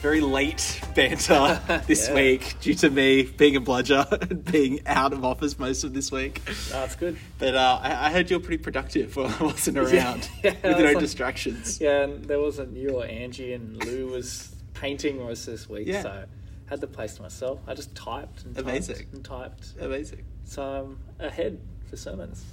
Very 0.00 0.20
late 0.20 0.80
banter 0.94 1.60
this 1.86 2.08
Yeah. 2.08 2.14
week 2.14 2.56
due 2.60 2.74
to 2.74 2.90
me 2.90 3.22
being 3.24 3.56
a 3.56 3.60
bludger 3.60 4.06
and 4.30 4.44
being 4.44 4.80
out 4.86 5.12
of 5.12 5.24
office 5.24 5.58
most 5.58 5.84
of 5.84 5.92
this 5.94 6.10
week. 6.10 6.42
That's 6.70 6.96
good. 6.96 7.16
But 7.38 7.54
uh, 7.54 7.78
I, 7.82 8.06
I 8.06 8.10
heard 8.10 8.30
you're 8.30 8.40
pretty 8.40 8.62
productive 8.62 9.14
while 9.16 9.34
I 9.40 9.44
wasn't 9.44 9.78
around 9.84 10.28
Yeah, 10.42 10.52
with 10.62 10.64
I 10.64 10.78
no 10.78 10.84
like- 10.84 10.98
distractions. 10.98 11.80
Yeah, 11.80 12.02
and 12.04 12.24
there 12.24 12.40
wasn't 12.40 12.76
you 12.76 12.90
or 12.90 13.04
Angie 13.06 13.52
and 13.52 13.82
Lou 13.84 14.06
was 14.08 14.54
painting 14.74 15.18
most 15.18 15.44
this 15.46 15.68
week, 15.68 15.86
Yeah. 15.86 16.02
so 16.02 16.24
had 16.66 16.80
the 16.80 16.86
place 16.86 17.16
to 17.16 17.22
myself. 17.22 17.58
I 17.66 17.74
just 17.74 17.94
typed 17.94 18.44
and 18.44 18.54
typed 18.54 18.66
Amazing. 18.68 19.06
and 19.12 19.24
typed. 19.24 19.74
Amazing. 19.80 20.24
So 20.44 20.62
I'm 20.62 20.98
ahead 21.18 21.58
for 21.88 21.96
sermons. 21.96 22.44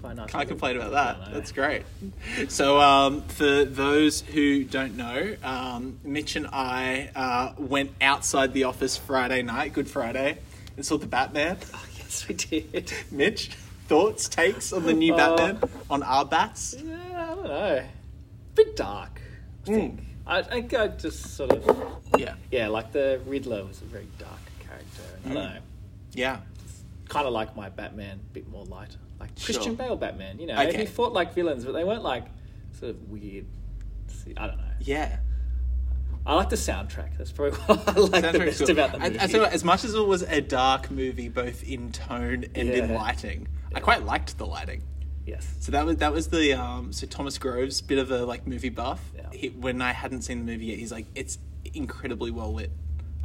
Quite 0.00 0.16
nice. 0.16 0.30
Can't 0.30 0.48
complain 0.48 0.76
about 0.76 0.92
that. 0.92 1.32
That's 1.32 1.52
great. 1.52 1.82
So, 2.48 2.78
um, 2.80 3.22
for 3.22 3.64
those 3.64 4.20
who 4.20 4.62
don't 4.64 4.96
know, 4.96 5.36
um, 5.42 5.98
Mitch 6.04 6.36
and 6.36 6.46
I 6.52 7.10
uh, 7.14 7.52
went 7.58 7.92
outside 8.00 8.52
the 8.52 8.64
office 8.64 8.96
Friday 8.96 9.42
night, 9.42 9.72
Good 9.72 9.88
Friday, 9.88 10.38
and 10.76 10.84
saw 10.84 10.98
the 10.98 11.06
Batman. 11.06 11.56
Oh, 11.74 11.82
Yes, 11.96 12.28
we 12.28 12.34
did. 12.36 12.92
Mitch, 13.10 13.48
thoughts, 13.88 14.28
takes 14.28 14.72
on 14.72 14.84
the 14.84 14.92
new 14.92 15.12
Uh, 15.14 15.36
Batman, 15.36 15.70
on 15.90 16.02
our 16.04 16.24
bats? 16.24 16.76
Yeah, 16.78 16.94
I 17.14 17.34
don't 17.34 17.44
know. 17.44 17.84
Bit 18.54 18.76
dark. 18.76 19.20
I 19.66 19.70
think. 19.70 20.00
I 20.26 20.42
think 20.42 20.72
I 20.74 20.86
just 20.88 21.36
sort 21.36 21.50
of 21.52 21.98
Yeah. 22.16 22.34
yeah, 22.52 22.68
like 22.68 22.92
the 22.92 23.20
Riddler 23.26 23.64
was 23.64 23.80
a 23.82 23.84
very 23.86 24.06
dark 24.18 24.38
character. 24.60 25.02
I 25.24 25.28
don't 25.28 25.36
Mm. 25.36 25.54
know. 25.54 25.60
Yeah. 26.14 26.38
kind 27.08 27.26
of 27.26 27.32
like 27.32 27.54
my 27.56 27.68
Batman, 27.70 28.18
a 28.18 28.32
bit 28.34 28.48
more 28.48 28.64
lighter. 28.66 28.98
Like 29.20 29.30
Sure. 29.36 29.44
Christian 29.54 29.74
Bale 29.74 29.96
Batman, 29.96 30.38
you 30.38 30.46
know, 30.46 30.54
Okay. 30.60 30.78
he 30.80 30.86
fought 30.86 31.12
like 31.12 31.34
villains, 31.34 31.64
but 31.64 31.72
they 31.72 31.84
weren't 31.84 32.02
like 32.04 32.24
sort 32.78 32.90
of 32.90 33.08
weird. 33.10 33.46
I 34.36 34.46
don't 34.46 34.56
know. 34.58 34.64
Yeah. 34.80 35.18
I 36.26 36.34
like 36.34 36.48
the 36.50 36.56
soundtrack. 36.56 37.16
That's 37.16 37.30
probably 37.32 37.58
what 37.66 37.88
I 37.88 37.92
like 38.00 38.32
the 38.32 38.38
best 38.40 38.58
cool. 38.60 38.70
about 38.72 38.92
the 38.92 38.98
movie. 38.98 39.20
I 39.20 39.26
tell 39.26 39.40
you 39.42 39.46
as 39.46 39.62
much 39.64 39.84
as 39.84 39.94
it 39.94 40.06
was 40.06 40.22
a 40.22 40.40
dark 40.40 40.90
movie, 40.90 41.28
both 41.28 41.62
in 41.62 41.92
tone 41.92 42.44
and 42.54 42.68
in 42.68 42.90
Yeah. 42.90 42.96
lighting, 42.96 43.48
I 43.74 43.80
quite 43.80 44.04
liked 44.04 44.36
the 44.36 44.46
lighting. 44.46 44.82
yes. 45.24 45.54
So 45.60 45.70
that 45.72 45.86
was 45.86 45.96
that 45.98 46.12
was 46.12 46.28
the 46.28 46.52
um, 46.54 46.92
so 46.92 47.06
Thomas 47.06 47.38
Groves, 47.38 47.80
bit 47.80 47.98
of 47.98 48.10
a 48.10 48.24
like 48.26 48.46
movie 48.46 48.68
buff. 48.70 49.00
Yeah. 49.14 49.22
He, 49.32 49.48
when 49.50 49.80
I 49.80 49.92
hadn't 49.92 50.22
seen 50.22 50.44
the 50.44 50.52
movie 50.52 50.66
yet, 50.66 50.78
he's 50.78 50.90
like, 50.92 51.06
it's 51.14 51.38
incredibly 51.74 52.30
well 52.32 52.52
lit. 52.52 52.70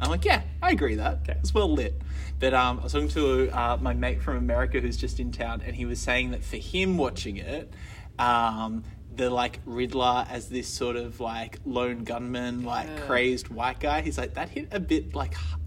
I'm 0.02 0.10
like, 0.10 0.24
yeah, 0.24 0.42
I 0.60 0.70
agree 0.72 0.96
that 0.96 1.20
Okay. 1.22 1.38
it's 1.40 1.54
well 1.54 1.72
lit. 1.72 2.00
But 2.40 2.54
um, 2.54 2.80
I 2.80 2.82
was 2.84 2.92
talking 2.92 3.08
to 3.10 3.48
uh, 3.50 3.78
my 3.80 3.94
mate 3.94 4.20
from 4.20 4.36
America 4.36 4.80
who's 4.80 4.96
just 4.96 5.20
in 5.20 5.30
town, 5.32 5.62
and 5.64 5.76
he 5.76 5.84
was 5.84 6.00
saying 6.00 6.32
that 6.32 6.42
for 6.42 6.56
him 6.56 6.98
watching 6.98 7.36
it, 7.36 7.72
um, 8.18 8.82
the 9.14 9.30
like 9.30 9.60
Riddler 9.64 10.26
as 10.28 10.48
this 10.48 10.66
sort 10.68 10.96
of 10.96 11.20
like 11.20 11.58
lone 11.64 12.02
gunman, 12.04 12.64
like 12.64 12.88
Yeah. 12.88 12.98
crazed 13.06 13.48
white 13.48 13.78
guy, 13.78 14.00
he's 14.00 14.18
like 14.18 14.34
that 14.34 14.48
hit 14.48 14.68
a 14.72 14.80
bit 14.80 15.14
like 15.14 15.32
h- 15.34 15.58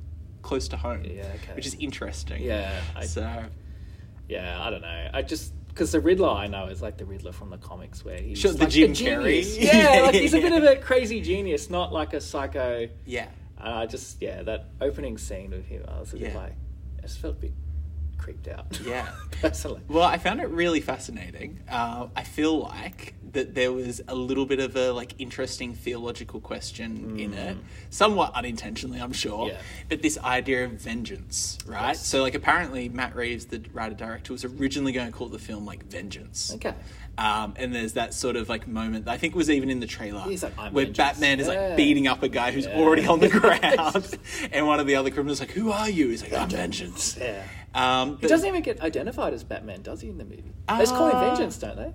close 0.42 0.68
to 0.70 0.78
home, 0.78 1.04
Yeah, 1.06 1.24
okay. 1.36 1.54
which 1.56 1.66
is 1.66 1.76
interesting. 1.80 2.42
Yeah, 2.44 2.82
I- 2.96 3.06
so 3.06 3.46
Yeah, 4.28 4.62
I 4.62 4.70
don't 4.70 4.82
know. 4.82 5.10
I 5.14 5.22
just 5.22 5.54
because 5.70 5.92
the 5.92 6.00
Riddler 6.00 6.30
I 6.30 6.48
know 6.48 6.68
is 6.68 6.82
like 6.82 6.98
the 6.98 7.06
Riddler 7.06 7.32
from 7.34 7.50
the 7.52 7.58
comics 7.58 8.04
where 8.04 8.20
he's 8.20 8.38
Sure, 8.40 8.52
the 8.52 8.60
like 8.64 8.70
Jim 8.70 8.92
Carrey. 8.94 9.44
genius. 9.44 9.58
Yeah, 9.58 10.02
like 10.06 10.16
he's 10.24 10.34
a 10.34 10.42
bit 10.42 10.54
of 10.54 10.64
a 10.64 10.76
crazy 10.78 11.22
genius, 11.22 11.70
not 11.70 11.94
like 11.94 12.14
a 12.14 12.20
psycho. 12.22 12.90
yeah. 13.06 13.28
And 13.66 13.74
I 13.74 13.86
just 13.88 14.22
yeah, 14.22 14.44
that 14.44 14.68
opening 14.80 15.18
scene 15.18 15.52
with 15.52 15.66
him, 15.66 15.84
I 15.88 16.00
was 16.00 16.14
a 16.14 16.18
bit 16.18 16.32
Yeah. 16.34 16.38
like, 16.38 16.54
I 17.00 17.02
just 17.02 17.20
felt 17.20 17.36
a 17.38 17.40
bit 17.40 17.54
creeped 18.18 18.48
out. 18.48 18.80
Yeah. 18.86 19.10
personally. 19.42 19.82
Well, 19.90 20.04
I 20.06 20.18
found 20.18 20.40
it 20.40 20.48
really 20.50 20.80
fascinating. 20.82 21.60
Uh, 21.70 22.08
I 22.16 22.24
feel 22.24 22.60
like 22.60 23.16
that 23.34 23.54
there 23.54 23.74
was 23.74 24.02
a 24.08 24.16
little 24.16 24.46
bit 24.46 24.60
of 24.60 24.76
a 24.78 24.92
like 24.94 25.16
interesting 25.20 25.74
theological 25.74 26.40
question 26.40 27.20
in 27.20 27.34
it, 27.34 27.58
somewhat 27.90 28.34
unintentionally, 28.36 29.00
I'm 29.02 29.12
sure. 29.12 29.50
Yeah. 29.50 29.60
But 29.90 30.02
this 30.02 30.18
idea 30.20 30.64
of 30.66 30.72
vengeance, 30.74 31.58
right? 31.66 31.88
Yes. 31.90 32.06
So, 32.08 32.22
like, 32.22 32.36
apparently 32.36 32.88
Matt 32.88 33.16
Reeves, 33.16 33.48
the 33.48 33.62
writer 33.74 33.96
director, 33.96 34.32
was 34.32 34.46
originally 34.46 34.94
going 34.94 35.08
to 35.08 35.12
call 35.14 35.28
the 35.28 35.40
film 35.40 35.66
like 35.66 35.84
Vengeance. 35.86 36.54
Okay. 36.56 36.74
Um, 37.18 37.54
and 37.56 37.74
there's 37.74 37.94
that 37.94 38.14
sort 38.14 38.36
of 38.36 38.50
like 38.50 38.68
moment 38.68 39.06
that 39.06 39.12
I 39.12 39.18
think 39.18 39.36
was 39.36 39.50
even 39.50 39.70
in 39.70 39.80
the 39.80 39.88
trailer 39.88 40.26
like, 40.28 40.44
"I'm 40.60 40.74
where 40.74 40.84
vengeance." 40.86 40.98
Batman 40.98 41.40
is 41.40 41.48
Yeah. 41.48 41.54
like 41.70 41.78
beating 41.78 42.08
up 42.08 42.24
a 42.24 42.28
guy 42.30 42.52
who's 42.52 42.66
Yeah. 42.66 42.78
already 42.78 43.08
on 43.08 43.20
the 43.22 43.30
ground, 43.40 44.18
and 44.52 44.68
one 44.68 44.80
of 44.82 44.88
the 44.88 44.96
other 44.96 45.10
criminals 45.12 45.38
is 45.38 45.48
like, 45.48 45.52
"Who 45.52 45.72
are 45.72 45.90
you?" 45.90 46.10
He's 46.10 46.22
like, 46.24 46.34
"I'm 46.34 46.50
Vengeance." 46.50 47.18
Yeah. 47.20 47.42
Um, 47.74 48.18
He 48.20 48.28
doesn't 48.28 48.48
even 48.48 48.62
get 48.64 48.82
identified 48.82 49.34
as 49.34 49.44
Batman, 49.46 49.82
does 49.82 50.02
he, 50.02 50.10
in 50.10 50.18
the 50.18 50.26
movie? 50.26 50.44
they 50.68 50.78
just 50.80 50.94
call 50.94 51.08
him 51.10 51.16
Uh, 51.18 51.30
Vengeance, 51.30 51.58
don't 51.58 51.78
they? 51.78 51.94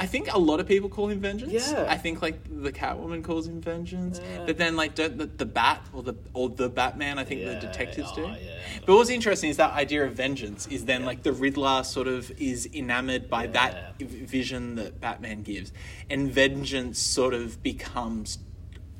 I 0.00 0.06
think 0.06 0.32
a 0.32 0.38
lot 0.38 0.60
of 0.60 0.68
people 0.68 0.88
call 0.88 1.08
him 1.08 1.18
Vengeance. 1.20 1.52
Yeah. 1.52 1.86
I 1.88 1.96
think 1.96 2.22
like 2.22 2.38
the 2.44 2.70
Catwoman 2.72 3.24
calls 3.24 3.48
him 3.48 3.60
Vengeance, 3.60 4.20
Yeah. 4.22 4.44
but 4.46 4.56
then 4.56 4.76
like 4.76 4.94
don't 4.94 5.18
the, 5.18 5.26
the 5.26 5.44
Bat 5.44 5.82
or 5.92 6.02
the 6.04 6.14
or 6.34 6.48
the 6.48 6.68
Batman. 6.68 7.18
I 7.18 7.24
think 7.24 7.40
the 7.44 7.52
Yeah, 7.54 7.60
detectives 7.60 8.12
do. 8.12 8.24
oh, 8.24 8.28
yeah. 8.40 8.58
But 8.86 8.94
what's 8.94 9.10
interesting 9.10 9.50
is 9.50 9.56
that 9.56 9.72
idea 9.72 10.04
of 10.06 10.12
vengeance 10.14 10.66
is 10.68 10.84
then 10.84 11.04
like 11.04 11.24
the 11.24 11.32
Riddler 11.32 11.82
sort 11.82 12.06
of 12.06 12.30
is 12.40 12.68
enamored 12.72 13.28
by 13.28 13.48
that 13.48 13.98
vision 14.00 14.76
that 14.76 15.00
Batman 15.00 15.42
gives, 15.42 15.72
and 16.08 16.30
vengeance 16.30 16.98
sort 17.00 17.34
of 17.34 17.60
becomes. 17.62 18.38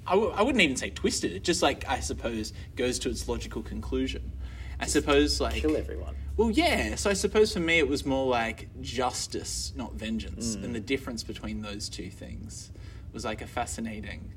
I 0.06 0.12
w- 0.12 0.32
I 0.32 0.42
wouldn't 0.42 0.62
even 0.62 0.76
say 0.76 0.90
twisted. 0.90 1.32
It 1.32 1.44
just 1.44 1.62
like 1.62 1.88
I 1.88 2.00
suppose 2.00 2.52
goes 2.74 2.98
to 3.00 3.08
its 3.10 3.28
logical 3.28 3.62
conclusion. 3.62 4.32
I 4.80 4.86
suppose 4.86 5.40
like 5.40 5.54
Kill 5.62 5.76
everyone. 5.76 6.16
Well, 6.38 6.50
yeah. 6.50 6.94
So 6.94 7.10
I 7.10 7.12
suppose 7.12 7.52
for 7.52 7.60
me 7.60 7.78
it 7.78 7.86
was 7.88 8.06
more 8.06 8.26
like 8.26 8.68
justice, 8.80 9.72
not 9.76 9.92
vengeance, 9.94 10.56
Mm. 10.56 10.64
and 10.64 10.74
the 10.74 10.80
difference 10.80 11.22
between 11.22 11.60
those 11.60 11.90
two 11.90 12.08
things 12.08 12.70
was 13.12 13.24
like 13.26 13.42
a 13.42 13.46
fascinating 13.46 14.32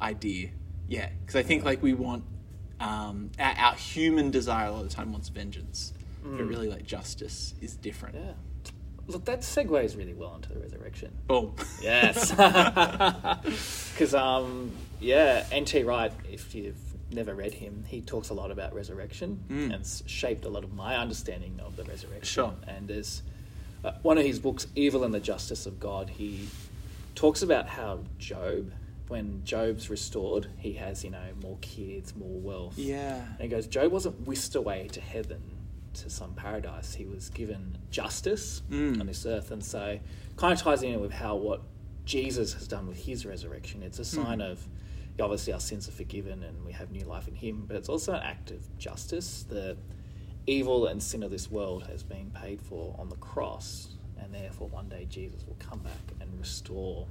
idea. 0.00 0.50
Yeah, 0.88 1.08
because 1.20 1.36
I 1.36 1.42
think 1.42 1.64
like 1.64 1.82
we 1.82 1.94
want 1.94 2.24
um, 2.80 3.30
our, 3.38 3.54
our 3.56 3.74
human 3.74 4.30
desire 4.30 4.66
a 4.66 4.70
lot 4.72 4.82
of 4.82 4.88
the 4.90 4.94
time 4.94 5.10
wants 5.12 5.30
vengeance, 5.30 5.94
but 6.22 6.44
really 6.44 6.68
like 6.68 6.84
justice 6.84 7.54
is 7.62 7.76
different. 7.76 8.16
Mm. 8.16 8.24
Yeah. 8.26 8.32
Look, 9.08 9.24
that 9.26 9.40
segues 9.42 9.96
really 9.96 10.14
well 10.14 10.34
into 10.34 10.48
the 10.48 10.58
resurrection. 10.58 11.12
Boom. 11.28 11.54
Yes. 11.80 12.32
Because, 13.92 14.14
um, 14.14 14.72
yeah, 15.00 15.46
N.T. 15.52 15.84
Wright, 15.84 16.12
if 16.30 16.54
you've 16.54 16.76
never 17.12 17.34
read 17.34 17.54
him, 17.54 17.84
he 17.86 18.00
talks 18.00 18.30
a 18.30 18.34
lot 18.34 18.50
about 18.50 18.74
resurrection 18.74 19.40
and 19.48 19.86
shaped 20.06 20.44
a 20.44 20.48
lot 20.48 20.64
of 20.64 20.74
my 20.74 20.96
understanding 20.96 21.60
of 21.64 21.76
the 21.76 21.84
resurrection. 21.84 22.24
Sure. 22.24 22.54
And 22.66 22.88
there's 22.88 23.22
uh, 23.84 23.92
one 24.02 24.18
of 24.18 24.24
his 24.24 24.38
books, 24.38 24.66
Evil 24.74 25.04
and 25.04 25.14
the 25.14 25.20
Justice 25.20 25.66
of 25.66 25.78
God, 25.78 26.08
he 26.10 26.48
talks 27.14 27.42
about 27.42 27.68
how 27.68 28.00
Job, 28.18 28.72
when 29.08 29.42
Job's 29.44 29.88
restored, 29.88 30.48
he 30.58 30.72
has, 30.74 31.04
you 31.04 31.10
know, 31.10 31.22
more 31.42 31.56
kids, 31.60 32.14
more 32.16 32.28
wealth. 32.40 32.76
yeah. 32.76 33.22
And 33.24 33.40
he 33.40 33.48
goes, 33.48 33.66
Job 33.66 33.92
wasn't 33.92 34.26
whisked 34.26 34.54
away 34.56 34.88
to 34.92 35.00
heaven, 35.00 35.40
to 35.94 36.10
some 36.10 36.34
paradise. 36.34 36.94
He 36.94 37.04
was 37.06 37.30
given 37.30 37.78
justice 37.90 38.62
Mm. 38.70 39.00
on 39.00 39.06
this 39.06 39.24
earth. 39.24 39.50
And 39.52 39.64
so 39.64 39.98
kind 40.36 40.52
of 40.52 40.58
ties 40.60 40.82
in 40.82 41.00
with 41.00 41.12
how 41.12 41.36
what 41.36 41.62
Jesus 42.04 42.52
has 42.54 42.68
done 42.68 42.86
with 42.86 42.98
his 42.98 43.24
resurrection. 43.24 43.82
It's 43.82 43.98
a 43.98 44.04
sign 44.04 44.40
of 44.40 44.66
obviously 45.20 45.52
our 45.52 45.60
sins 45.60 45.88
are 45.88 45.92
forgiven 45.92 46.42
and 46.42 46.64
we 46.64 46.72
have 46.72 46.90
new 46.90 47.04
life 47.04 47.28
in 47.28 47.34
him, 47.34 47.64
but 47.66 47.76
it's 47.76 47.88
also 47.88 48.12
an 48.14 48.22
act 48.22 48.50
of 48.50 48.78
justice. 48.78 49.44
The 49.48 49.76
evil 50.46 50.86
and 50.86 51.02
sin 51.02 51.22
of 51.22 51.30
this 51.30 51.50
world 51.50 51.84
has 51.84 52.02
been 52.02 52.30
paid 52.30 52.60
for 52.60 52.94
on 52.98 53.08
the 53.08 53.16
cross, 53.16 53.88
and 54.18 54.32
therefore 54.32 54.68
one 54.68 54.88
day 54.88 55.06
Jesus 55.08 55.44
will 55.46 55.56
come 55.58 55.80
back 55.80 55.92
and 56.20 56.30
restore 56.38 57.06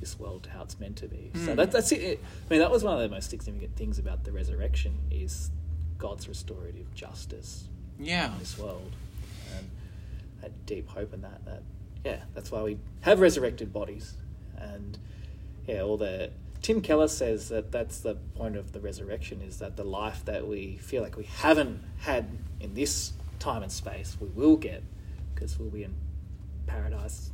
this 0.00 0.18
world 0.18 0.44
to 0.44 0.50
how 0.50 0.62
it's 0.62 0.78
meant 0.78 0.96
to 0.96 1.08
be. 1.08 1.30
So 1.34 1.50
hmm. 1.50 1.56
that, 1.56 1.72
that's 1.72 1.90
it. 1.92 2.22
I 2.22 2.50
mean, 2.50 2.60
that 2.60 2.70
was 2.70 2.84
one 2.84 2.94
of 2.94 3.00
the 3.00 3.08
most 3.08 3.30
significant 3.30 3.76
things 3.76 3.98
about 3.98 4.24
the 4.24 4.32
resurrection 4.32 4.96
is 5.10 5.50
God's 5.98 6.28
restorative 6.28 6.94
justice 6.94 7.64
Yeah. 7.98 8.32
in 8.32 8.38
this 8.38 8.56
world, 8.58 8.94
and 9.56 9.68
I 10.38 10.42
had 10.42 10.66
deep 10.66 10.88
hope 10.88 11.12
in 11.12 11.22
that. 11.22 11.44
That 11.44 11.62
yeah, 12.04 12.20
that's 12.34 12.52
why 12.52 12.62
we 12.62 12.78
have 13.00 13.20
resurrected 13.20 13.72
bodies, 13.72 14.14
and 14.56 14.96
yeah, 15.66 15.80
all 15.80 15.96
the 15.96 16.30
Tim 16.62 16.80
Keller 16.80 17.08
says 17.08 17.48
that 17.48 17.70
that's 17.72 18.00
the 18.00 18.14
point 18.36 18.56
of 18.56 18.72
the 18.72 18.80
resurrection 18.80 19.40
is 19.42 19.58
that 19.58 19.76
the 19.76 19.84
life 19.84 20.24
that 20.24 20.46
we 20.46 20.76
feel 20.76 21.02
like 21.02 21.16
we 21.16 21.24
haven't 21.24 21.82
had 21.98 22.26
in 22.60 22.74
this 22.74 23.12
time 23.38 23.62
and 23.62 23.70
space, 23.72 24.16
we 24.20 24.28
will 24.28 24.56
get 24.56 24.82
because 25.34 25.58
we'll 25.58 25.70
be 25.70 25.84
in 25.84 25.94
paradise, 26.66 27.30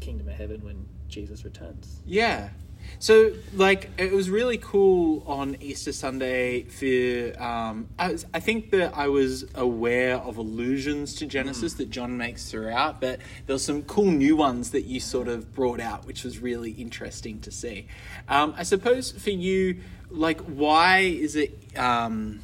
kingdom 0.00 0.28
of 0.28 0.34
heaven 0.34 0.64
when 0.64 0.86
Jesus 1.08 1.44
returns. 1.44 2.00
Yeah. 2.06 2.50
So, 2.98 3.32
like, 3.54 3.90
it 3.96 4.12
was 4.12 4.28
really 4.28 4.58
cool 4.58 5.22
on 5.26 5.56
Easter 5.60 5.92
Sunday 5.92 6.64
for. 6.64 7.40
Um, 7.42 7.88
I, 7.98 8.12
was, 8.12 8.26
I 8.34 8.40
think 8.40 8.70
that 8.72 8.96
I 8.96 9.08
was 9.08 9.44
aware 9.54 10.16
of 10.16 10.36
allusions 10.36 11.14
to 11.16 11.26
Genesis 11.26 11.74
that 11.74 11.90
John 11.90 12.16
makes 12.16 12.50
throughout, 12.50 13.00
but 13.00 13.20
there 13.46 13.54
were 13.54 13.60
some 13.60 13.82
cool 13.82 14.10
new 14.10 14.36
ones 14.36 14.70
that 14.70 14.82
you 14.82 15.00
sort 15.00 15.28
of 15.28 15.54
brought 15.54 15.80
out, 15.80 16.06
which 16.06 16.24
was 16.24 16.38
really 16.40 16.72
interesting 16.72 17.40
to 17.40 17.50
see. 17.50 17.86
Um, 18.28 18.54
I 18.56 18.64
suppose 18.64 19.12
for 19.12 19.30
you, 19.30 19.80
like, 20.10 20.40
why 20.40 20.98
is 20.98 21.36
it. 21.36 21.56
Um, 21.78 22.40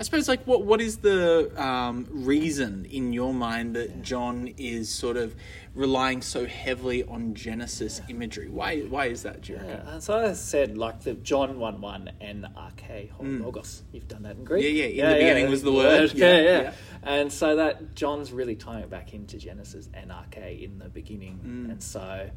I 0.00 0.04
suppose, 0.04 0.28
like, 0.28 0.46
what 0.46 0.64
what 0.64 0.80
is 0.80 0.98
the 0.98 1.50
um, 1.60 2.06
reason 2.10 2.86
in 2.88 3.12
your 3.12 3.34
mind 3.34 3.74
that 3.74 4.00
John 4.02 4.54
is 4.56 4.88
sort 4.88 5.16
of 5.16 5.34
relying 5.74 6.22
so 6.22 6.46
heavily 6.46 7.02
on 7.02 7.34
Genesis 7.34 8.00
imagery? 8.08 8.48
Why 8.48 8.80
why 8.82 9.06
is 9.06 9.24
that, 9.24 9.42
do? 9.42 9.54
Yeah, 9.54 9.98
so 9.98 10.16
I 10.18 10.32
said 10.34 10.78
like 10.78 11.00
the 11.00 11.14
John 11.14 11.58
one 11.58 11.80
one 11.80 12.12
and 12.20 12.46
arche 12.56 13.10
logos. 13.20 13.82
You've 13.92 14.06
done 14.06 14.22
that 14.22 14.36
in 14.36 14.44
Greek. 14.44 14.64
Mm. 14.64 14.76
Yeah, 14.76 14.84
yeah, 14.84 15.04
in 15.04 15.10
the 15.10 15.18
beginning 15.18 15.50
was 15.50 15.62
the 15.62 15.72
word. 15.72 16.12
Yeah, 16.14 16.26
Yeah, 16.28 16.40
yeah, 16.40 16.60
yeah. 16.62 16.72
And 17.02 17.32
so 17.32 17.56
that 17.56 17.96
John's 17.96 18.32
really 18.32 18.54
tying 18.54 18.84
it 18.84 18.90
back 18.90 19.14
into 19.14 19.36
Genesis 19.36 19.88
and 19.94 20.10
arche 20.10 20.62
in 20.62 20.78
the 20.78 20.88
beginning. 20.88 21.40
Mm. 21.44 21.72
And 21.72 21.82
so, 21.82 22.30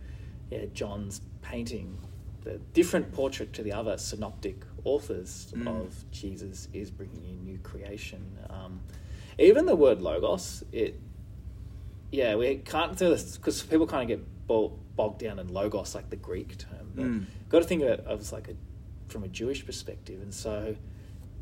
yeah, 0.50 0.66
John's 0.74 1.22
painting 1.42 1.98
the 2.42 2.60
different 2.74 3.12
portrait 3.14 3.54
to 3.54 3.64
the 3.64 3.72
other 3.72 3.98
synoptic 3.98 4.64
authors 4.84 5.54
Mm. 5.56 5.68
of 5.68 6.06
Jesus 6.12 6.68
is 6.74 6.90
bringing 6.92 7.24
in 7.24 7.44
new 7.44 7.60
creation. 7.60 8.38
Um, 8.50 8.82
even 9.38 9.66
the 9.66 9.76
word 9.76 10.02
logos, 10.02 10.64
it 10.72 11.00
yeah, 12.12 12.36
we 12.36 12.56
can't 12.58 12.98
do 12.98 13.10
this 13.10 13.38
because 13.38 13.64
people 13.64 13.88
kind 13.88 14.12
of 14.12 14.18
get 14.18 14.28
bogged 14.98 15.20
down 15.20 15.40
in 15.40 15.48
logos, 15.48 15.96
like 15.96 16.10
the 16.10 16.18
Greek 16.18 16.58
term. 16.58 16.92
But 16.94 17.06
Mm. 17.06 17.26
got 17.48 17.60
to 17.60 17.66
think 17.66 17.84
of 17.84 17.88
it 17.90 18.06
as 18.08 18.34
like 18.34 18.50
a 18.50 18.56
from 19.08 19.24
a 19.24 19.28
Jewish 19.28 19.66
perspective, 19.66 20.22
and 20.22 20.34
so 20.34 20.76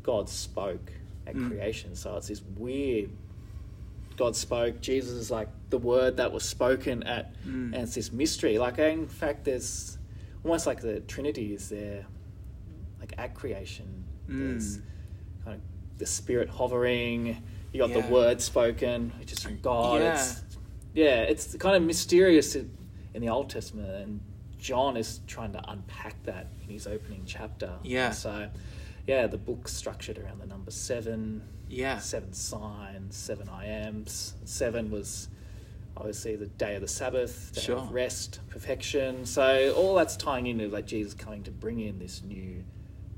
God 0.02 0.28
spoke 0.28 0.92
at 1.26 1.34
Mm. 1.36 1.48
creation. 1.48 1.94
So 1.96 2.16
it's 2.16 2.28
this 2.28 2.42
weird. 2.42 3.10
God 4.16 4.36
spoke. 4.36 4.80
Jesus 4.80 5.12
is 5.14 5.30
like 5.30 5.48
the 5.70 5.78
word 5.78 6.16
that 6.18 6.30
was 6.32 6.44
spoken 6.44 7.02
at, 7.04 7.32
Mm. 7.44 7.72
and 7.74 7.76
it's 7.76 7.94
this 7.94 8.12
mystery. 8.12 8.58
Like 8.58 8.78
in 8.78 9.06
fact, 9.06 9.44
there's 9.44 9.98
almost 10.44 10.66
like 10.66 10.80
the 10.80 11.00
Trinity 11.00 11.54
is 11.54 11.68
there, 11.68 12.06
like 12.98 13.14
at 13.18 13.34
creation. 13.34 14.04
There's 14.28 14.78
Mm. 14.78 14.82
kind 15.44 15.56
of 15.56 15.98
the 15.98 16.06
Spirit 16.06 16.48
hovering. 16.48 17.42
You 17.72 17.78
got 17.80 17.90
Yeah. 17.90 18.00
the 18.06 18.12
word 18.12 18.40
spoken, 18.40 19.10
which 19.18 19.32
is 19.32 19.42
from 19.42 19.60
God. 19.60 20.00
Yeah. 20.00 20.14
It's, 20.14 20.42
yeah, 20.94 21.22
it's 21.22 21.54
kind 21.56 21.76
of 21.76 21.82
mysterious 21.82 22.54
in, 22.56 22.70
in 23.14 23.22
the 23.22 23.28
Old 23.28 23.50
Testament, 23.50 23.88
and 23.90 24.20
John 24.58 24.96
is 24.96 25.20
trying 25.26 25.52
to 25.52 25.70
unpack 25.70 26.22
that 26.24 26.48
in 26.62 26.68
his 26.70 26.86
opening 26.86 27.22
chapter. 27.26 27.78
Yeah. 27.82 28.10
So, 28.10 28.50
yeah, 29.06 29.26
the 29.26 29.38
book's 29.38 29.72
structured 29.72 30.18
around 30.18 30.40
the 30.40 30.46
number 30.46 30.70
seven. 30.70 31.42
Yeah. 31.68 31.98
Seven 31.98 32.32
signs, 32.32 33.16
seven 33.16 33.48
I 33.48 33.66
ams. 33.66 34.34
Seven 34.44 34.90
was 34.90 35.28
obviously 36.00 36.34
the 36.34 36.46
day 36.46 36.74
of 36.74 36.80
the 36.80 36.88
Sabbath, 36.88 37.52
day 37.54 37.60
Sure. 37.60 37.76
of 37.76 37.92
rest, 37.92 38.40
perfection. 38.48 39.24
So 39.26 39.72
all 39.76 39.94
that's 39.94 40.16
tying 40.16 40.46
into 40.46 40.68
like 40.68 40.86
Jesus 40.86 41.12
coming 41.14 41.42
to 41.44 41.50
bring 41.50 41.78
in 41.80 41.98
this 41.98 42.22
new 42.22 42.64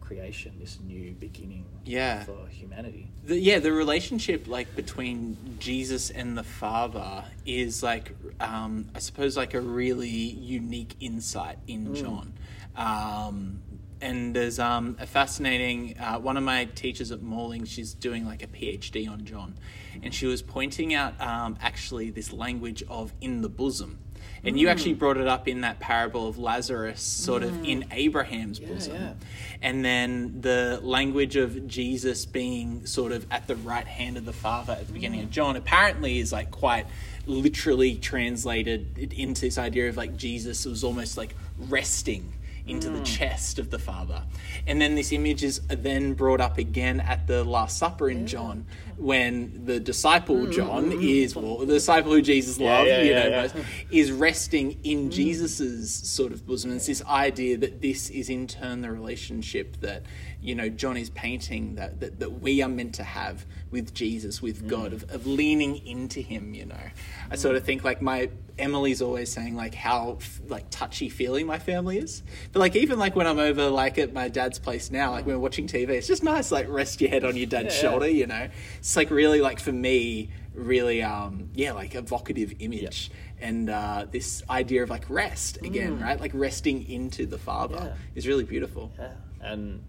creation, 0.01 0.53
this 0.59 0.79
new 0.81 1.13
beginning 1.13 1.65
Yeah. 1.85 2.25
for 2.25 2.47
humanity. 2.49 3.09
the, 3.25 3.39
yeah, 3.39 3.61
the 3.61 3.73
relationship 3.73 4.49
like 4.49 4.75
between 4.75 5.37
Jesus 5.61 6.11
and 6.11 6.37
the 6.37 6.43
Father 6.43 7.25
is 7.47 7.83
like, 7.85 8.15
um, 8.41 8.89
I 8.95 8.99
suppose, 8.99 9.37
like 9.37 9.55
a 9.55 9.61
really 9.61 10.09
unique 10.11 10.97
insight 11.01 11.59
in 11.69 11.95
John. 11.95 12.35
Um, 12.75 13.63
and 14.03 14.35
there's 14.35 14.59
um, 14.59 14.97
a 15.01 15.07
fascinating 15.07 15.97
uh, 15.99 16.19
one 16.19 16.37
of 16.37 16.43
my 16.43 16.67
teachers 16.67 17.11
at 17.13 17.23
Morling. 17.23 17.65
She's 17.65 17.95
doing 17.95 18.27
like 18.27 18.43
a 18.43 18.49
PhD 18.49 19.09
on 19.09 19.25
John, 19.25 19.55
and 20.03 20.13
she 20.13 20.27
was 20.27 20.43
pointing 20.43 20.93
out 20.93 21.19
um, 21.21 21.57
actually 21.63 22.11
this 22.11 22.33
language 22.33 22.83
of 22.89 23.13
in 23.21 23.41
the 23.41 23.49
bosom. 23.49 23.99
And 24.45 24.59
you 24.59 24.69
actually 24.69 24.95
brought 24.95 25.19
it 25.19 25.29
up 25.29 25.47
in 25.47 25.61
that 25.61 25.79
parable 25.79 26.27
of 26.27 26.37
Lazarus, 26.37 27.01
sort 27.01 27.45
of 27.45 27.65
in 27.65 27.85
Abraham's 27.93 28.59
bosom 28.59 28.97
yeah. 28.97 29.13
and 29.61 29.85
then 29.85 30.41
the 30.41 30.81
language 30.83 31.37
of 31.37 31.69
Jesus 31.69 32.27
being 32.27 32.85
sort 32.85 33.13
of 33.13 33.25
at 33.31 33.47
the 33.47 33.55
right 33.55 33.87
hand 33.87 34.17
of 34.17 34.25
the 34.25 34.33
Father 34.33 34.73
at 34.73 34.89
the 34.89 34.93
beginning 34.93 35.21
of 35.21 35.31
John 35.31 35.55
apparently 35.55 36.19
is 36.19 36.33
like 36.33 36.51
quite 36.51 36.87
literally 37.25 37.95
translated 37.95 39.13
into 39.13 39.43
this 39.43 39.59
idea 39.59 39.89
of 39.89 39.97
like 39.97 40.17
Jesus 40.17 40.67
was 40.67 40.83
almost 40.83 41.17
like 41.17 41.37
resting 41.69 42.33
into 42.67 42.89
the 42.89 42.99
hmm. 42.99 43.05
chest 43.05 43.59
of 43.59 43.71
the 43.71 43.79
Father. 43.79 44.23
And 44.67 44.81
then 44.81 44.95
this 44.95 45.13
image 45.13 45.43
is 45.43 45.61
then 45.69 46.15
brought 46.15 46.41
up 46.41 46.59
again 46.59 47.01
at 47.01 47.27
the 47.27 47.45
Last 47.45 47.79
Supper 47.79 48.09
in 48.09 48.27
John 48.27 48.67
when 48.97 49.65
the 49.65 49.81
disciple 49.81 50.47
hmm. 50.47 50.53
John 50.53 50.93
is, 50.93 51.35
well, 51.35 51.59
the 51.59 51.67
disciple 51.67 52.13
who 52.13 52.23
Jesus 52.23 52.59
loved, 52.59 52.89
yeah, 52.89 53.03
you 53.03 53.15
know, 53.15 53.29
yeah. 53.29 53.65
is 53.91 54.13
resting 54.13 54.79
in 54.85 55.05
hmm. 55.05 55.11
Jesus's 55.11 55.93
sort 55.93 56.33
of 56.33 56.47
bosom. 56.47 56.71
And 56.71 56.79
it's 56.79 56.87
this 56.87 57.05
idea 57.05 57.57
that 57.59 57.81
this 57.81 58.11
is 58.11 58.31
in 58.31 58.47
turn 58.47 58.81
the 58.81 58.91
relationship 58.91 59.81
that 59.81 60.05
you 60.43 60.55
know 60.55 60.69
John 60.69 60.97
is 60.97 61.11
painting 61.11 61.77
that 61.77 62.01
that, 62.01 62.19
that 62.21 62.41
we 62.41 62.63
are 62.63 62.69
meant 62.69 62.95
to 62.97 63.05
have 63.05 63.47
with 63.71 63.95
Jesus, 63.95 64.43
with 64.43 64.69
God, 64.69 64.93
of, 64.93 65.05
of 65.11 65.27
leaning 65.27 65.87
into 65.87 66.21
Him. 66.21 66.53
You 66.55 66.67
know, 66.67 66.85
I 67.31 67.37
sort 67.37 67.57
of 67.57 67.65
think 67.65 67.85
like 67.85 68.03
my 68.03 68.29
Emily's 68.59 69.01
always 69.01 69.33
saying 69.33 69.57
like 69.57 69.75
how 69.75 70.19
like 70.49 70.67
touchy 70.71 71.09
feely 71.09 71.43
my 71.43 71.59
family 71.59 71.99
is, 71.99 72.23
but 72.53 72.61
like 72.61 72.77
even 72.77 72.99
like 72.99 73.17
when 73.17 73.27
I'm 73.27 73.39
over 73.39 73.71
like 73.71 73.97
at 73.99 74.13
my 74.13 74.29
dad's 74.29 74.59
place 74.59 74.91
now, 74.91 75.13
like 75.13 75.25
when 75.25 75.37
we're 75.37 75.41
watching 75.43 75.67
TV, 75.67 75.89
it's 75.91 76.07
just 76.07 76.23
nice 76.23 76.53
like 76.53 76.69
rest 76.69 77.01
your 77.01 77.09
head 77.11 77.25
on 77.25 77.37
your 77.37 77.47
dad's 77.47 77.75
Yeah. 77.75 77.81
shoulder. 77.91 78.09
You 78.09 78.27
know, 78.27 78.49
it's 78.79 78.97
like 78.97 79.11
really 79.11 79.41
like 79.41 79.59
for 79.61 79.73
me 79.73 80.31
really 80.55 81.03
um 81.03 81.49
yeah 81.55 81.73
like 81.73 81.95
evocative 81.95 82.53
image 82.59 83.11
and 83.41 83.71
uh 83.71 84.05
this 84.11 84.43
idea 84.51 84.83
of 84.83 84.91
like 84.91 85.09
rest 85.09 85.57
again 85.65 85.99
right 85.99 86.21
like 86.21 86.31
resting 86.35 86.87
into 86.91 87.25
the 87.25 87.39
father 87.39 87.77
Yeah. 87.77 87.95
is 88.15 88.29
really 88.29 88.45
beautiful 88.45 88.93
Yeah, 88.99 89.13
and 89.41 89.83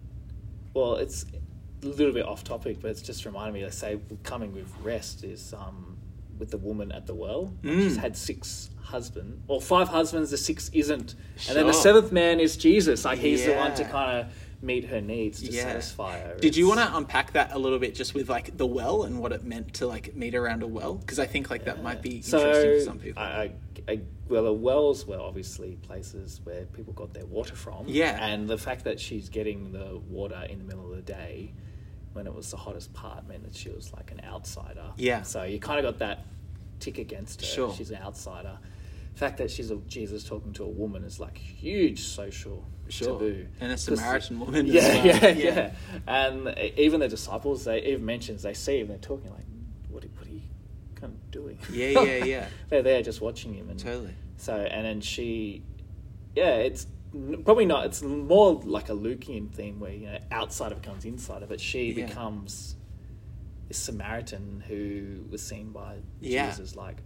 well, 0.74 0.96
it's 0.96 1.26
a 1.84 1.86
little 1.88 2.14
bit 2.14 2.26
off 2.26 2.44
topic, 2.44 2.78
but 2.82 2.92
it's 2.92 3.02
just 3.02 3.26
reminded 3.26 3.54
me. 3.54 3.66
I 3.66 3.70
say 3.70 4.00
coming 4.24 4.54
with 4.54 4.72
rest 4.82 5.24
is 5.24 5.54
um, 5.54 5.98
with 6.38 6.52
the 6.52 6.58
woman 6.58 6.92
at 6.92 7.06
the 7.08 7.14
well. 7.16 7.54
She's 7.64 7.98
had 7.98 8.16
six 8.18 8.70
husbands, 8.82 9.42
or 9.48 9.62
five 9.62 9.88
husbands. 9.90 10.32
The 10.32 10.38
sixth 10.38 10.70
isn't, 10.74 11.16
and 11.48 11.58
then 11.58 11.68
the 11.68 11.74
seventh 11.74 12.12
man 12.12 12.40
is 12.40 12.58
Jesus. 12.58 13.06
Like 13.06 13.20
he's 13.20 13.46
the 13.46 13.54
one 13.54 13.74
to 13.76 13.84
kind 13.86 14.20
of 14.22 14.34
meet 14.62 14.86
her 14.86 15.02
needs 15.02 15.42
to 15.42 15.52
Yeah. 15.52 15.64
satisfy 15.64 16.20
her. 16.20 16.38
did 16.40 16.56
you 16.56 16.70
want 16.70 16.80
to 16.80 16.96
unpack 16.96 17.34
that 17.34 17.52
a 17.52 17.60
little 17.60 17.80
bit 17.80 17.94
just 17.94 18.14
with 18.14 18.30
like 18.30 18.56
the 18.56 18.66
well 18.66 19.04
and 19.04 19.20
what 19.20 19.34
it 19.34 19.44
meant 19.44 19.74
to 19.74 19.86
like 19.86 20.16
meet 20.16 20.34
around 20.36 20.64
a 20.64 20.68
well 20.68 20.94
because 20.96 21.20
i 21.20 21.26
think 21.26 21.50
like 21.50 21.66
that 21.66 21.84
might 21.84 22.02
be 22.02 22.12
interesting 22.22 22.40
so 22.40 22.78
for 22.78 22.80
some 22.80 22.98
people 22.98 23.22
I, 23.22 23.26
I, 23.26 23.52
I, 23.88 24.00
well, 24.30 24.44
the 24.44 24.54
wells 24.54 25.06
were 25.06 25.20
obviously 25.20 25.76
places 25.82 26.40
where 26.44 26.66
people 26.66 26.94
got 26.94 27.14
their 27.14 27.26
water 27.26 27.56
from. 27.56 27.86
Yeah. 27.88 28.24
and 28.26 28.48
the 28.48 28.58
fact 28.58 28.84
that 28.86 29.00
she's 29.00 29.30
getting 29.30 29.72
the 29.72 30.00
water 30.10 30.46
in 30.50 30.60
the 30.60 30.64
middle 30.66 30.90
of 30.90 30.96
the 30.96 31.02
day 31.02 31.54
when 32.14 32.28
it 32.28 32.34
was 32.34 32.50
the 32.52 32.58
hottest 32.58 32.94
part 32.94 33.28
meant 33.28 33.44
that 33.44 33.56
she 33.56 33.70
was 33.70 33.92
like 33.94 34.12
an 34.12 34.22
outsider. 34.26 34.86
Yeah. 34.98 35.24
So 35.24 35.44
you 35.44 35.60
kind 35.60 35.80
of 35.80 35.86
got 35.92 36.00
that 36.00 36.26
tick 36.80 36.98
against 36.98 37.42
her. 37.42 37.48
Sure. 37.48 37.74
She's 37.74 37.92
an 37.92 38.00
outsider. 38.04 38.58
The 39.14 39.20
fact 39.20 39.38
that 39.40 39.52
she's 39.52 39.70
a 39.72 39.76
Jesus 39.88 40.24
talking 40.24 40.54
to 40.54 40.64
a 40.64 40.70
woman 40.70 41.04
is 41.04 41.20
like 41.20 41.38
huge 41.38 42.02
social 42.04 42.66
Sure. 42.90 43.14
taboo. 43.14 43.48
And 43.62 43.72
a 43.72 43.78
Samaritan 43.78 44.40
woman 44.40 44.66
as 44.68 44.74
Yeah, 44.74 44.82
well. 44.96 45.06
yeah, 45.06 45.28
Yeah. 45.28 45.34
yeah, 45.56 45.72
And 46.08 46.58
even 46.78 47.00
the 47.00 47.08
disciples, 47.08 47.64
they 47.66 47.82
even 47.84 48.06
mentions 48.06 48.44
they 48.44 48.54
see 48.54 48.80
him. 48.80 48.88
They're 48.90 48.98
talking 48.98 49.30
like, 49.32 49.46
"What? 49.90 50.04
What 50.18 50.28
are 50.28 50.32
you 50.32 50.42
kind 51.04 51.14
of 51.14 51.32
doing?" 51.32 51.58
Yeah, 51.72 52.02
yeah, 52.04 52.26
yeah. 52.26 52.48
they're 52.70 52.82
there 52.82 53.02
just 53.02 53.22
watching 53.22 53.54
him, 53.54 53.70
and 53.70 53.80
Totally. 53.80 54.14
So 54.38 54.56
and 54.56 54.86
then 54.86 55.02
she, 55.02 55.64
yeah, 56.36 56.56
it's 56.56 56.88
probably 57.44 57.66
not. 57.66 57.86
It's 57.86 58.02
more 58.02 58.54
like 58.64 58.90
a 58.90 58.94
Lukean 58.94 59.52
theme 59.52 59.80
where 59.80 59.92
you 59.94 60.08
know 60.08 60.18
outsider 60.32 60.76
becomes 60.76 61.06
insider, 61.06 61.46
but 61.48 61.60
she 61.60 61.92
Yeah. 61.92 62.06
becomes 62.08 62.76
this 63.68 63.78
Samaritan 63.78 64.64
who 64.68 65.24
was 65.30 65.42
seen 65.42 65.72
by 65.72 65.98
Yeah. 66.20 66.48
Jesus 66.50 66.72
as 66.72 66.76
like 66.76 66.98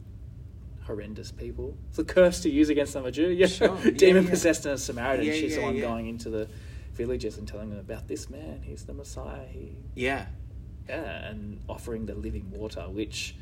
horrendous 0.83 1.31
people. 1.31 1.77
It's 1.89 1.99
a 1.99 2.03
curse 2.03 2.39
to 2.41 2.49
use 2.49 2.69
against 2.69 2.93
them 2.93 3.05
a 3.05 3.11
Jew. 3.11 3.27
Yeah, 3.31 3.47
Sure. 3.47 3.77
Demon 3.91 4.23
yeah. 4.23 4.29
possessed 4.29 4.65
and 4.65 4.75
a 4.75 4.77
Samaritan. 4.77 5.25
Yeah, 5.25 5.33
She's 5.33 5.55
the 5.55 5.61
one 5.61 5.79
going 5.79 6.07
into 6.07 6.29
the 6.29 6.47
villages 6.93 7.37
and 7.37 7.47
telling 7.47 7.69
them 7.69 7.79
about 7.79 8.07
this 8.07 8.29
man. 8.29 8.61
He's 8.63 8.85
the 8.85 8.93
Messiah. 8.93 9.45
He 9.47 9.75
yeah 9.95 10.27
yeah, 10.89 11.27
and 11.29 11.59
offering 11.67 12.05
the 12.05 12.15
living 12.15 12.49
water, 12.49 12.83
which 12.89 13.35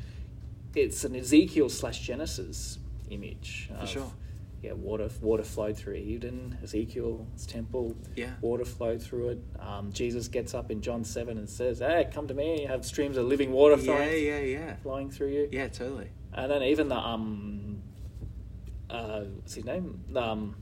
it's 0.76 1.04
an 1.04 1.16
Ezekiel 1.16 1.68
slash 1.68 2.00
Genesis 2.00 2.78
image. 3.10 3.68
For 3.68 3.82
of, 3.82 3.88
sure. 3.88 4.12
Yeah, 4.62 4.72
water 4.72 5.08
water 5.20 5.42
flowed 5.42 5.76
through 5.76 5.94
Eden, 5.94 6.58
Ezekiel's 6.62 7.46
temple. 7.46 7.94
Yeah. 8.16 8.30
water 8.40 8.64
flowed 8.64 9.02
through 9.02 9.28
it. 9.30 9.38
Um, 9.60 9.92
Jesus 9.92 10.28
gets 10.28 10.54
up 10.54 10.70
in 10.70 10.80
John 10.80 11.04
seven 11.04 11.38
and 11.38 11.48
says, 11.48 11.78
"Hey, 11.78 12.08
come 12.12 12.26
to 12.28 12.34
me. 12.34 12.62
You 12.62 12.68
have 12.68 12.84
streams 12.84 13.16
of 13.16 13.26
living 13.26 13.52
water 13.52 13.76
flowing, 13.76 14.08
yeah 14.08 14.14
yeah 14.14 14.38
yeah. 14.38 14.76
flowing 14.76 15.10
through 15.10 15.28
you." 15.28 15.48
yeah 15.52 15.68
totally 15.68 16.10
And 16.32 16.50
then 16.50 16.62
even 16.62 16.88
the 16.88 16.96
um, 16.96 17.82
uh, 18.90 19.20
what's 19.20 19.54
his 19.54 19.64
name? 19.64 20.02
Um, 20.16 20.56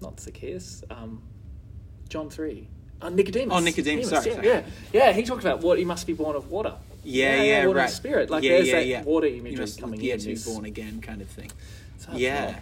not 0.00 0.18
Zacchaeus, 0.18 0.82
um, 0.90 1.22
John 2.08 2.30
three. 2.30 2.68
Uh, 3.02 3.08
Nicodemus. 3.10 3.56
Oh, 3.56 3.60
Nicodemus, 3.60 4.10
sorry, 4.10 4.26
yeah, 4.26 4.34
sorry. 4.34 4.46
yeah, 4.46 4.62
yeah. 4.92 5.12
He 5.12 5.22
talked 5.22 5.42
about 5.42 5.60
what 5.60 5.78
he 5.78 5.84
must 5.84 6.06
be 6.06 6.12
born 6.12 6.36
of 6.36 6.50
water. 6.50 6.74
Yeah, 7.02 7.42
yeah, 7.42 7.66
water 7.66 7.78
right. 7.80 7.90
spirit. 7.90 8.30
Like 8.30 8.42
yeah, 8.42 8.50
there's 8.50 8.68
yeah, 8.68 8.74
that 8.76 8.86
yeah. 8.86 9.02
water 9.02 9.26
You 9.26 9.40
imagery 9.40 9.60
must- 9.60 9.80
coming 9.80 10.00
yeah, 10.00 10.14
in. 10.14 10.20
to 10.20 10.26
be 10.26 10.34
this- 10.34 10.44
born 10.46 10.64
again 10.64 11.00
kind 11.00 11.20
of 11.22 11.28
thing. 11.28 11.50
Yeah. 12.14 12.58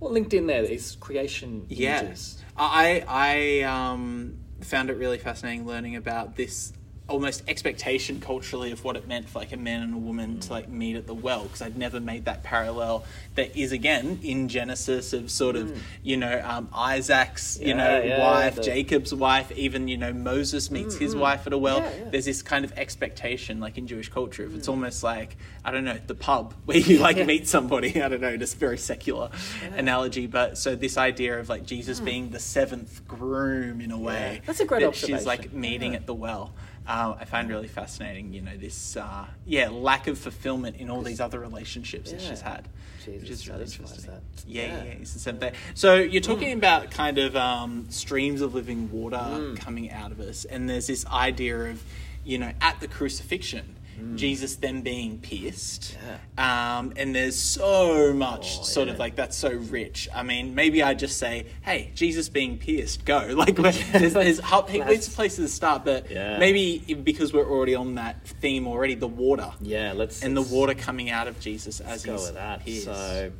Well, 0.00 0.10
linked 0.12 0.34
in 0.34 0.46
there 0.46 0.64
is 0.64 0.96
creation 0.96 1.66
Yeah, 1.68 2.00
images. 2.00 2.42
I 2.56 3.04
I 3.06 3.62
um, 3.62 4.38
found 4.60 4.90
it 4.90 4.94
really 4.94 5.18
fascinating 5.18 5.64
learning 5.66 5.96
about 5.96 6.36
this 6.36 6.72
almost 7.12 7.42
expectation 7.46 8.20
culturally 8.20 8.72
of 8.72 8.82
what 8.84 8.96
it 8.96 9.06
meant 9.06 9.28
for 9.28 9.38
like 9.38 9.52
a 9.52 9.56
man 9.56 9.82
and 9.82 9.94
a 9.94 9.98
woman 9.98 10.40
to 10.40 10.50
like 10.50 10.68
meet 10.68 10.96
at 10.96 11.06
the 11.06 11.14
well 11.14 11.42
because 11.42 11.60
I'd 11.60 11.76
never 11.76 12.00
made 12.00 12.24
that 12.24 12.42
parallel 12.42 13.04
that 13.34 13.54
is 13.54 13.70
again 13.70 14.18
in 14.22 14.48
Genesis 14.48 15.12
of 15.12 15.30
sort 15.30 15.56
of 15.56 15.68
mm. 15.68 15.78
you 16.02 16.16
know 16.16 16.40
um, 16.42 16.68
Isaac's 16.74 17.60
you 17.60 17.68
Yeah, 17.68 17.74
know 17.74 18.02
yeah, 18.02 18.18
wife 18.18 18.56
the- 18.56 18.62
Jacob's 18.62 19.12
wife 19.12 19.52
even 19.52 19.88
you 19.88 19.98
know 19.98 20.12
Moses 20.14 20.70
meets 20.70 20.96
his 20.96 21.12
mm-hmm. 21.12 21.20
wife 21.20 21.46
at 21.46 21.52
a 21.52 21.58
well. 21.58 21.80
Yeah, 21.80 22.10
there's 22.10 22.24
this 22.24 22.40
kind 22.40 22.64
of 22.64 22.72
expectation 22.78 23.60
like 23.60 23.76
in 23.76 23.86
Jewish 23.86 24.08
culture 24.08 24.44
if 24.44 24.54
it's 24.54 24.66
mm. 24.66 24.70
almost 24.70 25.02
like 25.02 25.36
I 25.66 25.70
don't 25.70 25.84
know 25.84 25.98
the 26.06 26.14
pub 26.14 26.54
where 26.64 26.78
you 26.78 26.98
like 26.98 27.24
meet 27.26 27.46
somebody. 27.46 28.02
I 28.02 28.08
don't 28.08 28.22
know 28.22 28.36
just 28.38 28.56
very 28.56 28.78
secular 28.78 29.30
analogy 29.76 30.26
but 30.26 30.56
so 30.56 30.74
this 30.74 30.96
idea 30.96 31.38
of 31.38 31.50
like 31.50 31.66
Jesus 31.66 32.00
being 32.00 32.30
the 32.30 32.38
seventh 32.40 33.06
groom 33.06 33.82
in 33.82 33.90
a 33.90 33.98
way 33.98 34.40
That's 34.46 34.60
a 34.60 34.64
great 34.64 34.82
that 34.82 34.94
she's 34.96 35.26
like 35.26 35.52
meeting 35.52 35.94
at 35.94 36.06
the 36.06 36.14
well 36.14 36.54
um, 36.86 37.16
I 37.20 37.24
find 37.24 37.48
really 37.48 37.68
fascinating 37.68 38.32
you 38.32 38.40
know 38.40 38.56
this 38.56 38.96
uh, 38.96 39.26
yeah 39.46 39.68
lack 39.70 40.06
of 40.08 40.18
fulfillment 40.18 40.76
in 40.76 40.90
all 40.90 41.02
these 41.02 41.20
other 41.20 41.38
relationships 41.38 42.10
that 42.10 42.20
she's 42.20 42.40
had 42.40 42.68
Jesus 43.04 43.20
which 43.22 43.30
is 43.30 43.48
really 43.48 43.62
interesting 43.64 44.10
that. 44.10 44.22
yeah 44.46 44.62
yeah, 44.62 44.68
Yeah. 44.78 44.84
yeah 44.84 44.90
it's 45.00 45.12
the 45.12 45.18
same 45.18 45.38
thing 45.38 45.52
so 45.74 45.94
you're 45.96 46.20
talking 46.22 46.52
about 46.52 46.90
kind 46.90 47.18
of 47.18 47.34
um, 47.36 47.86
streams 47.90 48.40
of 48.40 48.54
living 48.54 48.90
water 48.90 49.16
Mm. 49.16 49.56
coming 49.58 49.90
out 49.90 50.12
of 50.12 50.20
us 50.20 50.44
and 50.44 50.68
there's 50.68 50.86
this 50.88 51.06
idea 51.06 51.70
of 51.70 51.82
you 52.24 52.38
know 52.38 52.52
at 52.60 52.80
the 52.80 52.88
crucifixion 52.88 53.76
Jesus 54.16 54.56
then 54.56 54.82
being 54.82 55.18
pierced, 55.18 55.96
Mm. 55.96 56.18
Yeah. 56.38 56.78
um, 56.78 56.92
and 56.96 57.14
there's 57.14 57.38
so 57.38 58.12
much 58.12 58.58
Oh, 58.60 58.62
sort 58.64 58.86
yeah. 58.88 58.94
of 58.94 58.98
like 58.98 59.16
that's 59.16 59.36
so 59.36 59.50
rich. 59.52 60.08
I 60.14 60.22
mean, 60.22 60.54
maybe 60.54 60.82
I 60.82 60.94
just 60.94 61.18
say, 61.18 61.46
"Hey, 61.62 61.90
Jesus 61.94 62.28
being 62.28 62.58
pierced, 62.58 63.04
go!" 63.04 63.32
Like 63.36 63.56
there's, 63.56 63.92
there's 63.92 64.40
it's 64.40 65.08
a 65.08 65.10
place 65.10 65.36
to 65.36 65.48
start, 65.48 65.84
but 65.84 66.10
Yeah. 66.10 66.38
maybe 66.38 66.78
because 67.02 67.32
we're 67.32 67.48
already 67.50 67.74
on 67.74 67.94
that 67.96 68.26
theme 68.26 68.66
already, 68.66 68.94
the 68.94 69.08
water 69.08 69.50
Yeah, 69.60 69.92
let's 69.92 70.22
and 70.22 70.36
the 70.36 70.40
let's- 70.40 70.52
water 70.52 70.74
coming 70.74 71.10
out 71.10 71.28
of 71.28 71.38
Jesus 71.40 71.80
as 71.80 71.86
Let's 71.88 72.04
go 72.04 72.12
he's 72.12 72.22
with 72.26 72.34
that. 72.34 72.64
pierced. 72.64 72.84
So, 72.84 73.32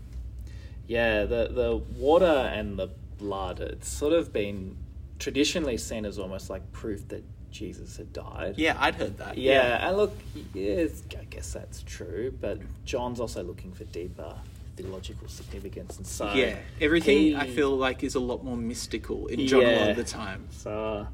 yeah, 0.89 1.25
the 1.25 1.49
the 1.53 1.77
water 1.99 2.25
and 2.55 2.79
the 2.79 2.89
blood. 3.19 3.61
It's 3.61 3.89
sort 3.89 4.13
of 4.13 4.33
been 4.33 4.77
traditionally 5.19 5.77
seen 5.77 6.05
as 6.05 6.19
almost 6.19 6.51
like 6.51 6.73
proof 6.73 7.07
that 7.09 7.23
Jesus 7.53 7.97
had 7.97 8.13
died. 8.13 8.55
yeah, 8.57 8.77
I'd 8.81 8.95
heard 8.97 9.19
that. 9.19 9.37
Yeah, 9.39 9.87
and 9.89 9.97
look, 9.97 10.17
yes, 10.55 11.03
I 11.19 11.25
guess 11.25 11.53
that's 11.53 11.83
true, 11.83 12.35
but 12.41 12.59
John's 12.85 13.21
also 13.21 13.43
looking 13.43 13.73
for 13.73 13.85
deeper 13.85 14.35
theological 14.77 15.29
significance, 15.29 15.99
and 15.99 16.07
so 16.07 16.33
yeah. 16.33 16.57
Everything 16.81 17.19
he- 17.19 17.37
I 17.37 17.47
feel 17.47 17.77
like 17.77 18.03
is 18.03 18.15
a 18.15 18.21
lot 18.21 18.43
more 18.43 18.57
mystical 18.57 19.27
in 19.27 19.47
John 19.47 19.63
a 19.65 19.77
lot 19.81 19.91
of 19.91 19.97
the 19.97 20.05
time. 20.05 20.49
So 20.51 21.07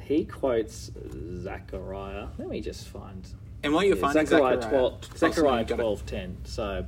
he 0.00 0.24
quotes 0.24 0.90
Zechariah. 1.42 2.28
Let 2.38 2.48
me 2.48 2.60
just 2.60 2.88
find. 2.88 3.26
And 3.62 3.72
while 3.72 3.82
you're 3.82 3.96
yeah, 3.96 4.02
finding 4.02 4.26
Zechariah, 4.26 4.60
Zechariah, 4.60 4.70
12, 4.70 4.92
Oh, 5.02 5.16
Zechariah 5.16 5.60
you 5.60 5.66
got 5.66 5.74
twelve 5.76 6.06
ten. 6.06 6.36
So 6.44 6.86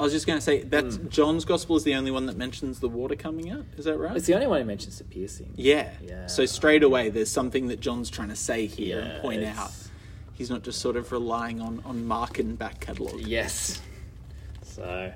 I 0.00 0.02
was 0.02 0.12
just 0.12 0.26
going 0.26 0.38
to 0.38 0.42
say 0.44 0.62
that 0.62 0.84
Hmm. 0.84 1.08
John's 1.08 1.44
gospel 1.44 1.76
is 1.76 1.84
the 1.84 1.94
only 1.94 2.10
one 2.10 2.24
that 2.26 2.36
mentions 2.36 2.80
the 2.80 2.88
water 2.88 3.14
coming 3.14 3.50
out. 3.50 3.66
Is 3.76 3.84
that 3.84 3.98
right? 3.98 4.16
it's 4.16 4.26
the 4.26 4.34
only 4.34 4.46
one 4.46 4.60
who 4.60 4.66
mentions 4.66 4.96
the 4.98 5.04
piercing. 5.04 5.52
Yeah. 5.56 5.90
Yeah. 6.02 6.26
So 6.26 6.46
straight 6.46 6.82
away, 6.82 7.10
there's 7.10 7.30
something 7.30 7.68
that 7.68 7.80
John's 7.80 8.08
trying 8.10 8.30
to 8.30 8.36
say 8.36 8.66
here 8.66 8.98
Yeah, 9.00 9.04
and 9.04 9.22
point 9.22 9.42
it's- 9.42 9.58
out. 9.58 9.72
He's 10.32 10.48
not 10.48 10.62
just 10.62 10.80
sort 10.80 10.96
of 10.96 11.12
relying 11.12 11.60
on 11.60 11.82
on 11.84 12.06
Mark 12.06 12.38
and 12.38 12.58
back 12.58 12.80
catalogue. 12.80 13.20
Yes. 13.20 13.82
So, 14.62 15.12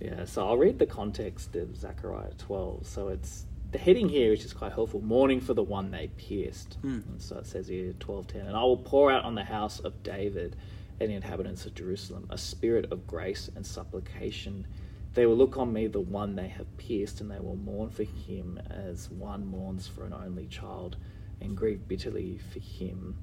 yeah, 0.00 0.24
so 0.24 0.46
I'll 0.46 0.56
read 0.56 0.78
the 0.78 0.86
context 0.86 1.56
of 1.56 1.76
Zechariah 1.76 2.30
12. 2.38 2.86
So 2.86 3.08
it's 3.08 3.46
the 3.72 3.78
heading 3.78 4.08
here, 4.08 4.30
which 4.30 4.44
is 4.44 4.52
quite 4.52 4.72
helpful 4.72 5.00
mourning 5.00 5.40
for 5.40 5.54
the 5.54 5.62
one 5.64 5.90
they 5.90 6.08
pierced. 6.16 6.78
And 6.84 7.20
so 7.20 7.38
it 7.38 7.46
says 7.46 7.66
here 7.66 7.92
12:10, 7.98 8.46
and 8.46 8.56
I 8.56 8.62
will 8.62 8.76
pour 8.76 9.10
out 9.10 9.24
on 9.24 9.34
the 9.34 9.42
house 9.44 9.80
of 9.80 10.00
David 10.04 10.54
and 11.02 11.10
the 11.10 11.16
inhabitants 11.16 11.66
of 11.66 11.74
Jerusalem 11.74 12.26
a 12.30 12.38
spirit 12.38 12.90
of 12.92 13.06
grace 13.06 13.50
and 13.54 13.66
supplication. 13.66 14.66
They 15.14 15.26
will 15.26 15.36
look 15.36 15.56
on 15.56 15.72
me, 15.72 15.88
the 15.88 16.00
one 16.00 16.36
they 16.36 16.48
have 16.48 16.76
pierced, 16.78 17.20
and 17.20 17.30
they 17.30 17.40
will 17.40 17.56
mourn 17.56 17.90
for 17.90 18.04
him 18.04 18.60
as 18.70 19.10
one 19.10 19.46
mourns 19.46 19.86
for 19.88 20.04
an 20.04 20.14
only 20.14 20.46
child, 20.46 20.96
and 21.40 21.56
grieve 21.56 21.86
bitterly 21.88 22.38
for 22.52 22.60
him 22.60 23.18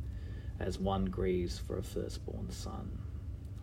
as 0.59 0.77
one 0.77 1.05
grieves 1.05 1.57
for 1.57 1.77
a 1.77 1.83
firstborn 1.83 2.51
son. 2.51 2.99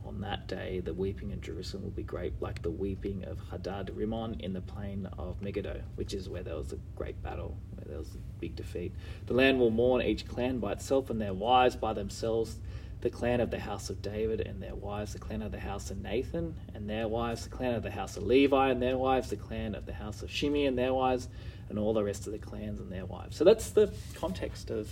On 0.06 0.20
that 0.20 0.46
day, 0.46 0.80
the 0.80 0.94
weeping 0.94 1.32
in 1.32 1.40
Jerusalem 1.40 1.82
will 1.82 1.90
be 1.90 2.02
great, 2.02 2.40
like 2.40 2.62
the 2.62 2.70
weeping 2.70 3.24
of 3.24 3.38
Hadad 3.50 3.90
Rimmon 3.94 4.36
in 4.40 4.52
the 4.52 4.60
plain 4.60 5.06
of 5.18 5.42
Megiddo, 5.42 5.82
which 5.96 6.14
is 6.14 6.28
where 6.28 6.44
there 6.44 6.56
was 6.56 6.72
a 6.72 6.78
great 6.94 7.20
battle, 7.22 7.56
where 7.74 7.86
there 7.86 7.98
was 7.98 8.14
a 8.14 8.40
big 8.40 8.56
defeat. 8.56 8.92
The 9.26 9.34
land 9.34 9.58
will 9.58 9.70
mourn, 9.70 10.02
each 10.02 10.26
clan 10.26 10.58
by 10.58 10.72
itself, 10.72 11.10
and 11.10 11.20
their 11.20 11.34
wives 11.34 11.76
by 11.76 11.92
themselves. 11.92 12.60
The 13.06 13.10
clan 13.10 13.40
of 13.40 13.52
the 13.52 13.60
house 13.60 13.88
of 13.88 14.02
David 14.02 14.40
and 14.40 14.60
their 14.60 14.74
wives, 14.74 15.12
the 15.12 15.20
clan 15.20 15.40
of 15.40 15.52
the 15.52 15.60
house 15.60 15.92
of 15.92 16.02
Nathan 16.02 16.56
and 16.74 16.90
their 16.90 17.06
wives, 17.06 17.44
the 17.44 17.50
clan 17.50 17.76
of 17.76 17.84
the 17.84 17.90
house 17.92 18.16
of 18.16 18.24
Levi 18.24 18.68
and 18.68 18.82
their 18.82 18.98
wives, 18.98 19.30
the 19.30 19.36
clan 19.36 19.76
of 19.76 19.86
the 19.86 19.92
house 19.92 20.22
of 20.22 20.28
Shimei 20.28 20.66
and 20.66 20.76
their 20.76 20.92
wives, 20.92 21.28
and 21.68 21.78
all 21.78 21.94
the 21.94 22.02
rest 22.02 22.26
of 22.26 22.32
the 22.32 22.40
clans 22.40 22.80
and 22.80 22.90
their 22.90 23.06
wives. 23.06 23.36
So 23.36 23.44
that's 23.44 23.70
the 23.70 23.94
context 24.16 24.70
of 24.70 24.90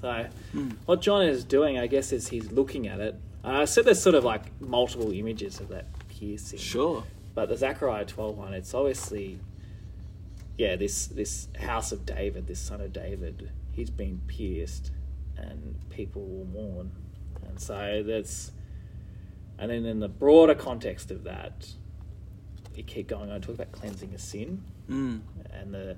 so, 0.00 0.26
what 0.86 1.00
John 1.00 1.22
is 1.22 1.44
doing, 1.44 1.78
I 1.78 1.86
guess, 1.86 2.10
is 2.10 2.26
he's 2.26 2.50
looking 2.50 2.88
at 2.88 2.98
it. 2.98 3.14
Uh, 3.44 3.60
I 3.60 3.64
said 3.64 3.84
there's 3.84 4.02
sort 4.02 4.16
of 4.16 4.24
like 4.24 4.60
multiple 4.60 5.12
images 5.12 5.60
of 5.60 5.68
that 5.68 5.86
piercing. 6.08 6.58
Sure. 6.58 7.04
But 7.36 7.48
the 7.48 7.56
Zechariah 7.56 8.06
12 8.06 8.36
one, 8.36 8.54
it's 8.54 8.74
obviously, 8.74 9.38
yeah, 10.58 10.74
this, 10.74 11.06
this 11.06 11.46
house 11.60 11.92
of 11.92 12.04
David, 12.04 12.48
this 12.48 12.58
son 12.58 12.80
of 12.80 12.92
David, 12.92 13.52
he's 13.70 13.90
been 13.90 14.20
pierced 14.26 14.90
and 15.36 15.76
people 15.90 16.22
will 16.22 16.46
mourn. 16.46 16.90
So 17.58 18.02
that's, 18.06 18.52
and 19.58 19.70
then 19.70 19.84
in 19.86 20.00
the 20.00 20.08
broader 20.08 20.54
context 20.54 21.10
of 21.10 21.24
that, 21.24 21.68
you 22.74 22.82
keep 22.82 23.08
going 23.08 23.30
on, 23.30 23.40
talk 23.40 23.54
about 23.54 23.72
cleansing 23.72 24.14
a 24.14 24.18
sin 24.18 24.62
Mm. 24.90 25.22
and 25.52 25.74
the 25.74 25.96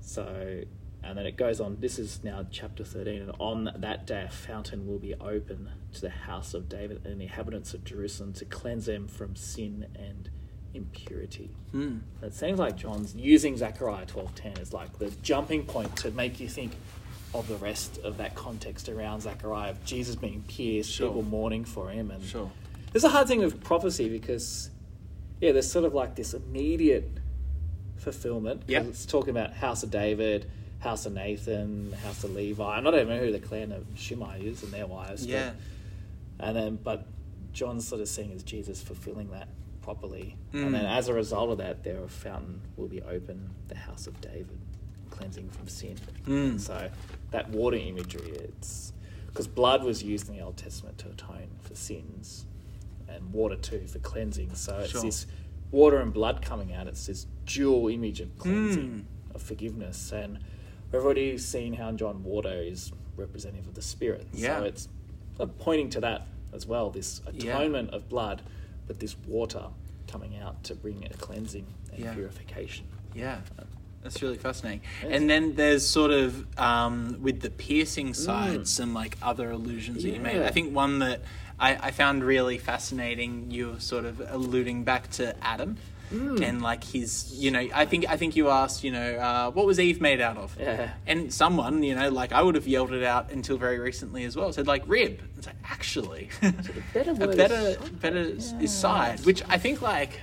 so 0.00 0.62
and 1.02 1.18
then 1.18 1.26
it 1.26 1.36
goes 1.36 1.60
on 1.60 1.78
this 1.80 1.98
is 1.98 2.22
now 2.22 2.46
chapter 2.52 2.84
13 2.84 3.20
and 3.22 3.32
on 3.40 3.68
that 3.78 4.06
day 4.06 4.22
a 4.22 4.30
fountain 4.30 4.86
will 4.86 5.00
be 5.00 5.12
open 5.14 5.68
to 5.92 6.00
the 6.00 6.08
house 6.10 6.54
of 6.54 6.68
david 6.68 7.04
and 7.04 7.18
the 7.20 7.24
inhabitants 7.24 7.74
of 7.74 7.82
jerusalem 7.82 8.32
to 8.34 8.44
cleanse 8.44 8.86
them 8.86 9.08
from 9.08 9.34
sin 9.34 9.86
and 9.96 10.30
impurity 10.72 11.50
Mm. 11.74 12.02
it 12.22 12.32
seems 12.32 12.60
like 12.60 12.76
john's 12.76 13.16
using 13.16 13.56
zechariah 13.56 14.06
12.10 14.06 14.60
as 14.60 14.72
like 14.72 14.96
the 15.00 15.10
jumping 15.22 15.64
point 15.64 15.96
to 15.96 16.12
make 16.12 16.38
you 16.38 16.48
think 16.48 16.70
of 17.34 17.48
the 17.48 17.56
rest 17.56 17.98
of 17.98 18.18
that 18.18 18.34
context 18.34 18.88
around 18.88 19.20
zechariah 19.22 19.70
of 19.70 19.84
jesus 19.84 20.14
being 20.16 20.42
pierced 20.48 20.90
Sure. 20.90 21.08
people 21.08 21.22
mourning 21.22 21.64
for 21.64 21.88
him 21.90 22.10
and 22.10 22.22
Sure. 22.24 22.50
there's 22.92 23.04
a 23.04 23.08
hard 23.08 23.26
thing 23.28 23.40
with 23.40 23.62
prophecy 23.64 24.08
because, 24.08 24.70
yeah, 25.40 25.52
there's 25.52 25.70
sort 25.70 25.84
of 25.84 25.94
like 25.94 26.14
this 26.14 26.34
immediate 26.34 27.08
fulfillment. 27.96 28.62
Yeah, 28.66 28.82
It's 28.82 29.06
talking 29.06 29.30
about 29.30 29.52
House 29.54 29.82
of 29.82 29.90
David, 29.90 30.50
House 30.80 31.06
of 31.06 31.12
Nathan, 31.14 31.92
House 32.04 32.24
of 32.24 32.34
Levi. 32.34 32.62
I'm 32.76 32.82
not 32.84 32.94
even 32.94 33.08
know 33.08 33.18
who 33.20 33.32
the 33.32 33.38
clan 33.38 33.72
of 33.72 33.86
Shimei 33.96 34.40
is 34.42 34.62
and 34.62 34.72
their 34.72 34.86
wives. 34.86 35.22
but- 35.22 35.30
Yeah. 35.32 35.52
and 36.40 36.56
then, 36.56 36.78
but 36.82 37.06
John's 37.52 37.86
sort 37.86 38.00
of 38.00 38.08
seeing 38.08 38.32
as 38.32 38.42
Jesus 38.42 38.82
fulfilling 38.82 39.30
that 39.30 39.48
properly. 39.82 40.36
Mm. 40.52 40.66
And 40.66 40.74
then 40.74 40.86
as 40.86 41.08
a 41.08 41.14
result 41.14 41.50
of 41.50 41.58
that, 41.58 41.84
their 41.84 42.06
fountain 42.08 42.60
will 42.76 42.88
be 42.88 43.00
open, 43.02 43.50
the 43.68 43.76
House 43.76 44.06
of 44.06 44.20
David, 44.20 44.58
cleansing 45.12 45.48
from 45.50 45.68
sin. 45.68 45.96
Mm. 46.26 46.58
So 46.60 46.90
that 47.30 47.50
water 47.50 47.76
imagery, 47.76 48.30
it's 48.30 48.92
because 49.26 49.46
blood 49.46 49.82
was 49.84 50.02
used 50.02 50.28
in 50.28 50.36
the 50.36 50.42
Old 50.42 50.56
Testament 50.56 50.98
to 50.98 51.08
atone 51.08 51.48
for 51.60 51.74
sins, 51.74 52.46
and 53.08 53.32
water 53.32 53.56
too 53.56 53.86
for 53.86 53.98
cleansing. 53.98 54.54
So 54.54 54.78
it's 54.78 54.92
Sure. 54.92 55.02
this 55.02 55.26
water 55.70 55.98
and 56.00 56.12
blood 56.12 56.42
coming 56.42 56.72
out. 56.74 56.86
It's 56.86 57.06
this 57.06 57.26
dual 57.46 57.88
image 57.88 58.20
of 58.20 58.36
cleansing, 58.38 59.06
Mm. 59.30 59.34
of 59.34 59.42
forgiveness, 59.42 60.12
and 60.12 60.38
we've 60.90 61.02
already 61.02 61.38
seen 61.38 61.74
how 61.74 61.92
John 61.92 62.22
water 62.24 62.52
is 62.52 62.92
representative 63.16 63.68
of 63.68 63.74
the 63.74 63.82
Spirit. 63.82 64.26
Yeah. 64.32 64.58
So 64.60 64.64
it's 64.64 64.88
uh, 65.40 65.46
pointing 65.58 65.88
to 65.90 66.00
that 66.00 66.26
as 66.52 66.66
well. 66.66 66.90
This 66.90 67.22
Yeah. 67.32 67.54
atonement 67.56 67.90
of 67.90 68.08
blood, 68.08 68.42
but 68.86 68.98
this 69.00 69.16
water 69.26 69.68
coming 70.06 70.36
out 70.36 70.62
to 70.64 70.74
bring 70.74 71.06
a 71.06 71.14
cleansing 71.14 71.66
and 71.90 71.98
Yeah. 72.00 72.14
purification. 72.14 72.86
Yeah. 73.14 73.40
That's 74.02 74.20
really 74.20 74.36
fascinating. 74.38 74.82
Yes. 75.02 75.12
And 75.12 75.30
then 75.30 75.54
there's 75.54 75.86
sort 75.86 76.10
of 76.10 76.58
um, 76.58 77.18
with 77.20 77.40
the 77.40 77.50
piercing 77.50 78.14
side, 78.14 78.66
some 78.66 78.94
like 78.94 79.16
other 79.22 79.50
allusions 79.50 80.02
that 80.02 80.10
you 80.10 80.20
made. 80.20 80.36
Mm. 80.36 80.46
I 80.46 80.50
think 80.50 80.74
one 80.74 80.98
that 81.00 81.22
I, 81.58 81.76
I 81.80 81.90
found 81.92 82.24
really 82.24 82.58
fascinating. 82.58 83.50
You 83.50 83.70
were 83.70 83.80
sort 83.80 84.04
of 84.04 84.20
alluding 84.20 84.84
back 84.84 85.10
to 85.12 85.34
Adam. 85.44 85.76
and 86.12 86.60
like 86.60 86.84
his, 86.84 87.32
you 87.32 87.50
know, 87.50 87.66
I 87.74 87.86
think 87.86 88.04
I 88.06 88.18
think 88.18 88.36
you 88.36 88.50
asked, 88.50 88.84
you 88.84 88.90
know, 88.90 89.14
uh, 89.14 89.50
what 89.50 89.64
was 89.64 89.80
Eve 89.80 89.98
made 90.02 90.20
out 90.20 90.36
of? 90.36 90.54
Yeah. 90.60 90.90
And 91.06 91.32
someone, 91.32 91.82
you 91.82 91.94
know, 91.94 92.10
like 92.10 92.32
I 92.32 92.42
would 92.42 92.54
have 92.54 92.68
yelled 92.68 92.92
it 92.92 93.02
out 93.02 93.30
until 93.30 93.56
very 93.56 93.78
recently 93.78 94.24
as 94.24 94.36
well. 94.36 94.52
Said 94.52 94.66
like 94.66 94.82
rib. 94.86 95.22
It's 95.38 95.46
like 95.46 95.56
actually, 95.64 96.28
better 96.92 97.12
a 97.12 97.14
better 97.14 97.74
side. 97.74 98.00
better 98.00 98.18
is 98.18 98.74
side, 98.74 99.24
which 99.24 99.42
I 99.48 99.56
think 99.56 99.80
like. 99.80 100.20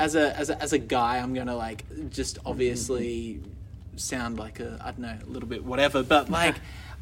As 0.00 0.14
a, 0.14 0.36
as 0.36 0.48
a 0.50 0.60
as 0.62 0.72
a 0.72 0.78
guy, 0.78 1.18
I'm 1.18 1.34
gonna 1.34 1.56
like 1.56 1.84
just 2.10 2.38
obviously 2.46 3.40
sound 3.96 4.38
like 4.38 4.60
a 4.60 4.78
I 4.80 4.92
don't 4.92 5.00
know 5.00 5.18
a 5.22 5.30
little 5.30 5.48
bit 5.48 5.64
whatever, 5.64 6.02
but 6.02 6.30
like 6.40 6.56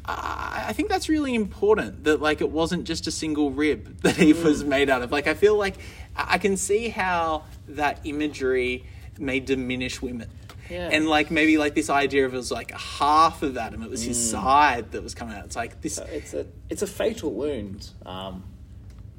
I 0.05 0.65
I 0.67 0.73
think 0.73 0.89
that's 0.89 1.07
really 1.07 1.33
important 1.33 2.03
that 2.03 2.21
like 2.21 2.41
it 2.41 2.49
wasn't 2.51 2.83
just 2.83 3.07
a 3.07 3.11
single 3.11 3.51
rib 3.51 4.01
that 4.01 4.19
Eve 4.19 4.37
mm. 4.37 4.43
was 4.43 4.63
made 4.63 4.89
out 4.89 5.01
of. 5.01 5.11
Like 5.11 5.27
I 5.27 5.33
feel 5.33 5.55
like 5.55 5.75
I 6.15 6.37
can 6.37 6.57
see 6.57 6.89
how 6.89 7.43
that 7.69 8.01
imagery 8.03 8.83
may 9.17 9.39
diminish 9.39 10.01
women. 10.01 10.29
Yeah. 10.69 10.89
And 10.91 11.07
like 11.07 11.31
maybe 11.31 11.57
like 11.57 11.73
this 11.73 11.89
idea 11.89 12.25
of 12.25 12.33
it 12.33 12.37
was 12.37 12.51
like 12.51 12.71
half 12.71 13.41
of 13.41 13.57
Adam, 13.57 13.81
it 13.81 13.89
was 13.89 14.03
his 14.03 14.17
mm. 14.17 14.31
side 14.31 14.91
that 14.91 15.01
was 15.01 15.15
coming 15.15 15.35
out. 15.35 15.45
It's 15.45 15.55
like 15.55 15.81
this. 15.81 15.97
Uh, 15.97 16.07
it's 16.11 16.33
a 16.33 16.45
it's 16.69 16.81
a 16.81 16.87
fatal 16.87 17.31
wound. 17.31 17.89
Um, 18.05 18.43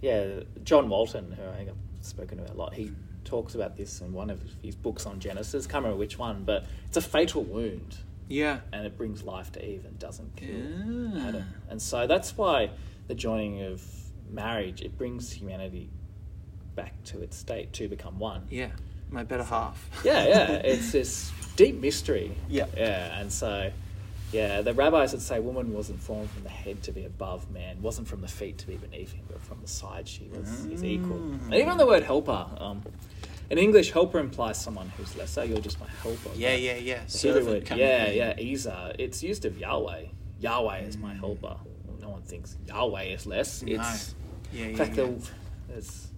yeah, 0.01 0.41
John 0.65 0.89
Walton, 0.89 1.33
who 1.33 1.43
I 1.43 1.57
think 1.57 1.71
I've 1.71 2.07
spoken 2.07 2.39
about 2.39 2.55
a 2.55 2.59
lot, 2.59 2.75
he 2.75 2.93
talks 3.31 3.55
about 3.55 3.77
this 3.77 4.01
in 4.01 4.13
one 4.13 4.29
of 4.29 4.43
his 4.61 4.75
books 4.75 5.07
on 5.07 5.21
Genesis. 5.21 5.67
Can't 5.67 5.85
remember 5.85 5.99
which 5.99 6.19
one, 6.19 6.43
but 6.45 6.67
it's 6.89 6.97
a 6.97 7.01
fatal 7.01 7.45
wound, 7.45 7.97
Yeah. 8.29 8.61
and 8.73 8.85
it 8.85 8.99
brings 8.99 9.23
life 9.23 9.53
to 9.53 9.65
Eve 9.65 9.85
and 9.85 9.97
doesn't 10.01 10.35
kill 10.37 10.49
Yeah. 10.49 11.29
Adam. 11.29 11.45
And 11.69 11.81
so 11.81 12.07
that's 12.09 12.37
why 12.37 12.71
the 13.07 13.15
joining 13.15 13.63
of 13.63 13.83
marriage 14.29 14.83
it 14.83 14.99
brings 14.99 15.31
humanity 15.33 15.91
back 16.75 17.03
to 17.05 17.23
its 17.23 17.37
state 17.37 17.73
to 17.75 17.89
become 17.89 18.19
one. 18.19 18.47
Yeah. 18.51 18.71
My 19.11 19.23
better 19.25 19.45
half. 19.45 19.89
Yeah, 20.05 20.27
yeah. 20.27 20.51
It's 20.65 20.91
this 20.93 21.31
deep 21.57 21.77
mystery. 21.81 22.37
Yeah. 22.49 22.67
Yeah. 22.77 23.21
And 23.21 23.33
so, 23.33 23.71
yeah, 24.33 24.63
the 24.63 24.73
rabbis 24.75 25.13
would 25.13 25.23
say 25.23 25.41
woman 25.41 25.73
wasn't 25.73 26.01
formed 26.01 26.31
from 26.31 26.45
the 26.45 26.49
head 26.51 26.83
to 26.85 26.93
be 26.93 27.05
above 27.05 27.51
man, 27.51 27.81
wasn't 27.83 28.07
from 28.09 28.21
the 28.21 28.29
feet 28.29 28.59
to 28.59 28.67
be 28.67 28.77
beneath 28.77 29.13
him, 29.13 29.25
but 29.29 29.43
from 29.43 29.61
the 29.61 29.69
side 29.69 30.07
she 30.07 30.29
was 30.29 30.65
his 30.65 30.85
equal. 30.85 31.17
And 31.17 31.55
even 31.55 31.77
the 31.79 31.87
word 31.87 32.03
helper, 32.05 32.47
um, 32.59 32.83
in 33.51 33.59
English, 33.59 33.91
helper 33.91 34.21
implies 34.21 34.61
someone 34.61 34.91
who's 34.97 35.17
lesser. 35.17 35.45
You're 35.45 35.61
just 35.61 35.81
my 35.81 35.89
helper. 36.03 36.31
Yeah, 36.37 36.55
yeah, 36.55 36.77
yeah. 36.77 37.01
Servant 37.07 37.69
word, 37.69 37.79
yeah, 37.79 38.07
in. 38.07 38.17
yeah, 38.17 38.53
ezer. 38.53 38.95
It's 38.99 39.23
used 39.25 39.45
of 39.45 39.59
Yahweh. 39.59 40.05
Yahweh 40.39 40.79
is 40.83 40.97
my 40.97 41.15
helper. 41.15 41.57
Well, 41.85 41.97
no 42.01 42.11
one 42.11 42.23
thinks 42.23 42.57
Yahweh 42.69 43.03
is 43.03 43.27
less. 43.27 43.63
No. 43.63 43.75
It's 43.81 44.15
Yeah, 44.53 44.65
in 44.67 44.71
yeah, 44.71 44.77
fact, 44.77 44.97
yeah. 44.97 45.09
there's, 45.69 46.09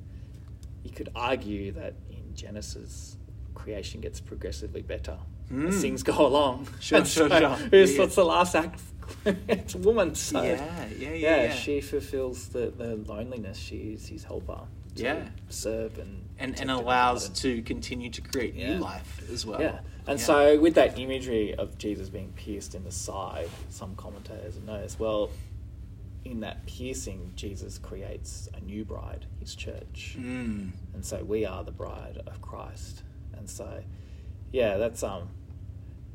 you 0.85 0.91
could 0.91 1.09
argue 1.17 1.73
that 1.73 1.95
in 2.11 2.35
Genesis, 2.35 3.17
creation 3.55 4.01
gets 4.03 4.21
progressively 4.21 4.83
better 4.83 5.17
as 5.51 5.81
things 5.81 6.03
go 6.03 6.27
along. 6.27 6.67
Hmm. 6.67 6.81
Sure, 6.81 6.99
And 6.99 7.09
sure, 7.09 7.29
so 7.29 7.39
sure. 7.39 7.49
Who's, 7.57 7.93
Yeah. 7.95 8.01
What's 8.01 8.15
the 8.15 8.25
last 8.25 8.55
act? 8.55 8.81
it's 9.25 9.75
a 9.75 9.79
woman. 9.79 10.15
So 10.15 10.43
Yeah, 10.43 10.87
yeah, 10.99 11.13
yeah, 11.13 11.43
yeah, 11.45 11.55
she 11.55 11.81
fulfills 11.81 12.49
the, 12.49 12.73
the 12.77 12.97
loneliness. 12.97 13.59
She's 13.59 14.09
his 14.09 14.25
helper. 14.25 14.61
To 14.97 15.03
Yeah. 15.03 15.29
serve 15.49 15.99
and 15.99 16.23
and, 16.39 16.59
and 16.61 16.71
allows 16.71 17.29
to 17.29 17.63
continue 17.63 18.11
to 18.11 18.21
create 18.21 18.57
new 18.57 18.75
life 18.75 19.23
as 19.31 19.47
well. 19.47 19.61
Yeah. 19.61 19.79
And 20.09 20.19
so, 20.19 20.59
with 20.59 20.75
that 20.75 20.99
imagery 20.99 21.55
of 21.55 21.79
Jesus 21.79 22.09
being 22.09 22.33
pierced 22.33 22.75
in 22.75 22.83
the 22.83 22.91
side, 22.91 23.49
some 23.71 23.95
commentators 23.95 24.55
have 24.57 24.65
noticed, 24.65 24.99
well, 24.99 25.31
in 26.25 26.41
that 26.41 26.67
piercing, 26.67 27.33
Jesus 27.37 27.79
creates 27.79 28.49
a 28.55 28.61
new 28.61 28.85
bride, 28.85 29.27
his 29.39 29.55
church. 29.55 30.17
Mm. 30.19 30.71
And 30.95 31.05
so, 31.05 31.23
we 31.23 31.45
are 31.45 31.63
the 31.63 31.71
bride 31.71 32.21
of 32.27 32.43
Christ. 32.43 33.03
And 33.37 33.49
so, 33.49 33.85
yeah, 34.53 34.77
that's, 34.77 35.03
um, 35.03 35.29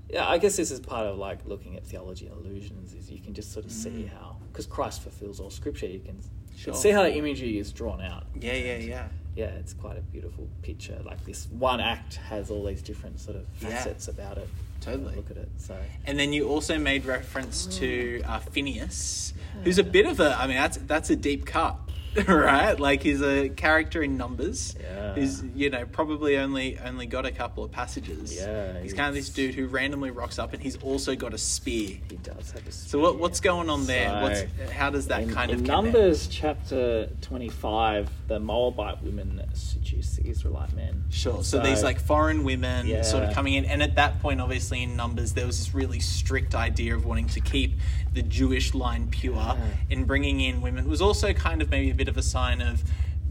yeah, 0.09 0.27
I 0.27 0.37
guess 0.37 0.55
this 0.55 0.71
is 0.71 0.79
part 0.79 1.05
of 1.07 1.17
like 1.17 1.39
looking 1.45 1.75
at 1.75 1.85
theology 1.85 2.27
and 2.27 2.45
illusions, 2.45 2.93
is 2.93 3.09
you 3.11 3.19
can 3.19 3.33
just 3.33 3.51
sort 3.51 3.65
of 3.65 3.71
see 3.71 4.05
how, 4.05 4.37
because 4.51 4.65
Christ 4.65 5.01
fulfills 5.01 5.39
all 5.39 5.49
scripture, 5.49 5.87
you 5.87 5.99
can, 5.99 6.15
Mm. 6.15 6.59
Sure. 6.59 6.73
see 6.73 6.89
how 6.89 7.03
the 7.03 7.13
imagery 7.13 7.59
is 7.59 7.71
drawn 7.71 8.01
out. 8.01 8.23
Yeah, 8.39 8.53
yeah, 8.53 8.77
yeah. 8.77 9.07
yeah, 9.35 9.45
it's 9.59 9.73
quite 9.73 9.95
a 9.95 10.01
beautiful 10.01 10.47
picture. 10.63 10.99
Like 11.05 11.23
this 11.23 11.47
one 11.51 11.79
act 11.79 12.15
has 12.15 12.49
all 12.49 12.65
these 12.65 12.81
different 12.81 13.19
sort 13.19 13.37
of 13.37 13.45
Yeah. 13.61 13.69
facets 13.69 14.07
about 14.07 14.39
it. 14.39 14.49
Totally. 14.81 15.15
Look 15.15 15.29
at 15.29 15.37
it. 15.37 15.49
So 15.57 15.75
And 16.05 16.17
then 16.17 16.33
you 16.33 16.47
also 16.49 16.79
made 16.79 17.05
reference 17.05 17.67
to 17.77 18.23
uh, 18.25 18.39
Phineas, 18.39 19.33
who's 19.63 19.77
a 19.77 19.83
bit 19.83 20.07
of 20.07 20.19
a. 20.19 20.35
I 20.39 20.47
mean, 20.47 20.57
that's 20.57 20.77
that's 20.87 21.11
a 21.11 21.15
deep 21.15 21.45
cut, 21.45 21.77
right? 22.27 22.79
Like 22.79 23.03
he's 23.03 23.21
a 23.21 23.49
character 23.49 24.01
in 24.03 24.17
Numbers, 24.17 24.75
Yeah. 24.81 25.13
who's 25.13 25.43
you 25.55 25.69
know 25.69 25.85
probably 25.85 26.37
only 26.37 26.77
only 26.79 27.05
got 27.05 27.25
a 27.25 27.31
couple 27.31 27.63
of 27.63 27.71
passages. 27.71 28.35
Yeah, 28.35 28.79
he's 28.81 28.93
kind 28.93 29.09
of 29.09 29.15
this 29.15 29.29
dude 29.29 29.53
who 29.55 29.67
randomly 29.67 30.11
rocks 30.11 30.39
up, 30.39 30.53
and 30.53 30.61
he's 30.61 30.77
also 30.77 31.15
got 31.15 31.33
a 31.33 31.37
spear. 31.37 31.97
he 32.09 32.17
does 32.17 32.51
have 32.51 32.67
a. 32.67 32.71
Spear. 32.71 32.89
So 32.89 32.99
what 32.99 33.19
what's 33.19 33.39
going 33.39 33.69
on 33.69 33.85
there? 33.85 34.09
So, 34.09 34.21
what's 34.21 34.71
how 34.71 34.89
does 34.89 35.07
that 35.07 35.21
in, 35.23 35.33
kind 35.33 35.51
in 35.51 35.59
of? 35.59 35.65
Numbers 35.65 36.27
chapter 36.27 37.09
twenty-five? 37.21 38.09
The 38.27 38.39
Moabite 38.39 39.01
women 39.03 39.41
seduce 39.53 40.15
the 40.17 40.27
Israelite 40.27 40.73
men. 40.73 41.05
Sure. 41.09 41.43
So, 41.43 41.59
these 41.59 41.83
like 41.83 41.99
foreign 41.99 42.43
women 42.43 43.03
sort 43.03 43.23
of 43.23 43.33
coming 43.33 43.53
in, 43.53 43.65
and 43.65 43.81
at 43.81 43.95
that 43.95 44.21
point, 44.21 44.41
obviously 44.41 44.83
in 44.83 44.95
Numbers, 44.95 45.33
there 45.33 45.45
was 45.45 45.57
this 45.59 45.73
really 45.73 45.99
strict 45.99 46.55
idea 46.55 46.95
of 46.95 47.05
wanting 47.05 47.27
to 47.29 47.39
keep 47.39 47.73
the 48.13 48.21
Jewish 48.23 48.73
line 48.73 49.07
pure, 49.09 49.35
Yeah. 49.35 49.57
and 49.91 50.07
bringing 50.07 50.39
in 50.41 50.61
women 50.61 50.85
It 50.85 50.89
was 50.89 51.01
also 51.01 51.33
kind 51.33 51.61
of 51.61 51.69
maybe 51.69 51.91
a 51.91 51.93
bit 51.97 52.07
of 52.07 52.17
a 52.17 52.21
sign 52.21 52.61
of 52.61 52.83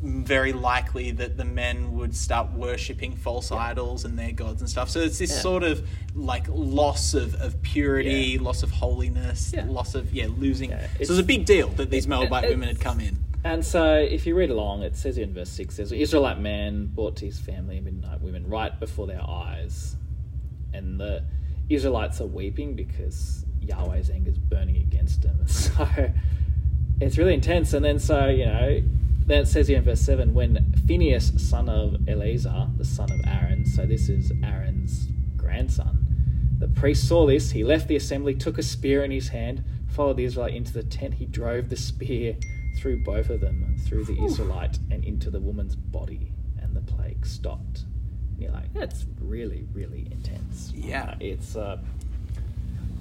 very 0.02 0.52
likely 0.52 1.10
that 1.10 1.36
the 1.38 1.44
men 1.44 1.94
would 1.94 2.14
start 2.14 2.52
worshipping 2.52 3.16
false 3.16 3.50
idols 3.50 4.04
and 4.04 4.18
their 4.18 4.32
gods 4.32 4.60
and 4.60 4.68
stuff. 4.68 4.90
So 4.90 5.00
it's 5.00 5.18
this 5.18 5.30
Yeah. 5.30 5.40
sort 5.40 5.62
of 5.62 5.88
like 6.14 6.46
loss 6.50 7.14
of, 7.14 7.34
of 7.36 7.60
purity, 7.62 8.32
Yeah. 8.36 8.42
loss 8.42 8.62
of 8.62 8.70
holiness, 8.72 9.52
Yeah. 9.56 9.64
loss 9.66 9.94
of 9.94 10.12
yeah 10.12 10.26
losing. 10.28 10.70
Yeah, 10.70 10.80
so 10.80 10.84
it 10.84 10.90
it's- 10.94 11.08
was 11.08 11.18
a 11.18 11.22
big 11.22 11.46
deal 11.46 11.68
that 11.70 11.90
these 11.90 12.04
it- 12.04 12.10
Moabite 12.10 12.48
women 12.50 12.68
had 12.68 12.78
come 12.80 13.00
in. 13.00 13.18
And 13.42 13.64
so, 13.64 13.94
if 13.94 14.26
you 14.26 14.34
read 14.34 14.50
along, 14.50 14.82
it 14.82 14.96
says 14.96 15.18
in 15.18 15.32
verse 15.32 15.50
6 15.50 15.76
there's 15.76 15.92
an 15.92 15.98
Israelite 15.98 16.40
man 16.40 16.86
brought 16.86 17.14
to 17.16 17.24
his 17.26 17.38
family 17.38 17.80
Midianite 17.80 18.20
women 18.20 18.46
right 18.48 18.78
before 18.78 19.06
their 19.06 19.22
eyes. 19.22 19.96
And 20.74 21.00
the 21.00 21.22
Israelites 21.68 22.20
are 22.20 22.26
weeping 22.26 22.74
because 22.74 23.44
Yahweh's 23.60 24.10
anger 24.10 24.30
is 24.30 24.38
burning 24.38 24.76
against 24.76 25.22
them. 25.22 25.38
So, 25.46 25.88
it's 27.00 27.18
really 27.18 27.34
intense. 27.34 27.72
And 27.72 27.84
then, 27.84 27.98
so, 27.98 28.28
you 28.28 28.46
know, 28.46 28.82
then 29.26 29.42
it 29.42 29.46
says 29.46 29.68
here 29.68 29.78
in 29.78 29.84
verse 29.84 30.00
7 30.00 30.34
when 30.34 30.72
Phineas, 30.86 31.32
son 31.36 31.68
of 31.68 32.08
Eleazar, 32.08 32.68
the 32.76 32.84
son 32.84 33.10
of 33.10 33.20
Aaron, 33.26 33.66
so 33.66 33.84
this 33.84 34.08
is 34.08 34.32
Aaron's 34.42 35.08
grandson, 35.36 36.06
the 36.58 36.68
priest 36.68 37.08
saw 37.08 37.26
this. 37.26 37.50
He 37.50 37.64
left 37.64 37.88
the 37.88 37.96
assembly, 37.96 38.34
took 38.34 38.56
a 38.56 38.62
spear 38.62 39.04
in 39.04 39.10
his 39.10 39.28
hand, 39.28 39.64
followed 39.88 40.16
the 40.16 40.24
Israelite 40.24 40.54
into 40.54 40.72
the 40.72 40.82
tent. 40.82 41.14
He 41.14 41.26
drove 41.26 41.68
the 41.68 41.76
spear 41.76 42.36
through 42.78 43.02
both 43.02 43.30
of 43.30 43.40
them, 43.40 43.76
through 43.86 44.04
the 44.04 44.22
Israelite 44.24 44.78
and 44.90 45.04
into 45.04 45.30
the 45.30 45.40
woman's 45.40 45.76
body, 45.76 46.32
and 46.60 46.74
the 46.74 46.80
plague 46.80 47.26
stopped. 47.26 47.84
And 48.32 48.42
you're 48.42 48.52
like, 48.52 48.72
that's 48.72 49.06
really, 49.20 49.66
really 49.72 50.08
intense. 50.10 50.72
Yeah. 50.74 51.10
Uh, 51.10 51.14
it's, 51.20 51.56
uh, 51.56 51.78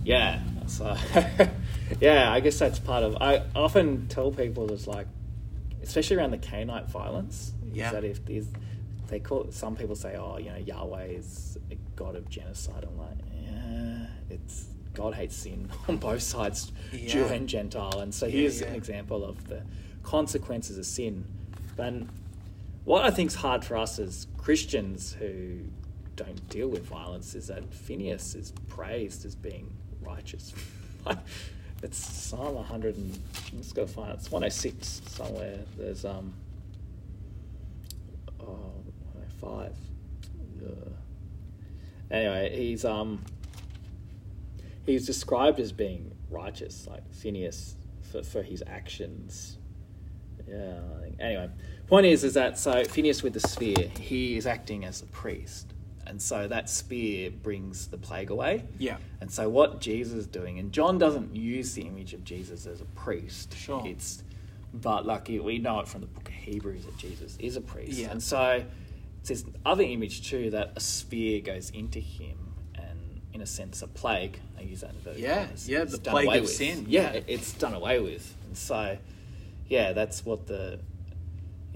yeah. 0.05 0.39
So, 0.67 0.85
uh, 0.85 1.47
yeah, 1.99 2.31
I 2.31 2.39
guess 2.39 2.57
that's 2.59 2.79
part 2.79 3.03
of. 3.03 3.17
I 3.21 3.43
often 3.55 4.07
tell 4.07 4.31
people 4.31 4.71
it's 4.71 4.87
like, 4.87 5.07
especially 5.83 6.17
around 6.17 6.31
the 6.31 6.37
Canaanite 6.37 6.89
violence, 6.89 7.51
Yeah. 7.71 7.87
is 7.87 7.91
that 7.91 8.03
if 8.03 8.25
there's, 8.25 8.47
they 9.07 9.19
call 9.19 9.47
some 9.51 9.75
people 9.75 9.95
say, 9.95 10.15
oh, 10.15 10.37
you 10.37 10.49
know, 10.49 10.57
Yahweh 10.57 11.05
is 11.05 11.57
a 11.71 11.75
god 11.95 12.15
of 12.15 12.29
genocide. 12.29 12.85
I'm 12.87 12.97
like, 12.97 13.17
yeah, 13.43 14.07
it's 14.29 14.67
God 14.93 15.13
hates 15.13 15.35
sin 15.35 15.69
on 15.87 15.97
both 15.97 16.21
sides, 16.23 16.71
Jew 16.93 17.25
and 17.25 17.47
Gentile, 17.47 17.99
and 17.99 18.13
so 18.13 18.29
here's 18.29 18.61
yeah. 18.61 18.67
an 18.67 18.75
example 18.75 19.25
of 19.25 19.47
the 19.47 19.61
consequences 20.03 20.77
of 20.77 20.85
sin. 20.85 21.25
But 21.75 21.93
what 22.85 23.03
I 23.03 23.11
think's 23.11 23.35
hard 23.35 23.65
for 23.65 23.75
us 23.77 23.99
as 23.99 24.27
Christians 24.37 25.13
who 25.13 25.59
don't 26.15 26.47
deal 26.49 26.69
with 26.69 26.85
violence 26.85 27.35
is 27.35 27.47
that 27.47 27.73
Phineas 27.73 28.35
is 28.35 28.53
praised 28.69 29.25
as 29.25 29.35
being 29.35 29.73
righteous. 30.05 30.53
it's 31.83 31.97
Psalm 31.97 32.55
100 32.55 32.95
and 32.95 33.19
let's 33.53 33.73
go 33.73 33.85
find 33.85 34.11
it. 34.11 34.15
It's 34.15 34.31
106 34.31 35.01
somewhere. 35.07 35.59
There's 35.77 36.05
um 36.05 36.33
oh 38.39 38.83
105. 39.13 39.73
Ugh. 40.65 40.93
Anyway, 42.11 42.55
he's 42.55 42.85
um 42.85 43.23
he's 44.85 45.05
described 45.05 45.59
as 45.59 45.71
being 45.71 46.11
righteous, 46.29 46.87
like 46.87 47.11
Phineas 47.13 47.75
for, 48.01 48.23
for 48.23 48.43
his 48.43 48.63
actions. 48.67 49.57
Yeah. 50.47 50.79
Anyway, 51.19 51.49
point 51.87 52.05
is, 52.05 52.23
is 52.23 52.33
that 52.35 52.57
so 52.57 52.83
Phineas 52.83 53.23
with 53.23 53.33
the 53.33 53.39
sphere, 53.39 53.89
he 53.99 54.37
is 54.37 54.45
acting 54.45 54.85
as 54.85 55.01
a 55.01 55.05
priest, 55.07 55.73
and 56.07 56.21
so 56.21 56.47
that 56.47 56.69
spear 56.69 57.31
brings 57.31 57.87
the 57.87 57.97
plague 57.97 58.29
away. 58.29 58.63
Yeah. 58.77 58.97
And 59.21 59.31
so 59.31 59.49
what 59.49 59.81
Jesus 59.81 60.13
is 60.13 60.27
doing, 60.27 60.59
and 60.59 60.71
John 60.71 60.97
doesn't 60.97 61.35
use 61.35 61.73
the 61.73 61.83
image 61.83 62.13
of 62.13 62.23
Jesus 62.23 62.65
as 62.65 62.81
a 62.81 62.85
priest. 62.85 63.55
Sure. 63.57 63.83
It's 63.85 64.23
but 64.73 65.05
like 65.05 65.27
we 65.29 65.57
know 65.57 65.79
it 65.79 65.87
from 65.87 66.01
the 66.01 66.07
book 66.07 66.27
of 66.27 66.33
Hebrews 66.33 66.85
that 66.85 66.97
Jesus 66.97 67.37
is 67.39 67.55
a 67.55 67.61
priest, 67.61 67.97
Yeah. 67.97 68.11
and 68.11 68.21
so 68.21 68.63
it's 69.21 69.29
this 69.29 69.45
other 69.65 69.83
image 69.83 70.29
too 70.29 70.49
that 70.51 70.73
a 70.75 70.79
spear 70.79 71.39
goes 71.41 71.69
into 71.69 71.99
him, 71.99 72.37
and 72.75 73.21
in 73.33 73.41
a 73.41 73.45
sense, 73.45 73.81
a 73.81 73.87
plague. 73.87 74.37
I 74.57 74.61
use 74.63 74.81
that 74.81 74.91
in 74.91 74.99
verse 74.99 75.17
Yeah, 75.17 75.49
is- 75.51 75.69
yeah, 75.69 75.83
is 75.83 75.91
the 75.93 75.97
done 75.99 76.11
plague 76.13 76.27
away 76.27 76.37
of 76.39 76.43
with. 76.43 76.51
sin, 76.51 76.85
Yeah, 76.89 77.13
yeah. 77.13 77.21
it's 77.27 77.53
done 77.53 77.73
away 77.73 77.99
with, 78.01 78.35
and 78.47 78.57
so 78.57 78.97
yeah, 79.69 79.93
that's 79.93 80.25
what 80.25 80.45
the 80.47 80.79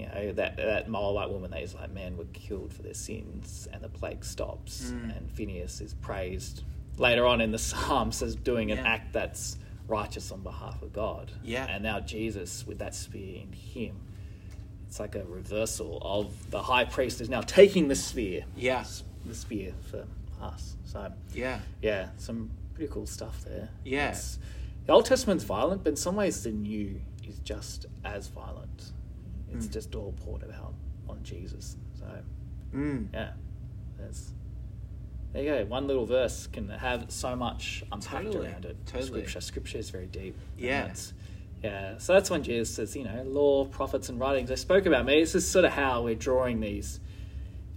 you 0.00 0.06
know 0.06 0.32
that 0.32 0.56
that 0.56 0.88
Moabite 0.88 1.30
woman, 1.30 1.50
those 1.50 1.74
like 1.74 1.90
men 1.92 2.16
were 2.16 2.24
killed 2.32 2.72
for 2.72 2.82
their 2.82 2.94
sins, 2.94 3.68
and 3.72 3.82
the 3.82 3.88
plague 3.88 4.24
stops, 4.24 4.90
Mm. 4.90 5.16
and 5.16 5.30
Phineas 5.30 5.80
is 5.80 5.94
praised 5.94 6.62
later 6.98 7.26
on 7.26 7.40
in 7.40 7.50
the 7.52 7.58
Psalms 7.70 8.22
as 8.22 8.34
doing 8.36 8.70
an 8.70 8.78
Yeah. 8.78 8.88
act 8.88 9.12
that's 9.12 9.56
righteous 9.88 10.30
on 10.30 10.40
behalf 10.42 10.82
of 10.82 10.92
God. 10.92 11.30
Yeah. 11.42 11.66
and 11.66 11.82
now 11.82 12.00
Jesus 12.00 12.66
with 12.66 12.78
that 12.78 12.94
spear 12.94 13.40
in 13.42 13.52
him. 13.52 13.96
It's 14.86 14.98
like 15.00 15.14
a 15.14 15.24
reversal 15.24 15.98
of 16.02 16.50
the 16.50 16.62
high 16.62 16.84
priest 16.84 17.20
is 17.20 17.28
now 17.28 17.40
taking 17.42 17.88
the 17.88 17.94
spear, 17.96 18.44
Yes. 18.56 19.02
the 19.24 19.34
spear 19.34 19.72
for 19.90 20.04
us. 20.40 20.76
So 20.84 21.12
Yeah. 21.34 21.60
yeah, 21.82 22.08
some 22.18 22.50
pretty 22.74 22.92
cool 22.92 23.06
stuff 23.06 23.44
there. 23.44 23.68
Yeah. 23.84 24.16
The 24.86 24.92
Old 24.92 25.06
Testament's 25.06 25.44
violent, 25.44 25.84
but 25.84 25.90
in 25.90 25.96
some 25.96 26.16
ways 26.16 26.42
the 26.42 26.50
New 26.50 27.00
is 27.28 27.38
just 27.40 27.86
as 28.04 28.28
violent. 28.28 28.92
It's 29.54 29.66
Mm. 29.66 29.72
just 29.72 29.94
all 29.94 30.12
poured 30.24 30.44
out 30.44 30.74
on 31.08 31.22
Jesus. 31.22 31.76
So 31.98 32.06
Mm. 32.74 33.08
yeah, 33.12 33.32
there's 33.98 34.32
there 35.32 35.42
you 35.44 35.50
go. 35.50 35.64
One 35.66 35.86
little 35.86 36.06
verse 36.06 36.48
can 36.48 36.68
have 36.70 37.08
so 37.10 37.36
much 37.36 37.84
unpacked 37.92 38.26
Totally, 38.26 38.48
around 38.48 38.64
it. 38.64 38.76
totally. 38.86 39.06
Scripture, 39.20 39.40
scripture 39.40 39.78
is 39.78 39.88
very 39.90 40.06
deep. 40.06 40.34
Yeah. 40.58 40.92
yeah. 41.62 41.98
So 41.98 42.14
that's 42.14 42.30
when 42.30 42.42
Jesus 42.42 42.74
says, 42.74 42.96
you 42.96 43.04
know, 43.04 43.22
law, 43.22 43.64
prophets, 43.66 44.08
and 44.08 44.18
writings. 44.18 44.48
They 44.48 44.56
spoke 44.56 44.86
about 44.86 45.06
me. 45.06 45.20
This 45.20 45.36
is 45.36 45.48
sort 45.48 45.64
of 45.64 45.70
how 45.72 46.02
we're 46.02 46.16
drawing 46.16 46.58
these, 46.58 46.98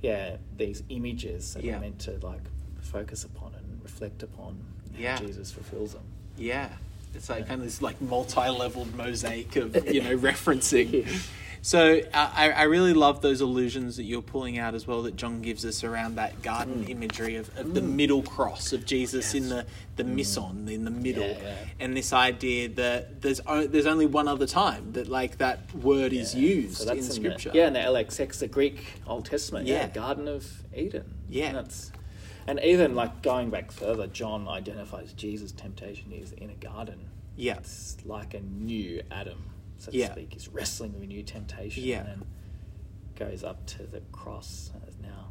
yeah, 0.01 0.37
these 0.57 0.81
images 0.89 1.53
that 1.53 1.63
Yeah. 1.63 1.75
we're 1.75 1.81
meant 1.81 1.99
to 1.99 2.17
like 2.25 2.41
focus 2.81 3.23
upon 3.23 3.53
and 3.53 3.83
reflect 3.83 4.23
upon. 4.23 4.57
how 4.93 4.99
Yeah. 4.99 5.17
Jesus 5.19 5.51
fulfills 5.51 5.93
them. 5.93 6.03
Yeah. 6.37 6.69
It's 7.13 7.29
like 7.29 7.47
kind 7.47 7.59
of 7.61 7.65
this 7.67 7.83
like 7.83 8.01
multi-leveled 8.01 8.95
mosaic 8.95 9.55
of 9.57 9.75
you 9.93 10.01
know 10.01 10.17
referencing. 10.17 11.05
Yeah. 11.63 11.69
So 11.69 12.01
uh, 12.13 12.31
I, 12.35 12.51
I 12.51 12.63
really 12.63 12.93
love 12.93 13.21
those 13.21 13.41
allusions 13.41 13.95
that 13.97 14.03
you're 14.03 14.21
pulling 14.21 14.59
out 14.59 14.75
as 14.75 14.85
well 14.85 15.03
that 15.03 15.15
John 15.15 15.41
gives 15.41 15.65
us 15.65 15.83
around 15.83 16.15
that 16.15 16.41
garden 16.41 16.85
mm. 16.85 16.89
imagery 16.89 17.37
of, 17.37 17.57
of 17.57 17.73
the 17.73 17.81
mm. 17.81 17.93
middle 17.93 18.21
cross 18.21 18.73
of 18.73 18.85
Jesus 18.85 19.33
in 19.33 19.49
the 19.49 19.65
the 19.95 20.03
mm. 20.03 20.15
mison 20.15 20.67
in 20.67 20.85
the 20.85 20.91
middle, 20.91 21.23
Yeah, 21.23 21.37
yeah. 21.41 21.55
and 21.79 21.95
this 21.95 22.13
idea 22.13 22.67
that 22.69 23.21
there's 23.21 23.39
o- 23.45 23.67
there's 23.67 23.85
only 23.85 24.07
one 24.07 24.27
other 24.27 24.47
time 24.47 24.91
that 24.93 25.07
like 25.07 25.37
that 25.37 25.73
word 25.75 26.13
is 26.13 26.33
used 26.35 26.77
So 26.77 26.91
in 26.91 26.97
the- 26.97 27.03
Scripture. 27.03 27.51
yeah, 27.53 27.67
in 27.67 27.73
the 27.73 27.79
LXX, 27.79 28.39
the 28.39 28.47
Greek 28.47 29.01
Old 29.07 29.25
Testament. 29.25 29.67
Yeah, 29.67 29.81
Yeah. 29.81 29.87
Garden 29.89 30.27
of 30.27 30.63
Eden. 30.75 31.13
Yeah. 31.29 31.47
And 31.47 31.57
that's 31.57 31.91
and 32.45 32.59
even 32.59 32.93
like 32.95 33.21
going 33.21 33.49
back 33.49 33.71
further, 33.71 34.07
John 34.07 34.47
identifies 34.49 35.13
Jesus' 35.13 35.51
temptation 35.51 36.11
is 36.11 36.33
in 36.33 36.49
a 36.49 36.55
garden. 36.55 37.09
Yeah. 37.35 37.57
It's 37.57 37.97
like 38.05 38.33
a 38.33 38.41
new 38.41 39.01
Adam, 39.11 39.43
so 39.77 39.91
to 39.91 39.97
Yeah. 39.97 40.11
speak. 40.11 40.33
He's 40.33 40.47
wrestling 40.49 40.93
with 40.93 41.03
a 41.03 41.07
new 41.07 41.23
temptation. 41.23 41.83
Yeah. 41.83 41.99
And 41.99 42.07
then 42.21 42.27
goes 43.15 43.43
up 43.43 43.65
to 43.67 43.83
the 43.83 44.01
cross 44.11 44.71
as 44.87 44.97
now 44.99 45.29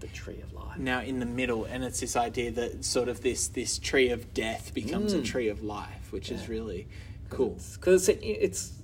the 0.00 0.06
tree 0.08 0.40
of 0.40 0.52
life. 0.52 0.78
now 0.78 1.00
in 1.00 1.18
the 1.18 1.26
middle, 1.26 1.64
and 1.64 1.82
it's 1.82 2.00
this 2.00 2.14
idea 2.16 2.50
that 2.52 2.84
sort 2.84 3.08
of 3.08 3.22
this 3.22 3.48
this 3.48 3.78
tree 3.78 4.10
of 4.10 4.34
death 4.34 4.74
becomes 4.74 5.12
a 5.14 5.18
Mm. 5.20 5.24
tree 5.24 5.48
of 5.48 5.62
life, 5.62 6.12
which 6.12 6.30
is 6.30 6.42
Yeah. 6.42 6.48
really 6.48 6.88
cool. 7.30 7.58
Because 7.74 8.08
it's, 8.08 8.20
it's, 8.22 8.82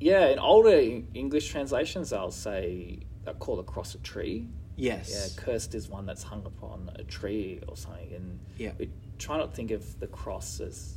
yeah, 0.00 0.28
in 0.28 0.38
older 0.38 1.02
English 1.14 1.48
translations, 1.50 2.12
I'll 2.12 2.30
say, 2.30 3.00
they'll 3.24 3.34
call 3.34 3.56
the 3.56 3.62
cross 3.64 3.94
a 3.94 3.98
tree. 3.98 4.48
Yeah, 4.76 4.96
Yes. 4.96 5.34
cursed 5.36 5.74
is 5.74 5.88
one 5.88 6.06
that's 6.06 6.22
hung 6.22 6.44
upon 6.46 6.90
a 6.96 7.04
tree 7.04 7.60
or 7.68 7.76
something. 7.76 8.12
And 8.14 8.40
Yeah. 8.58 8.72
we 8.78 8.88
try 9.18 9.36
not 9.36 9.50
to 9.50 9.56
think 9.56 9.70
of 9.70 10.00
the 10.00 10.06
cross 10.08 10.58
as 10.60 10.94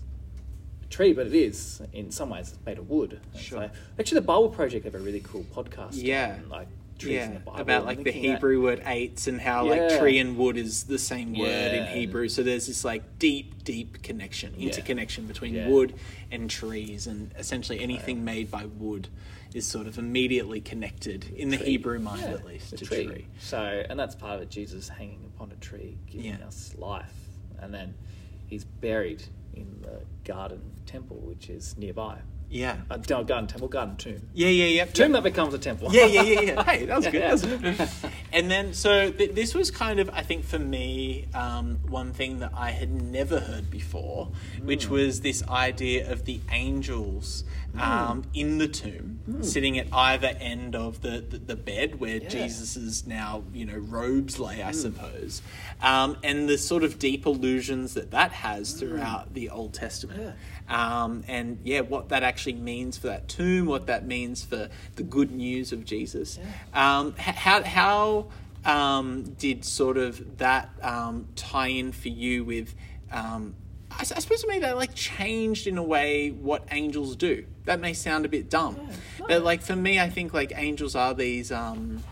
a 0.86 0.90
tree, 0.90 1.14
but 1.14 1.28
it 1.28 1.34
is 1.34 1.82
in 1.94 2.12
some 2.12 2.30
ways 2.30 2.50
it's 2.54 2.66
made 2.66 2.78
of 2.78 2.90
wood. 2.90 3.20
And 3.34 3.42
Sure. 3.42 3.60
so- 3.68 3.72
actually, 4.00 4.20
the 4.22 4.26
Bible 4.28 4.50
Project 4.50 4.86
have 4.86 4.96
a 4.96 5.00
really 5.00 5.22
cool 5.22 5.44
podcast. 5.54 5.92
Yeah. 5.94 6.40
on, 6.44 6.50
like 6.50 6.68
trees 6.98 7.24
in 7.24 7.34
the 7.34 7.40
Bible. 7.42 7.60
about 7.60 7.86
like 7.86 8.04
the 8.06 8.12
Hebrew 8.12 8.62
word 8.64 8.82
eights 8.86 9.28
and 9.28 9.42
how 9.42 9.68
like 9.68 10.00
tree 10.00 10.18
and 10.18 10.38
wood 10.38 10.56
is 10.56 10.84
the 10.84 10.98
same 10.98 11.34
word 11.38 11.74
in 11.74 11.86
Hebrew. 11.88 12.30
So 12.30 12.42
there's 12.42 12.68
this 12.68 12.86
like 12.86 13.20
deep, 13.20 13.64
deep 13.66 14.02
connection, 14.02 14.54
Yeah. 14.58 14.68
interconnection 14.70 15.26
between 15.28 15.56
Yeah. 15.56 15.68
wood 15.68 15.94
and 16.32 16.50
trees, 16.50 17.06
and 17.08 17.32
essentially 17.38 17.82
anything 17.82 18.24
made 18.24 18.50
by 18.50 18.66
wood 18.66 19.10
is 19.54 19.66
sort 19.66 19.88
of 19.88 19.98
immediately 19.98 20.60
connected 20.62 21.34
in 21.36 21.50
the 21.50 21.58
tree. 21.58 21.66
Hebrew 21.68 22.00
mind, 22.00 22.22
Yeah, 22.22 22.32
at 22.34 22.46
least, 22.46 22.72
the 22.72 22.78
to 22.78 22.86
tree. 22.86 23.06
tree. 23.06 23.28
So, 23.40 23.58
and 23.90 23.98
that's 24.00 24.16
part 24.16 24.36
of 24.38 24.42
it. 24.44 24.50
Jesus 24.50 24.88
hanging 24.90 25.20
upon 25.36 25.52
a 25.52 25.56
tree, 25.56 25.98
giving 26.10 26.28
Yeah. 26.28 26.48
us 26.48 26.76
life, 26.78 27.14
and 27.60 27.74
then 27.74 27.94
he's 28.48 28.64
buried 28.64 29.24
in 29.56 29.82
the 29.82 30.02
garden 30.24 30.62
temple, 30.86 31.18
which 31.18 31.50
is 31.50 31.78
nearby. 31.78 32.20
Yeah, 32.50 32.78
A 32.90 32.98
no, 32.98 33.24
garden 33.24 33.48
temple, 33.48 33.68
garden 33.68 33.98
tomb. 33.98 34.30
yeah, 34.34 34.48
yeah, 34.48 34.66
yeah. 34.66 34.86
Tomb 34.86 35.12
that 35.14 35.24
becomes 35.24 35.54
a 35.54 35.58
temple. 35.58 35.90
yeah, 35.92 36.06
yeah, 36.06 36.22
yeah, 36.22 36.42
yeah. 36.42 36.64
Hey, 36.72 36.86
that 36.86 36.96
was 36.98 37.06
good. 37.08 37.14
Yeah. 37.16 37.36
That 37.36 37.50
was 37.78 37.90
good. 38.00 38.12
And 38.34 38.52
then, 38.52 38.74
so 38.74 39.12
th- 39.12 39.32
this 39.34 39.54
was 39.56 39.72
kind 39.72 40.00
of, 40.00 40.10
I 40.12 40.22
think, 40.22 40.44
for 40.46 40.60
me, 40.60 41.26
um, 41.34 41.80
one 41.88 42.12
thing 42.14 42.40
that 42.40 42.52
I 42.56 42.72
had 42.72 42.92
never 42.92 43.40
heard 43.40 43.70
before, 43.72 44.30
Hmm. 44.60 44.66
which 44.68 44.90
was 44.90 45.22
this 45.22 45.42
idea 45.48 46.12
of 46.12 46.26
the 46.26 46.40
angels 46.52 47.44
um, 47.78 48.24
in 48.34 48.58
the 48.58 48.68
tomb, 48.70 49.20
sitting 49.42 49.78
at 49.78 49.88
either 49.92 50.28
end 50.40 50.76
of 50.76 51.02
the, 51.02 51.20
the, 51.30 51.38
the 51.38 51.56
bed 51.58 52.00
where. 52.00 52.18
Yeah. 52.18 52.30
Jesus's 52.30 53.06
now, 53.06 53.44
you 53.54 53.66
know, 53.66 53.76
robes 53.78 54.40
lay. 54.40 54.64
I 54.64 54.72
suppose, 54.72 55.42
um, 55.82 56.16
and 56.24 56.48
the 56.48 56.58
sort 56.58 56.84
of 56.86 57.00
deep 57.00 57.26
illusions 57.26 57.94
that 57.96 58.12
that 58.12 58.32
has 58.32 58.74
throughout 58.74 59.34
the 59.34 59.50
Old 59.50 59.74
Testament. 59.74 60.36
Um, 60.68 61.24
and 61.28 61.60
yeah, 61.64 61.82
what 61.82 62.10
that 62.10 62.24
actually 62.24 62.54
means 62.54 62.98
for 62.98 63.08
that 63.08 63.28
tomb, 63.28 63.68
what 63.68 63.88
that 63.88 64.06
means 64.06 64.44
for 64.44 64.70
the 64.96 65.04
good 65.04 65.32
news 65.32 65.72
of 65.72 65.86
Jesus. 65.86 66.40
Um, 66.74 67.14
how 67.18 67.64
how 67.64 68.28
um, 68.66 69.24
did 69.38 69.64
sort 69.64 69.98
of 69.98 70.38
that 70.40 70.70
um, 70.82 71.28
tie 71.36 71.68
in 71.68 71.92
for 71.92 72.10
you 72.10 72.44
with? 72.44 72.74
Um, 73.12 73.56
I, 73.92 74.02
I 74.02 74.04
suppose 74.04 74.42
to 74.42 74.48
me 74.48 74.60
that 74.60 74.76
like 74.76 74.96
changed 74.96 75.68
in 75.68 75.78
a 75.78 75.84
way 75.84 76.32
what 76.32 76.68
angels 76.72 77.16
do. 77.16 77.46
That 77.66 77.80
may 77.80 77.94
sound 77.94 78.26
a 78.26 78.30
bit 78.30 78.50
dumb, 78.50 78.90
but 79.28 79.44
like 79.44 79.62
for 79.62 79.76
me, 79.76 80.00
I 80.00 80.10
think 80.10 80.34
like 80.34 80.52
angels 80.56 80.96
are 80.96 81.14
these. 81.14 81.52
Um, 81.52 82.04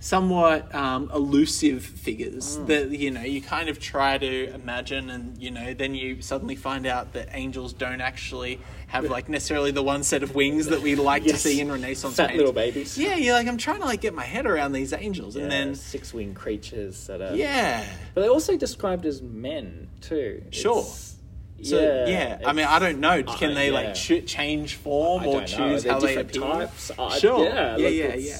somewhat 0.00 0.72
um, 0.74 1.10
elusive 1.12 1.84
figures 1.84 2.56
that 2.66 2.90
you 2.90 3.10
know 3.10 3.22
you 3.22 3.42
kind 3.42 3.68
of 3.68 3.80
try 3.80 4.16
to 4.16 4.52
imagine 4.54 5.10
and 5.10 5.36
you 5.42 5.50
know 5.50 5.74
then 5.74 5.94
you 5.94 6.22
suddenly 6.22 6.54
find 6.54 6.86
out 6.86 7.12
that 7.14 7.28
angels 7.32 7.72
don't 7.72 8.00
actually 8.00 8.60
have 8.86 9.04
like 9.10 9.28
necessarily 9.28 9.72
the 9.72 9.82
one 9.82 10.04
set 10.04 10.22
of 10.22 10.34
wings 10.36 10.66
that 10.66 10.80
we 10.80 10.94
like 10.94 11.24
to 11.24 11.36
see 11.36 11.60
in 11.60 11.70
renaissance 11.70 12.14
Fat 12.14 12.28
paintings. 12.28 12.38
little 12.38 12.52
babies. 12.54 12.96
yeah 12.96 13.16
you're 13.16 13.34
like 13.34 13.48
i'm 13.48 13.58
trying 13.58 13.80
to 13.80 13.86
like 13.86 14.00
get 14.00 14.14
my 14.14 14.24
head 14.24 14.46
around 14.46 14.70
these 14.72 14.92
angels 14.92 15.34
and 15.34 15.50
then 15.50 15.74
six 15.74 16.14
winged 16.14 16.36
creatures 16.36 17.06
that 17.08 17.20
are. 17.20 17.34
yeah 17.34 17.84
But 18.14 18.20
they're 18.22 18.30
also 18.30 18.56
described 18.56 19.04
as 19.04 19.20
men, 19.20 19.88
too. 20.00 20.42
Sure. 20.50 20.78
It's- 20.80 21.16
so 21.60 22.04
yeah, 22.06 22.38
i 22.46 22.52
mean 22.52 22.66
i 22.66 22.78
don't 22.78 23.00
know 23.00 23.20
can 23.24 23.52
they 23.54 23.66
yeah. 23.70 23.74
like 23.74 23.94
ch- 23.96 24.24
change 24.24 24.76
form 24.76 25.26
or 25.26 25.42
choose 25.44 25.82
how 25.84 25.98
they 25.98 26.14
appear 26.14 26.40
types. 26.40 26.92
Sure 27.18 27.42
yeah, 27.44 27.76
yeah 27.76 27.84
like 27.84 27.94
yeah 27.94 28.14
yeah 28.14 28.38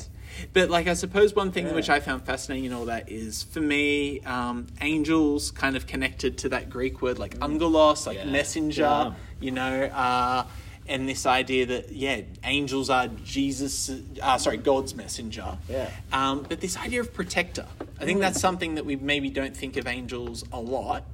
but 0.53 0.71
like 0.71 0.87
i 0.87 0.95
suppose 0.95 1.35
one 1.35 1.51
thing 1.53 1.67
Yeah. 1.67 1.75
which 1.75 1.91
i 1.91 2.01
found 2.01 2.23
fascinating 2.25 2.67
in 2.67 2.73
all 2.73 2.87
that 2.87 3.11
is 3.11 3.43
for 3.45 3.61
me 3.61 4.21
um, 4.21 4.67
angels 4.81 5.51
kind 5.51 5.77
of 5.77 5.87
connected 5.87 6.39
to 6.39 6.49
that 6.51 6.71
greek 6.71 7.03
word 7.03 7.19
like 7.19 7.35
angelos 7.43 8.07
like 8.07 8.19
Mm. 8.19 8.25
Yeah. 8.27 8.31
messenger 8.31 8.83
Yeah. 8.83 9.13
you 9.41 9.51
know 9.51 9.83
uh, 9.85 10.45
and 10.89 11.09
this 11.09 11.27
idea 11.27 11.67
that 11.67 11.93
yeah 11.93 12.23
angels 12.45 12.89
are 12.91 13.09
jesus 13.25 13.91
uh, 14.23 14.39
sorry 14.39 14.57
god's 14.57 14.95
messenger 14.95 15.59
Yeah. 15.69 15.91
um, 16.13 16.47
but 16.49 16.61
this 16.61 16.77
idea 16.77 17.01
of 17.01 17.13
protector 17.13 17.67
i 18.01 18.05
think 18.05 18.19
Mm. 18.19 18.23
that's 18.23 18.41
something 18.41 18.75
that 18.77 18.85
we 18.87 18.97
maybe 18.97 19.31
don't 19.31 19.57
think 19.57 19.77
of 19.77 19.87
angels 19.87 20.45
a 20.53 20.61
lot 20.61 21.05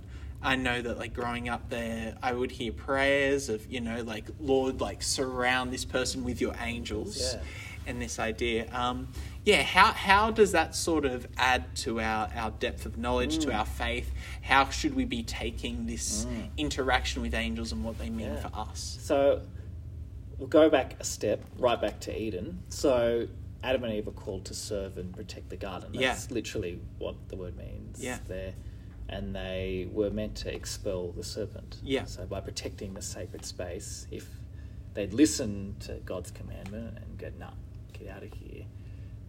I 0.47 0.57
know 0.57 0.83
that 0.83 0.99
like 0.99 1.15
growing 1.15 1.49
up 1.49 1.71
there, 1.71 2.19
I 2.23 2.35
would 2.35 2.51
hear 2.51 2.71
prayers 2.71 3.49
of, 3.49 3.65
you 3.73 3.81
know, 3.81 4.03
like, 4.03 4.27
Lord, 4.39 4.79
like 4.79 5.03
surround 5.03 5.73
this 5.73 5.87
person 5.87 6.23
with 6.23 6.39
your 6.39 6.55
angels 6.61 7.33
Yeah. 7.33 7.41
And 7.87 8.01
this 8.01 8.19
idea. 8.19 8.69
Um, 8.73 9.09
yeah, 9.45 9.63
how, 9.63 9.93
how 9.93 10.31
does 10.31 10.53
that 10.53 10.75
sort 10.75 11.05
of 11.05 11.27
add 11.37 11.75
to 11.77 12.01
our, 12.01 12.31
our 12.35 12.51
depth 12.53 12.87
of 12.87 12.97
knowledge, 12.97 13.39
Mm. 13.39 13.43
to 13.43 13.53
our 13.53 13.67
faith? 13.67 14.11
How 14.43 14.71
should 14.71 14.95
we 14.95 15.05
be 15.05 15.23
taking 15.23 15.87
this 15.87 16.27
interaction 16.57 17.23
with 17.23 17.35
angels 17.35 17.73
and 17.73 17.85
what 17.85 17.99
they 17.99 18.11
mean 18.11 18.29
Yeah. 18.29 18.41
for 18.49 18.51
us? 18.55 18.99
So 19.03 19.43
we'll 20.39 20.49
go 20.49 20.71
back 20.71 20.97
a 21.01 21.05
step, 21.05 21.43
right 21.59 21.81
back 21.81 22.01
to 22.01 22.19
Eden. 22.19 22.63
So 22.71 23.29
Adam 23.63 23.85
and 23.85 23.93
Eve 23.95 24.09
are 24.09 24.13
called 24.13 24.45
to 24.47 24.55
serve 24.55 24.97
and 24.99 25.15
protect 25.15 25.51
the 25.51 25.57
garden. 25.57 25.93
That's 25.93 26.29
Yeah. 26.29 26.35
literally 26.35 26.81
what 26.99 27.17
the 27.29 27.37
word 27.37 27.57
means 27.57 28.03
Yeah. 28.03 28.19
there. 28.27 28.55
And 29.09 29.35
they 29.37 29.89
were 29.93 30.11
meant 30.11 30.35
to 30.37 30.55
expel 30.55 31.13
the 31.13 31.23
serpent. 31.25 31.77
Yeah. 31.83 32.07
So 32.07 32.25
by 32.25 32.41
protecting 32.41 32.95
the 32.95 33.03
sacred 33.03 33.45
space, 33.45 34.07
if 34.11 34.27
they'd 34.95 35.13
listened 35.13 35.81
to 35.81 35.95
God's 36.07 36.31
commandment 36.31 36.97
and 36.99 37.19
go, 37.19 37.31
nah, 37.39 37.51
get 38.05 38.17
out 38.17 38.23
of 38.23 38.33
here, 38.35 38.65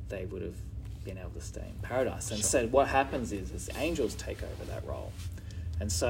they 0.10 0.26
would 0.26 0.42
have 0.42 0.56
been 1.04 1.18
able 1.18 1.32
to 1.32 1.42
stay 1.42 1.62
in 1.68 1.80
paradise. 1.82 2.32
And 2.32 2.40
Sure. 2.40 2.50
so 2.50 2.68
what 2.68 2.88
happens 2.88 3.32
is, 3.32 3.52
is 3.52 3.70
angels 3.78 4.16
take 4.16 4.42
over 4.44 4.66
that 4.66 4.86
role. 4.88 5.12
And 5.80 5.92
so 5.92 6.10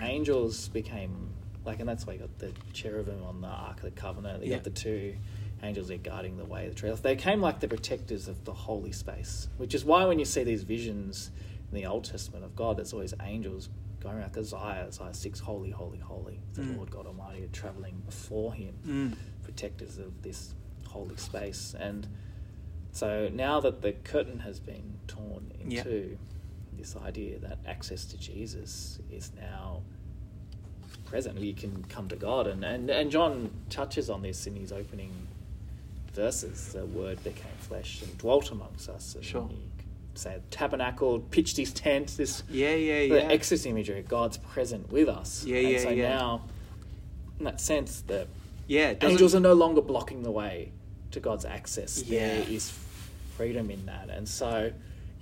angels 0.00 0.68
became 0.68 1.30
like, 1.64 1.80
and 1.80 1.88
that's 1.88 2.06
why 2.06 2.12
you 2.14 2.18
got 2.20 2.38
the 2.38 2.52
cherubim 2.72 3.22
on 3.24 3.40
the 3.40 3.48
Ark 3.48 3.78
of 3.78 3.82
the 3.82 3.90
Covenant. 3.90 4.42
You 4.44 4.50
Yeah. 4.50 4.56
got 4.56 4.64
the 4.64 4.70
two 4.70 5.16
angels 5.62 5.88
there 5.88 5.98
guarding 5.98 6.36
the 6.36 6.44
way, 6.44 6.68
the 6.68 6.74
trails. 6.74 7.00
They 7.00 7.16
came 7.16 7.40
like 7.40 7.60
the 7.60 7.68
protectors 7.68 8.28
of 8.28 8.44
the 8.44 8.52
holy 8.52 8.92
space, 8.92 9.48
which 9.56 9.74
is 9.74 9.84
why 9.84 10.04
when 10.04 10.18
you 10.18 10.24
see 10.24 10.44
these 10.44 10.62
visions 10.62 11.30
in 11.70 11.74
the 11.74 11.86
Old 11.86 12.04
Testament 12.04 12.44
of 12.44 12.54
God, 12.54 12.76
there's 12.78 12.92
always 12.92 13.14
angels 13.22 13.68
going 14.00 14.18
around. 14.18 14.36
Isaiah, 14.36 14.86
Isaiah 14.86 15.14
6, 15.14 15.40
holy, 15.40 15.70
holy, 15.70 15.98
holy. 15.98 16.38
The 16.54 16.62
Mm. 16.62 16.76
Lord 16.76 16.90
God 16.90 17.06
Almighty 17.06 17.42
are 17.42 17.48
traveling 17.48 18.02
before 18.06 18.52
him, 18.54 18.74
Mm. 18.86 19.16
protectors 19.42 19.98
of 19.98 20.22
this 20.22 20.54
holy 20.96 21.16
space. 21.16 21.74
And 21.78 22.06
so 22.92 23.28
now 23.32 23.60
that 23.60 23.82
the 23.82 23.92
curtain 23.92 24.40
has 24.40 24.58
been 24.60 24.98
torn 25.06 25.52
in 25.60 25.70
Yeah. 25.70 25.82
two, 25.82 26.18
this 26.76 26.96
idea 26.96 27.38
that 27.38 27.58
access 27.66 28.04
to 28.06 28.16
Jesus 28.18 28.98
is 29.10 29.32
now 29.38 29.82
present. 31.06 31.38
You 31.38 31.54
can 31.54 31.84
come 31.88 32.08
to 32.08 32.16
God. 32.16 32.46
And, 32.46 32.64
and, 32.64 32.90
and 32.90 33.10
John 33.10 33.50
touches 33.70 34.10
on 34.10 34.22
this 34.22 34.46
in 34.46 34.56
his 34.56 34.72
opening 34.72 35.12
verses. 36.12 36.72
The 36.72 36.84
word 36.86 37.22
became 37.24 37.52
flesh 37.60 38.02
and 38.02 38.16
dwelt 38.18 38.50
amongst 38.50 38.88
us. 38.88 39.14
And 39.14 39.24
Sure. 39.24 39.48
could 39.48 40.18
say 40.18 40.38
tabernacled, 40.50 41.30
pitched 41.30 41.56
his 41.56 41.72
tent, 41.72 42.14
this 42.16 42.42
Yeah, 42.50 42.74
yeah, 42.74 43.08
the 43.08 43.20
yeah. 43.22 43.28
Exodus 43.28 43.66
imagery, 43.66 44.02
God's 44.06 44.38
present 44.38 44.90
with 44.90 45.08
us. 45.08 45.44
Yeah, 45.44 45.58
and 45.58 45.68
yeah, 45.70 45.78
so 45.78 45.90
yeah. 45.90 46.08
now, 46.16 46.42
in 47.38 47.44
that 47.44 47.60
sense, 47.60 48.00
the 48.00 48.26
yeah, 48.66 48.94
angels 49.02 49.34
are 49.34 49.40
no 49.40 49.52
longer 49.52 49.80
blocking 49.80 50.22
the 50.22 50.30
way 50.30 50.72
to 51.12 51.20
God's 51.20 51.44
access. 51.44 52.02
There 52.02 52.38
Yeah. 52.38 52.44
is 52.56 52.72
freedom 53.36 53.70
in 53.70 53.86
that, 53.86 54.08
and 54.10 54.28
so 54.28 54.72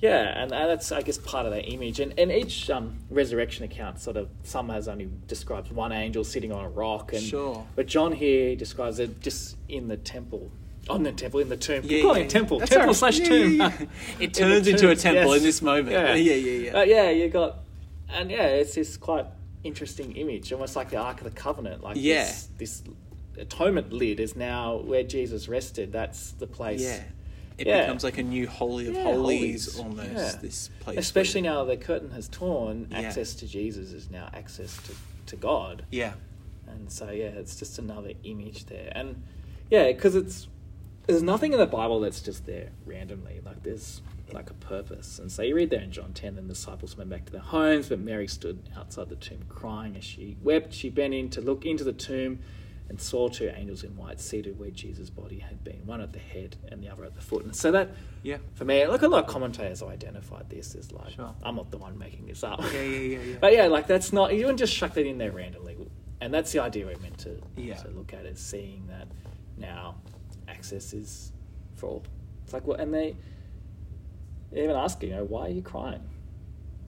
yeah, 0.01 0.43
and 0.43 0.51
that's 0.51 0.93
I 0.93 1.03
guess 1.03 1.19
part 1.19 1.47
of 1.47 1.53
that 1.53 1.65
image. 1.71 2.01
And 2.01 2.19
and 2.19 2.31
each 2.31 2.69
um, 2.71 2.99
resurrection 3.11 3.65
account 3.65 4.01
sort 4.01 4.17
of 4.17 4.29
some 4.43 4.69
has 4.69 4.89
only 4.89 5.09
describes 5.27 5.71
one 5.71 5.93
angel 5.93 6.25
sitting 6.25 6.53
on 6.53 6.65
a 6.65 6.69
rock, 6.69 7.13
and 7.13 7.23
Sure. 7.23 7.67
but 7.77 7.87
John 7.87 8.13
here 8.13 8.55
describes 8.57 8.99
it 8.99 9.21
just 9.21 9.57
in 9.69 9.89
the 9.89 9.97
temple. 9.97 10.51
On 10.91 11.03
the 11.03 11.13
temple, 11.13 11.41
in 11.41 11.49
the 11.49 11.57
tomb. 11.57 11.83
Yeah, 11.85 12.03
Keep 12.03 12.17
yeah. 12.17 12.27
temple. 12.27 12.59
That's 12.59 12.71
temple 12.71 12.93
slash 12.93 13.19
tomb. 13.21 13.53
yeah, 13.55 13.73
yeah. 13.81 13.87
In 14.19 14.23
It 14.23 14.35
turns 14.35 14.69
into 14.69 14.91
a 14.91 14.95
temple 14.97 15.31
yes. 15.33 15.39
in 15.39 15.43
this 15.43 15.63
moment. 15.63 15.89
Yeah, 15.93 16.13
Yeah, 16.15 16.35
yeah, 16.35 16.59
yeah. 16.73 16.79
Uh, 16.79 16.83
yeah, 16.83 17.09
you 17.11 17.29
got, 17.31 17.61
and 18.11 18.31
yeah, 18.31 18.49
it's 18.49 18.75
this 18.75 18.99
quite 18.99 19.25
interesting 19.63 20.13
image, 20.17 20.53
almost 20.53 20.77
like 20.77 20.91
the 20.91 20.99
Ark 20.99 21.23
of 21.23 21.25
the 21.25 21.31
Covenant. 21.41 21.83
Like 21.83 21.97
Yeah. 21.99 22.25
this, 22.25 22.49
this 22.59 22.83
atonement 23.39 23.93
lid 23.93 24.21
is 24.21 24.37
now 24.37 24.77
where 24.77 25.03
Jesus 25.03 25.49
rested. 25.49 25.93
That's 25.93 26.33
the 26.33 26.47
place. 26.47 26.83
Yeah. 26.83 27.03
It 27.57 27.67
Yeah. 27.69 27.83
becomes 27.83 28.03
like 28.03 28.19
a 28.19 28.23
new 28.23 28.49
holy 28.49 28.89
of 28.89 28.95
Yeah, 28.95 29.05
holies, 29.05 29.77
holies. 29.77 29.79
almost. 29.79 30.41
This 30.43 30.71
place, 30.81 30.99
Especially 30.99 31.43
where- 31.43 31.53
now 31.53 31.65
the 31.65 31.77
curtain 31.77 32.11
has 32.11 32.29
torn, 32.29 32.89
access 32.93 33.35
to 33.37 33.47
Jesus 33.47 33.93
is 33.93 34.11
now 34.11 34.29
access 34.35 34.77
to, 34.85 34.93
to 35.27 35.37
God. 35.37 35.85
Yeah, 35.91 36.15
And 36.67 36.91
so 36.91 37.11
yeah, 37.13 37.27
it's 37.27 37.57
just 37.57 37.79
another 37.79 38.13
image 38.25 38.65
there, 38.67 38.91
and 38.97 39.23
yeah, 39.71 39.87
because 39.93 40.17
it's 40.17 40.49
there's 41.07 41.23
nothing 41.23 41.53
in 41.53 41.59
the 41.59 41.67
Bible 41.67 42.01
that's 42.01 42.21
just 42.23 42.47
there 42.47 42.71
randomly. 42.87 43.41
Like 43.45 43.63
there's 43.63 44.01
like 44.33 44.49
a 44.51 44.55
purpose, 44.55 45.19
and 45.21 45.31
so 45.31 45.43
you 45.43 45.55
read 45.55 45.71
there 45.71 45.83
in 45.83 45.93
John 45.93 46.13
ten, 46.15 46.37
and 46.39 46.49
the 46.51 46.55
disciples 46.55 46.97
went 46.97 47.11
back 47.11 47.27
to 47.27 47.33
their 47.33 47.43
homes, 47.43 47.91
but 47.91 48.01
Mary 48.01 48.27
stood 48.27 48.59
outside 48.77 49.11
the 49.11 49.17
tomb 49.17 49.45
crying 49.49 49.95
as 49.97 50.03
she 50.05 50.37
wept. 50.43 50.73
She 50.73 50.89
bent 50.91 51.15
in 51.15 51.29
to 51.31 51.41
look 51.43 51.65
into 51.65 51.85
the 51.85 51.93
tomb. 51.93 52.41
And 52.91 53.01
saw 53.01 53.29
two 53.29 53.51
angels 53.57 53.83
in 53.83 53.97
white 53.97 54.21
seated 54.21 54.59
where 54.59 54.71
Jesus' 54.71 55.09
body 55.09 55.39
had 55.39 55.65
been, 55.65 55.87
one 55.87 56.03
at 56.03 56.13
the 56.13 56.19
head 56.19 56.57
and 56.69 56.83
the 56.83 56.89
other 56.91 57.05
at 57.05 57.15
the 57.15 57.21
foot. 57.23 57.43
And 57.45 57.57
so 57.57 57.73
that, 57.73 57.91
yeah, 58.23 58.37
for 58.55 58.67
me, 58.67 58.87
look, 58.87 59.01
a 59.01 59.09
lot 59.09 59.25
of 59.25 59.31
commentators 59.31 59.81
have 59.81 59.89
identified 59.89 60.51
this 60.51 60.75
as 60.75 60.93
like, 60.93 61.13
Sure. 61.13 61.35
I'm 61.43 61.57
not 61.57 61.71
the 61.71 61.79
one 61.79 61.97
making 61.99 62.27
this 62.27 62.45
up. 62.45 62.61
yeah, 62.75 62.83
yeah, 62.83 62.99
yeah. 62.99 63.19
yeah. 63.23 63.37
But 63.41 63.53
yeah, 63.55 63.67
like 63.69 63.87
that's 63.87 64.13
not 64.13 64.35
you 64.35 64.41
wouldn't 64.41 64.59
just 64.59 64.77
chuck 64.77 64.93
that 64.95 65.07
in 65.07 65.17
there 65.17 65.33
randomly, 65.33 65.77
and 66.21 66.33
that's 66.33 66.53
the 66.53 66.59
idea 66.61 66.85
we're 66.85 66.99
meant 66.99 67.17
to 67.21 67.41
Yeah. 67.57 67.75
to 67.77 67.89
look 67.89 68.13
at 68.13 68.27
is 68.27 68.39
seeing 68.39 68.87
that 68.89 69.09
now 69.57 69.97
access 70.47 70.93
is 70.93 71.33
for 71.77 71.87
all. 71.89 72.05
It's 72.45 72.53
like 72.53 72.67
well, 72.67 72.77
and 72.79 72.93
they 72.93 73.17
they 74.53 74.63
even 74.63 74.77
ask 74.77 75.03
you 75.03 75.09
know 75.11 75.25
why 75.25 75.47
are 75.47 75.51
you 75.51 75.63
crying? 75.63 76.03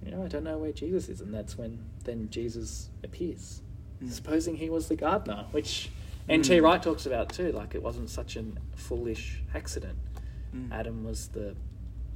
You 0.04 0.10
know 0.12 0.22
I 0.22 0.28
don't 0.28 0.44
know 0.44 0.58
where 0.58 0.72
Jesus 0.72 1.08
is, 1.08 1.22
and 1.22 1.32
that's 1.32 1.56
when 1.56 1.78
then 2.04 2.28
Jesus 2.30 2.90
appears. 3.02 3.62
Mm. 4.02 4.10
Supposing 4.10 4.56
he 4.56 4.68
was 4.70 4.88
the 4.88 4.96
gardener, 4.96 5.46
which 5.52 5.90
N.T. 6.28 6.50
Mm. 6.50 6.62
Wright 6.62 6.82
talks 6.82 7.06
about 7.06 7.30
too, 7.30 7.52
like 7.52 7.74
it 7.74 7.82
wasn't 7.82 8.10
such 8.10 8.36
a 8.36 8.44
foolish 8.74 9.40
accident. 9.54 9.96
Mm. 10.54 10.72
Adam 10.72 11.04
was 11.04 11.28
the 11.28 11.54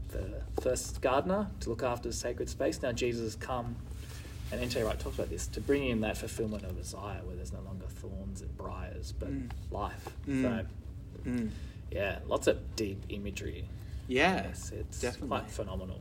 the 0.08 0.42
first 0.60 1.00
gardener 1.00 1.46
to 1.60 1.70
look 1.70 1.82
after 1.84 2.08
the 2.08 2.14
sacred 2.14 2.48
space. 2.50 2.82
Now 2.82 2.90
Jesus 2.92 3.22
has 3.22 3.36
come, 3.36 3.76
and 4.50 4.60
N.T. 4.60 4.82
Wright 4.82 4.98
talks 4.98 5.14
about 5.16 5.30
this 5.30 5.46
to 5.48 5.60
bring 5.60 5.86
in 5.86 6.00
that 6.00 6.16
fulfillment 6.18 6.64
of 6.64 6.76
Isaiah, 6.78 7.20
where 7.24 7.36
there's 7.36 7.52
no 7.52 7.60
longer 7.60 7.86
thorns 7.86 8.40
and 8.42 8.54
briars, 8.58 9.12
but 9.18 9.30
Mm. 9.30 9.50
life. 9.70 10.08
So 10.26 10.64
Mm. 11.24 11.50
yeah, 11.92 12.18
lots 12.26 12.46
of 12.46 12.58
deep 12.76 13.02
imagery. 13.08 13.64
Yeah, 14.08 14.42
Yes, 14.48 14.72
it's 14.72 15.00
definitely. 15.00 15.28
quite 15.28 15.50
phenomenal. 15.50 16.00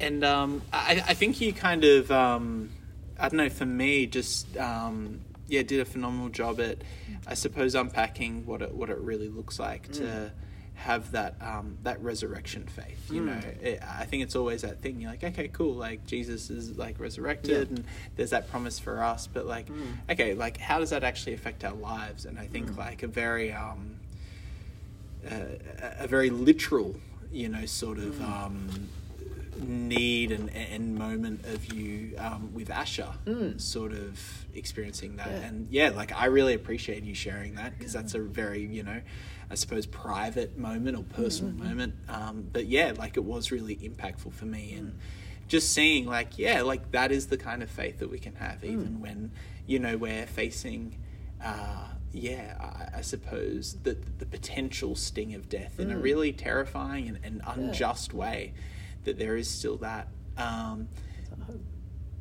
And 0.00 0.24
um, 0.24 0.62
I, 0.72 1.02
I 1.08 1.14
think 1.14 1.40
you 1.40 1.52
kind 1.52 1.84
of, 1.84 2.10
um, 2.10 2.70
I 3.18 3.28
don't 3.28 3.38
know, 3.38 3.48
for 3.48 3.66
me, 3.66 4.06
just 4.06 4.56
um, 4.56 5.20
yeah, 5.48 5.62
did 5.62 5.80
a 5.80 5.84
phenomenal 5.84 6.28
job 6.30 6.60
at, 6.60 6.78
I 7.26 7.34
suppose, 7.34 7.74
unpacking 7.74 8.46
what 8.46 8.62
it 8.62 8.74
what 8.74 8.90
it 8.90 8.98
really 8.98 9.28
looks 9.28 9.58
like 9.58 9.90
to 9.92 10.02
Mm. 10.02 10.30
have 10.76 11.12
that 11.12 11.36
um, 11.40 11.78
that 11.84 12.02
resurrection 12.02 12.66
faith. 12.66 13.10
You 13.10 13.22
Mm. 13.22 13.26
know, 13.26 13.40
it, 13.62 13.80
I 13.82 14.04
think 14.06 14.22
it's 14.24 14.34
always 14.34 14.62
that 14.62 14.80
thing. 14.82 15.00
You're 15.00 15.10
like, 15.12 15.22
okay, 15.22 15.46
cool, 15.48 15.74
like 15.74 16.04
Jesus 16.06 16.50
is 16.50 16.76
like 16.76 16.98
resurrected, 16.98 17.68
Yeah. 17.70 17.76
and 17.76 17.84
there's 18.16 18.30
that 18.30 18.50
promise 18.50 18.78
for 18.80 19.02
us. 19.02 19.28
But 19.32 19.46
like, 19.46 19.68
Mm. 19.68 19.82
okay, 20.10 20.34
like 20.34 20.56
how 20.58 20.80
does 20.80 20.90
that 20.90 21.04
actually 21.04 21.34
affect 21.34 21.64
our 21.64 21.74
lives? 21.74 22.24
And 22.26 22.38
I 22.38 22.46
think 22.46 22.70
Mm. 22.72 22.76
like 22.78 23.02
a 23.04 23.06
very 23.08 23.52
um, 23.52 23.96
a- 25.30 26.04
a 26.04 26.06
very 26.06 26.30
literal, 26.30 26.96
you 27.32 27.48
know, 27.48 27.64
sort 27.66 27.98
of 27.98 28.14
Mm. 28.16 28.30
um, 28.30 28.88
and, 30.32 30.50
and 30.54 30.94
moment 30.94 31.44
of 31.46 31.72
you 31.72 32.16
um, 32.18 32.52
with 32.54 32.70
Asher, 32.70 33.12
Mm. 33.26 33.60
sort 33.60 33.92
of 33.92 34.46
experiencing 34.54 35.16
that. 35.16 35.28
Yeah. 35.28 35.46
And 35.46 35.68
yeah, 35.70 35.90
like 35.90 36.12
I 36.12 36.26
really 36.26 36.54
appreciate 36.54 37.02
you 37.04 37.14
sharing 37.14 37.54
that 37.56 37.76
because 37.78 37.92
that's 37.92 38.14
a 38.14 38.20
very, 38.20 38.62
you 38.64 38.82
know, 38.82 39.00
I 39.50 39.54
suppose 39.56 39.86
private 39.86 40.56
moment 40.58 40.96
or 40.96 41.02
personal 41.04 41.52
Mm-hmm. 41.52 41.64
moment. 41.68 41.94
Um, 42.08 42.48
but 42.52 42.66
yeah, 42.66 42.92
like 42.96 43.16
it 43.16 43.24
was 43.24 43.50
really 43.52 43.76
impactful 43.76 44.32
for 44.32 44.46
me 44.46 44.74
and 44.74 44.92
Mm. 44.92 44.96
just 45.48 45.72
seeing 45.72 46.06
like 46.06 46.38
yeah 46.38 46.62
like 46.62 46.90
that 46.92 47.12
is 47.12 47.26
the 47.26 47.36
kind 47.36 47.62
of 47.62 47.68
faith 47.70 47.98
that 47.98 48.10
we 48.10 48.18
can 48.18 48.34
have 48.36 48.60
Mm. 48.62 48.64
even 48.72 49.00
when 49.00 49.30
you 49.66 49.78
know 49.78 49.96
we're 49.98 50.26
facing 50.26 50.96
uh, 51.44 51.88
yeah 52.12 52.56
I, 52.94 52.98
I 52.98 53.00
suppose 53.02 53.76
the 53.82 53.96
the 54.18 54.24
potential 54.24 54.94
sting 54.96 55.34
of 55.34 55.50
death 55.50 55.78
in 55.78 55.90
a 55.90 55.94
Mm. 55.96 56.02
really 56.02 56.32
terrifying 56.32 57.08
and, 57.08 57.18
and 57.22 57.42
unjust 57.46 58.14
way 58.14 58.54
that 59.04 59.18
there 59.18 59.36
is 59.36 59.48
still 59.48 59.76
that 59.78 60.08
um, 60.36 60.88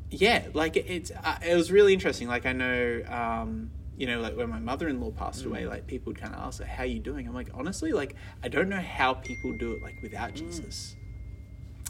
yeah 0.09 0.43
like 0.53 0.75
it, 0.77 0.85
it's 0.87 1.11
uh, 1.11 1.37
it 1.45 1.55
was 1.55 1.71
really 1.71 1.93
interesting. 1.93 2.27
Like 2.27 2.45
i 2.45 2.53
know 2.53 3.01
um 3.07 3.71
you 3.97 4.07
know 4.07 4.19
like 4.19 4.35
when 4.35 4.49
my 4.49 4.59
mother-in-law 4.59 5.11
passed 5.11 5.45
away 5.45 5.65
like 5.65 5.87
people 5.87 6.11
would 6.11 6.19
kind 6.19 6.33
of 6.33 6.39
ask 6.41 6.59
like 6.59 6.69
how 6.69 6.83
you 6.83 6.99
doing? 6.99 7.27
I'm 7.27 7.33
like 7.33 7.49
honestly 7.53 7.91
like 7.91 8.15
i 8.43 8.47
don't 8.47 8.69
know 8.69 8.81
how 8.81 9.13
people 9.13 9.55
do 9.57 9.73
it 9.73 9.81
like 9.83 10.01
without 10.01 10.33
jesus. 10.35 10.95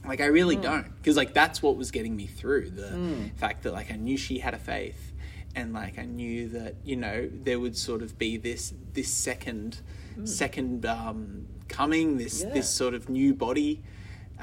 Like 0.05 0.19
i 0.21 0.25
really 0.25 0.57
don't 0.57 0.93
because 0.97 1.15
like 1.15 1.33
that's 1.33 1.61
what 1.61 1.77
was 1.77 1.91
getting 1.91 2.15
me 2.15 2.27
through 2.27 2.71
the 2.71 2.81
Mm. 2.83 3.37
fact 3.37 3.63
that 3.63 3.73
like 3.73 3.91
i 3.91 3.95
knew 3.95 4.17
she 4.17 4.39
had 4.39 4.53
a 4.53 4.59
faith 4.59 5.13
and 5.55 5.71
like 5.73 5.97
i 5.97 6.03
knew 6.05 6.49
that 6.49 6.75
you 6.83 6.95
know 6.97 7.29
there 7.31 7.59
would 7.59 7.77
sort 7.77 8.01
of 8.01 8.17
be 8.17 8.35
this 8.37 8.73
this 8.93 9.07
second 9.09 9.79
second 10.25 10.85
um 10.85 11.47
coming 11.69 12.17
this 12.17 12.43
Yeah. 12.43 12.53
this 12.53 12.69
sort 12.69 12.93
of 12.93 13.07
new 13.09 13.33
body 13.33 13.81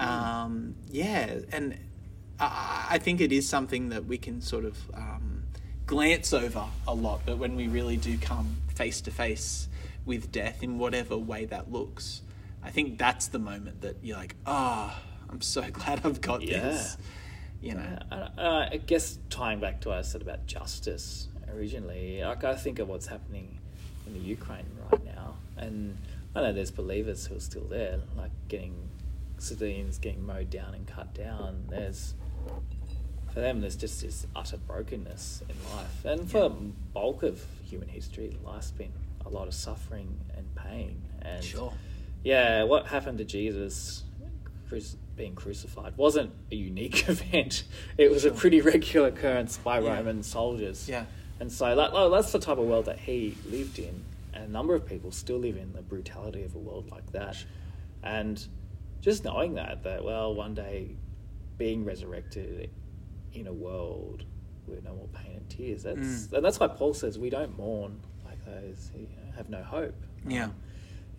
um 0.00 0.74
yeah 0.90 1.38
and 1.52 1.78
I, 2.38 2.86
I 2.92 2.98
think 2.98 3.20
it 3.20 3.32
is 3.32 3.48
something 3.48 3.90
that 3.90 4.06
we 4.06 4.16
can 4.18 4.40
sort 4.40 4.64
of 4.64 4.78
um, 4.94 5.42
glance 5.86 6.32
over 6.32 6.64
a 6.88 6.94
lot, 6.94 7.20
but 7.26 7.36
when 7.36 7.54
we 7.54 7.68
really 7.68 7.98
do 7.98 8.16
come 8.16 8.56
face 8.74 9.00
to 9.02 9.10
face 9.10 9.68
with 10.06 10.32
death 10.32 10.62
in 10.62 10.78
whatever 10.78 11.18
way 11.18 11.44
that 11.46 11.70
looks, 11.70 12.22
I 12.62 12.70
think 12.70 12.98
that's 12.98 13.26
the 13.28 13.38
moment 13.38 13.82
that 13.82 13.96
you're 14.02 14.16
like, 14.16 14.36
ah, 14.46 14.98
I'm 15.28 15.42
so 15.42 15.60
glad 15.70 16.00
I've 16.04 16.20
got 16.22 16.40
Yeah. 16.42 16.60
this. 16.60 16.96
You 17.60 17.74
know, 17.74 17.98
uh, 18.10 18.68
I 18.72 18.78
guess 18.78 19.18
tying 19.28 19.60
back 19.60 19.82
to 19.82 19.90
what 19.90 19.98
I 19.98 20.02
said 20.02 20.22
about 20.22 20.46
justice 20.46 21.28
originally, 21.54 22.22
like 22.24 22.42
I 22.42 22.54
think 22.54 22.78
of 22.78 22.88
what's 22.88 23.06
happening 23.06 23.58
in 24.06 24.14
the 24.14 24.18
Ukraine 24.20 24.64
right 24.90 25.04
now, 25.04 25.34
and 25.58 25.98
I 26.34 26.40
know 26.40 26.52
there's 26.54 26.70
believers 26.70 27.26
who 27.26 27.36
are 27.36 27.40
still 27.40 27.64
there, 27.64 27.98
like 28.16 28.30
getting 28.48 28.88
civilians 29.42 29.98
getting 29.98 30.24
mowed 30.24 30.50
down 30.50 30.74
and 30.74 30.86
cut 30.86 31.14
down. 31.14 31.64
There's 31.68 32.14
for 33.32 33.40
them, 33.40 33.60
there's 33.60 33.76
just 33.76 34.00
this 34.02 34.26
utter 34.34 34.56
brokenness 34.56 35.42
in 35.48 35.76
life, 35.76 36.04
and 36.04 36.28
for 36.28 36.40
the 36.48 36.50
bulk 36.92 37.22
of 37.22 37.44
human 37.64 37.88
history. 37.88 38.36
Life's 38.44 38.72
been 38.72 38.92
a 39.24 39.28
lot 39.28 39.46
of 39.46 39.54
suffering 39.54 40.18
and 40.36 40.52
pain, 40.56 41.00
and 41.22 41.44
Sure. 41.44 41.72
yeah, 42.24 42.64
what 42.64 42.86
happened 42.88 43.18
to 43.18 43.24
Jesus 43.24 44.02
being 45.16 45.34
crucified 45.34 45.96
wasn't 45.96 46.32
a 46.50 46.54
unique 46.56 47.08
event. 47.08 47.64
It 47.98 48.10
was 48.10 48.24
a 48.24 48.30
pretty 48.30 48.60
regular 48.60 49.08
occurrence 49.08 49.58
by 49.58 49.80
Yeah. 49.80 49.96
Roman 49.96 50.22
soldiers. 50.22 50.88
Yeah. 50.88 51.04
And 51.40 51.50
so 51.50 51.74
that, 51.74 51.90
oh, 51.92 52.08
that's 52.10 52.32
the 52.32 52.38
type 52.38 52.58
of 52.58 52.66
world 52.66 52.84
that 52.86 52.98
he 53.00 53.36
lived 53.48 53.78
in. 53.78 54.04
And 54.32 54.44
a 54.44 54.48
number 54.48 54.74
of 54.74 54.86
people 54.86 55.10
still 55.10 55.38
live 55.38 55.56
in 55.56 55.72
the 55.72 55.82
brutality 55.82 56.44
of 56.44 56.54
a 56.54 56.58
world 56.58 56.88
like 56.90 57.10
that. 57.12 57.36
And 58.02 58.44
just 59.00 59.24
knowing 59.24 59.54
that, 59.54 59.82
that, 59.84 60.04
well, 60.04 60.34
one 60.34 60.54
day 60.54 60.96
being 61.58 61.84
resurrected 61.84 62.70
in 63.32 63.46
a 63.46 63.52
world 63.52 64.24
with 64.66 64.84
no 64.84 64.94
more 64.94 65.08
pain 65.08 65.36
and 65.36 65.48
tears, 65.50 65.82
that's, 65.82 65.98
Mm. 65.98 66.32
and 66.34 66.44
that's 66.44 66.60
why 66.60 66.68
Paul 66.68 66.94
says 66.94 67.18
we 67.18 67.30
don't 67.30 67.56
mourn 67.58 68.00
like 68.24 68.44
those 68.44 68.90
who 68.94 69.06
have 69.36 69.48
no 69.48 69.62
hope. 69.62 69.94
Yeah. 70.26 70.44
Um, 70.46 70.54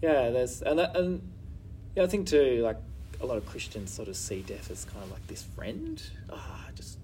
yeah, 0.02 0.30
there's, 0.30 0.62
and, 0.62 0.80
that, 0.80 0.96
and 0.96 1.22
yeah, 1.96 2.04
I 2.04 2.08
think 2.08 2.28
too, 2.28 2.62
like 2.64 2.78
a 3.20 3.26
lot 3.26 3.38
of 3.38 3.46
Christians 3.46 3.92
sort 3.92 4.08
of 4.08 4.16
see 4.16 4.42
death 4.42 4.72
as 4.72 4.86
kind 4.86 5.04
of 5.04 5.12
like 5.12 5.26
this 5.28 5.44
friend. 5.44 6.02
Ah, 6.32 6.66
I 6.68 6.72
just 6.72 6.98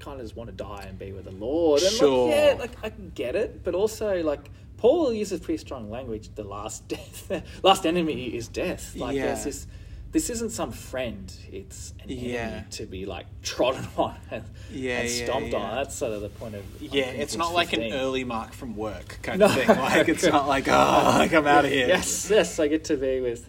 kind 0.00 0.18
of 0.20 0.26
just 0.26 0.36
want 0.36 0.50
to 0.50 0.56
die 0.56 0.84
and 0.88 0.98
be 0.98 1.12
with 1.12 1.24
the 1.26 1.30
Lord. 1.32 1.82
And 1.82 1.92
Sure. 1.92 2.26
like, 2.28 2.34
yeah, 2.36 2.56
like 2.58 2.84
I 2.84 2.90
can 2.90 3.12
get 3.14 3.36
it, 3.36 3.62
but 3.62 3.74
also 3.74 4.22
like 4.24 4.50
Paul 4.76 5.12
uses 5.12 5.38
pretty 5.38 5.58
strong 5.58 5.88
language. 5.90 6.30
The 6.34 6.42
last 6.42 6.88
death, 6.88 7.42
last 7.62 7.86
enemy 7.86 8.24
is 8.26 8.48
death. 8.48 8.96
Like 8.96 9.14
Yeah. 9.16 9.26
there's 9.26 9.44
this. 9.44 9.66
This 10.12 10.28
isn't 10.28 10.50
some 10.50 10.72
friend; 10.72 11.34
it's 11.50 11.94
an 12.02 12.10
Yeah. 12.10 12.40
enemy 12.40 12.64
to 12.72 12.86
be 12.86 13.06
like 13.06 13.26
trodden 13.42 13.86
on 13.96 14.14
and, 14.30 14.44
Yeah, 14.70 15.00
and 15.00 15.10
stomped 15.10 15.50
yeah. 15.52 15.58
on. 15.58 15.74
That's 15.76 15.94
sort 15.94 16.12
of 16.12 16.20
the 16.20 16.28
point 16.28 16.54
of 16.54 16.64
Yeah, 16.80 17.06
it's 17.06 17.34
not 17.36 17.54
like 17.54 17.72
an 17.72 17.92
early 17.94 18.22
mark 18.24 18.52
from 18.52 18.76
work 18.76 19.18
kind 19.22 19.38
No. 19.40 19.46
of 19.46 19.54
thing. 19.54 19.68
Like 19.68 20.08
it's 20.08 20.24
not 20.24 20.46
like 20.46 20.68
oh, 20.68 21.14
like 21.18 21.32
I'm 21.32 21.46
out 21.46 21.64
of 21.64 21.70
here. 21.70 21.88
Yes, 21.88 22.28
yes, 22.30 22.58
I 22.60 22.68
get 22.68 22.84
to 22.84 22.96
be 22.96 23.20
with. 23.20 23.48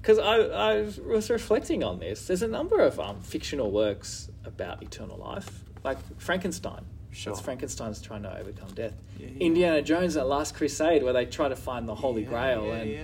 Because 0.00 0.18
I, 0.18 0.36
I 0.36 0.82
was 0.82 1.30
reflecting 1.30 1.82
on 1.82 1.98
this. 1.98 2.26
There's 2.26 2.42
a 2.42 2.48
number 2.48 2.78
of 2.78 3.00
um, 3.00 3.20
fictional 3.22 3.70
works 3.72 4.28
about 4.44 4.82
eternal 4.82 5.16
life, 5.16 5.64
like 5.82 5.96
Frankenstein. 6.20 6.84
Sure. 7.10 7.32
It's 7.32 7.40
Frankenstein's 7.40 8.02
trying 8.02 8.22
to 8.24 8.38
overcome 8.38 8.68
death. 8.74 8.92
Indiana 9.40 9.80
Jones 9.82 10.16
and 10.16 10.24
the 10.24 10.28
Last 10.28 10.54
Crusade, 10.56 11.02
where 11.02 11.12
they 11.14 11.24
try 11.26 11.48
to 11.48 11.56
find 11.56 11.88
the 11.88 11.94
Holy 11.94 12.22
Grail, 12.24 12.70
and 12.72 12.90
yeah. 12.90 13.02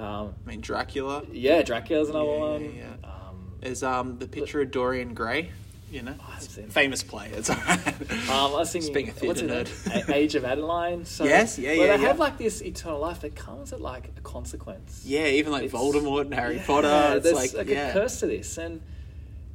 Um, 0.00 0.34
I 0.46 0.48
mean 0.50 0.60
Dracula. 0.60 1.22
yeah, 1.32 1.62
Dracula's 1.62 2.08
another 2.08 2.24
Yeah, 2.26 2.34
yeah, 2.36 2.40
one. 2.40 2.74
yeah. 2.76 3.08
Um, 3.08 3.52
There's 3.60 3.82
um 3.82 4.18
the 4.18 4.26
picture 4.28 4.60
of 4.62 4.70
Dorian 4.70 5.14
Gray. 5.14 5.50
You 5.90 6.02
know, 6.02 6.14
I 6.20 6.30
haven't 6.34 6.48
seen 6.48 6.64
it. 6.66 6.72
famous 6.72 7.02
play. 7.02 7.30
It's 7.34 7.50
alright. 7.50 7.86
Um, 8.30 8.30
I 8.30 8.46
was 8.52 8.70
thinking, 8.70 9.08
a 9.08 9.10
what's 9.26 9.40
theatre 9.40 9.46
it, 9.58 9.66
nerd. 9.66 10.08
A- 10.08 10.14
Age 10.14 10.36
of 10.36 10.44
Adaline. 10.44 11.04
So, 11.04 11.24
Yes, 11.24 11.58
yeah, 11.58 11.70
where 11.70 11.76
yeah, 11.88 11.96
They 11.96 12.02
yeah. 12.02 12.08
have 12.08 12.20
like 12.20 12.38
this 12.38 12.62
eternal 12.62 13.00
life 13.00 13.22
that 13.22 13.34
comes 13.34 13.72
at 13.72 13.80
like 13.80 14.12
a 14.16 14.20
consequence. 14.20 15.02
yeah, 15.04 15.26
even 15.26 15.50
like 15.50 15.64
It's- 15.64 15.78
Voldemort 15.80 16.20
and 16.26 16.34
Harry 16.34 16.56
Yeah, 16.58 16.64
Potter. 16.66 17.14
It's 17.16 17.24
there's 17.24 17.34
like, 17.34 17.54
like 17.54 17.68
yeah, 17.68 17.88
a 17.88 17.92
curse 17.92 18.20
to 18.20 18.28
this, 18.28 18.56
and 18.56 18.80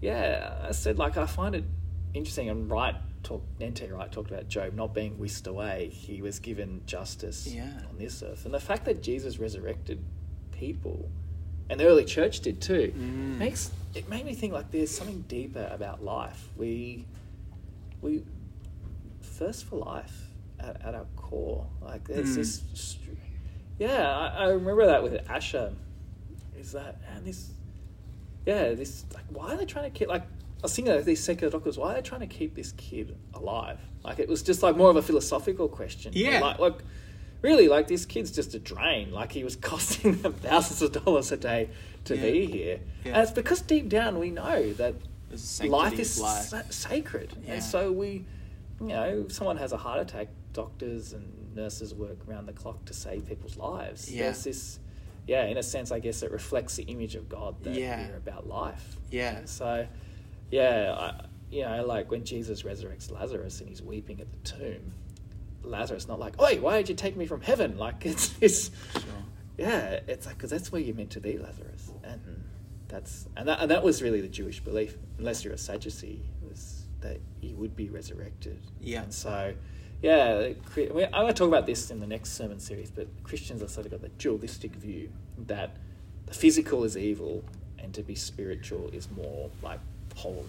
yeah, 0.02 0.56
I 0.68 0.72
said 0.74 0.98
like 0.98 1.16
I 1.18 1.26
find 1.26 1.56
it 1.56 1.64
interesting. 2.14 2.50
And 2.50 2.70
Wright 2.70 2.96
talked, 3.24 3.46
N.T. 3.62 3.88
Wright 3.88 4.12
talked 4.12 4.30
about 4.30 4.50
Job 4.50 4.74
not 4.74 4.94
being 4.94 5.18
whisked 5.18 5.48
away; 5.48 5.88
he 5.94 6.22
was 6.22 6.40
given 6.40 6.82
justice 6.86 7.48
Yeah. 7.48 7.64
on 7.90 7.98
this 7.98 8.22
earth, 8.22 8.44
and 8.46 8.54
the 8.54 8.60
fact 8.60 8.84
that 8.86 9.02
Jesus 9.02 9.40
resurrected 9.40 10.04
people, 10.60 11.10
and 11.70 11.80
the 11.80 11.86
early 11.86 12.06
church 12.06 12.40
did 12.42 12.62
too, 12.62 12.94
Mm. 12.98 13.38
makes 13.38 13.72
it 13.94 14.10
made 14.10 14.26
me 14.26 14.34
think 14.34 14.52
like 14.54 14.72
there's 14.72 14.92
something 14.92 15.24
deeper 15.28 15.70
about 15.72 16.04
life. 16.04 16.50
We 16.58 17.06
we 18.02 18.24
thirst 19.22 19.66
for 19.66 19.78
life 19.78 20.28
at, 20.60 20.82
at 20.86 20.96
our 20.96 21.06
core. 21.16 21.66
Like 21.82 22.08
there's 22.08 22.32
Mm. 22.32 22.36
this, 22.36 22.98
yeah. 23.80 24.10
I, 24.18 24.46
I 24.46 24.48
remember 24.50 24.86
that 24.86 25.04
with 25.04 25.30
Asher. 25.30 25.74
Is 26.60 26.72
that 26.72 27.02
and 27.16 27.26
this, 27.26 27.52
yeah, 28.46 28.74
this 28.74 29.06
like 29.14 29.26
why 29.30 29.54
are 29.54 29.58
they 29.58 29.66
trying 29.66 29.92
to 29.92 29.98
keep 29.98 30.08
like 30.10 30.24
I 30.24 30.62
was 30.66 30.76
thinking 30.76 30.94
of 30.94 31.06
these 31.06 31.24
secular 31.24 31.52
doctors. 31.52 31.78
Why 31.78 31.92
are 31.92 31.96
they 31.96 32.02
trying 32.02 32.22
to 32.22 32.28
keep 32.28 32.56
this 32.56 32.72
kid 32.74 33.16
alive? 33.34 33.80
Like 34.04 34.20
it 34.20 34.28
was 34.28 34.42
just 34.42 34.64
like 34.64 34.76
more 34.76 34.90
of 34.90 34.96
a 34.96 35.02
philosophical 35.02 35.68
question. 35.68 36.12
Yeah. 36.16 36.40
like 36.40 36.60
like 36.60 36.80
really 37.46 37.68
like 37.68 37.88
this 37.88 38.06
kid's 38.06 38.32
just 38.32 38.54
a 38.56 38.60
drain. 38.60 39.12
Like 39.12 39.32
he 39.32 39.44
was 39.44 39.56
costing 39.72 40.16
them 40.22 40.34
thousands 40.34 40.82
of 40.82 41.04
dollars 41.04 41.32
a 41.32 41.38
day 41.38 41.70
to 42.06 42.16
Yeah. 42.16 42.22
be 42.22 42.46
here, 42.46 42.80
Yeah. 43.04 43.14
and 43.14 43.22
it's 43.24 43.32
because 43.32 43.62
deep 43.62 43.88
down 43.90 44.20
we 44.20 44.30
know 44.32 44.74
that 44.74 44.94
There's 45.30 45.44
a 45.44 45.48
sanctity 45.48 45.70
life 45.70 46.00
is 46.00 46.20
life. 46.20 46.46
sa- 46.46 46.62
sacred, 46.70 47.30
Yeah. 47.46 47.54
and 47.54 47.64
so 47.64 47.92
we, 47.92 48.26
you 48.82 48.88
know, 48.88 49.26
if 49.28 49.32
someone 49.34 49.58
has 49.58 49.72
a 49.72 49.78
heart 49.78 50.00
attack, 50.02 50.28
doctors 50.54 51.14
and 51.14 51.26
nurses 51.56 51.94
work 51.96 52.18
around 52.30 52.46
the 52.48 52.54
clock 52.54 52.84
to 52.86 52.94
save 52.94 53.26
people's 53.28 53.58
lives. 53.58 54.12
Yeah. 54.12 54.24
There's 54.24 54.44
this, 54.44 54.80
yeah, 55.28 55.46
in 55.46 55.58
a 55.58 55.64
sense, 55.64 55.92
I 55.92 56.00
guess 56.00 56.22
it 56.24 56.32
reflects 56.32 56.76
the 56.76 56.84
image 56.84 57.16
of 57.16 57.28
God 57.30 57.56
that 57.64 57.74
Yeah. 57.74 58.08
we're 58.10 58.18
about 58.18 58.48
life. 58.48 58.98
Yeah. 59.10 59.38
And 59.38 59.50
so, 59.50 59.88
yeah, 60.52 60.94
I, 60.98 61.26
you 61.50 61.64
know, 61.64 61.86
like 61.86 62.12
when 62.12 62.24
Jesus 62.24 62.62
resurrects 62.64 63.12
Lazarus 63.12 63.60
and 63.62 63.70
he's 63.70 63.82
weeping 63.82 64.20
at 64.22 64.28
the 64.32 64.38
tomb, 64.50 64.94
Lazarus 65.68 66.08
not 66.08 66.20
like, 66.20 66.40
"Oi, 66.42 66.60
why 66.60 66.78
did 66.78 66.90
you 66.90 66.96
take 66.96 67.16
me 67.16 67.26
from 67.26 67.42
heaven?" 67.42 67.78
Like 67.86 68.06
it's 68.06 68.30
this, 68.30 68.72
yeah, 69.58 70.00
it's 70.08 70.26
like 70.26 70.38
because 70.38 70.50
that's 70.50 70.72
where 70.72 70.82
you're 70.82 70.96
meant 70.96 71.12
to 71.12 71.22
be, 71.22 71.38
Lazarus, 71.38 71.92
and 72.04 72.44
that's 72.88 73.28
and 73.38 73.48
that 73.48 73.60
and 73.62 73.72
that 73.72 73.84
was 73.84 74.02
really 74.02 74.22
the 74.22 74.28
Jewish 74.28 74.60
belief, 74.60 74.98
unless 75.18 75.44
you're 75.44 75.54
a 75.54 75.58
Sadducee, 75.58 76.24
was 76.42 76.86
that 77.02 77.20
he 77.42 77.54
would 77.54 77.76
be 77.76 77.90
resurrected. 77.90 78.60
Yeah. 78.80 79.04
and 79.04 79.14
so. 79.14 79.54
Yeah, 80.02 80.50
I'm 80.76 80.94
going 80.94 81.28
to 81.28 81.34
talk 81.34 81.48
about 81.48 81.66
this 81.66 81.90
in 81.90 82.00
the 82.00 82.06
next 82.06 82.34
sermon 82.34 82.60
series, 82.60 82.92
but 82.92 83.08
Christians 83.24 83.62
have 83.62 83.72
sort 83.72 83.86
of 83.88 83.94
got 83.94 84.02
the 84.02 84.10
dualistic 84.10 84.76
view 84.76 85.10
that 85.48 85.78
the 86.26 86.34
physical 86.34 86.84
is 86.84 86.98
evil 86.98 87.44
and 87.80 87.94
to 87.94 88.04
be 88.04 88.14
spiritual 88.14 88.90
is 88.90 89.10
more 89.12 89.50
like 89.64 89.80
holy. 90.16 90.44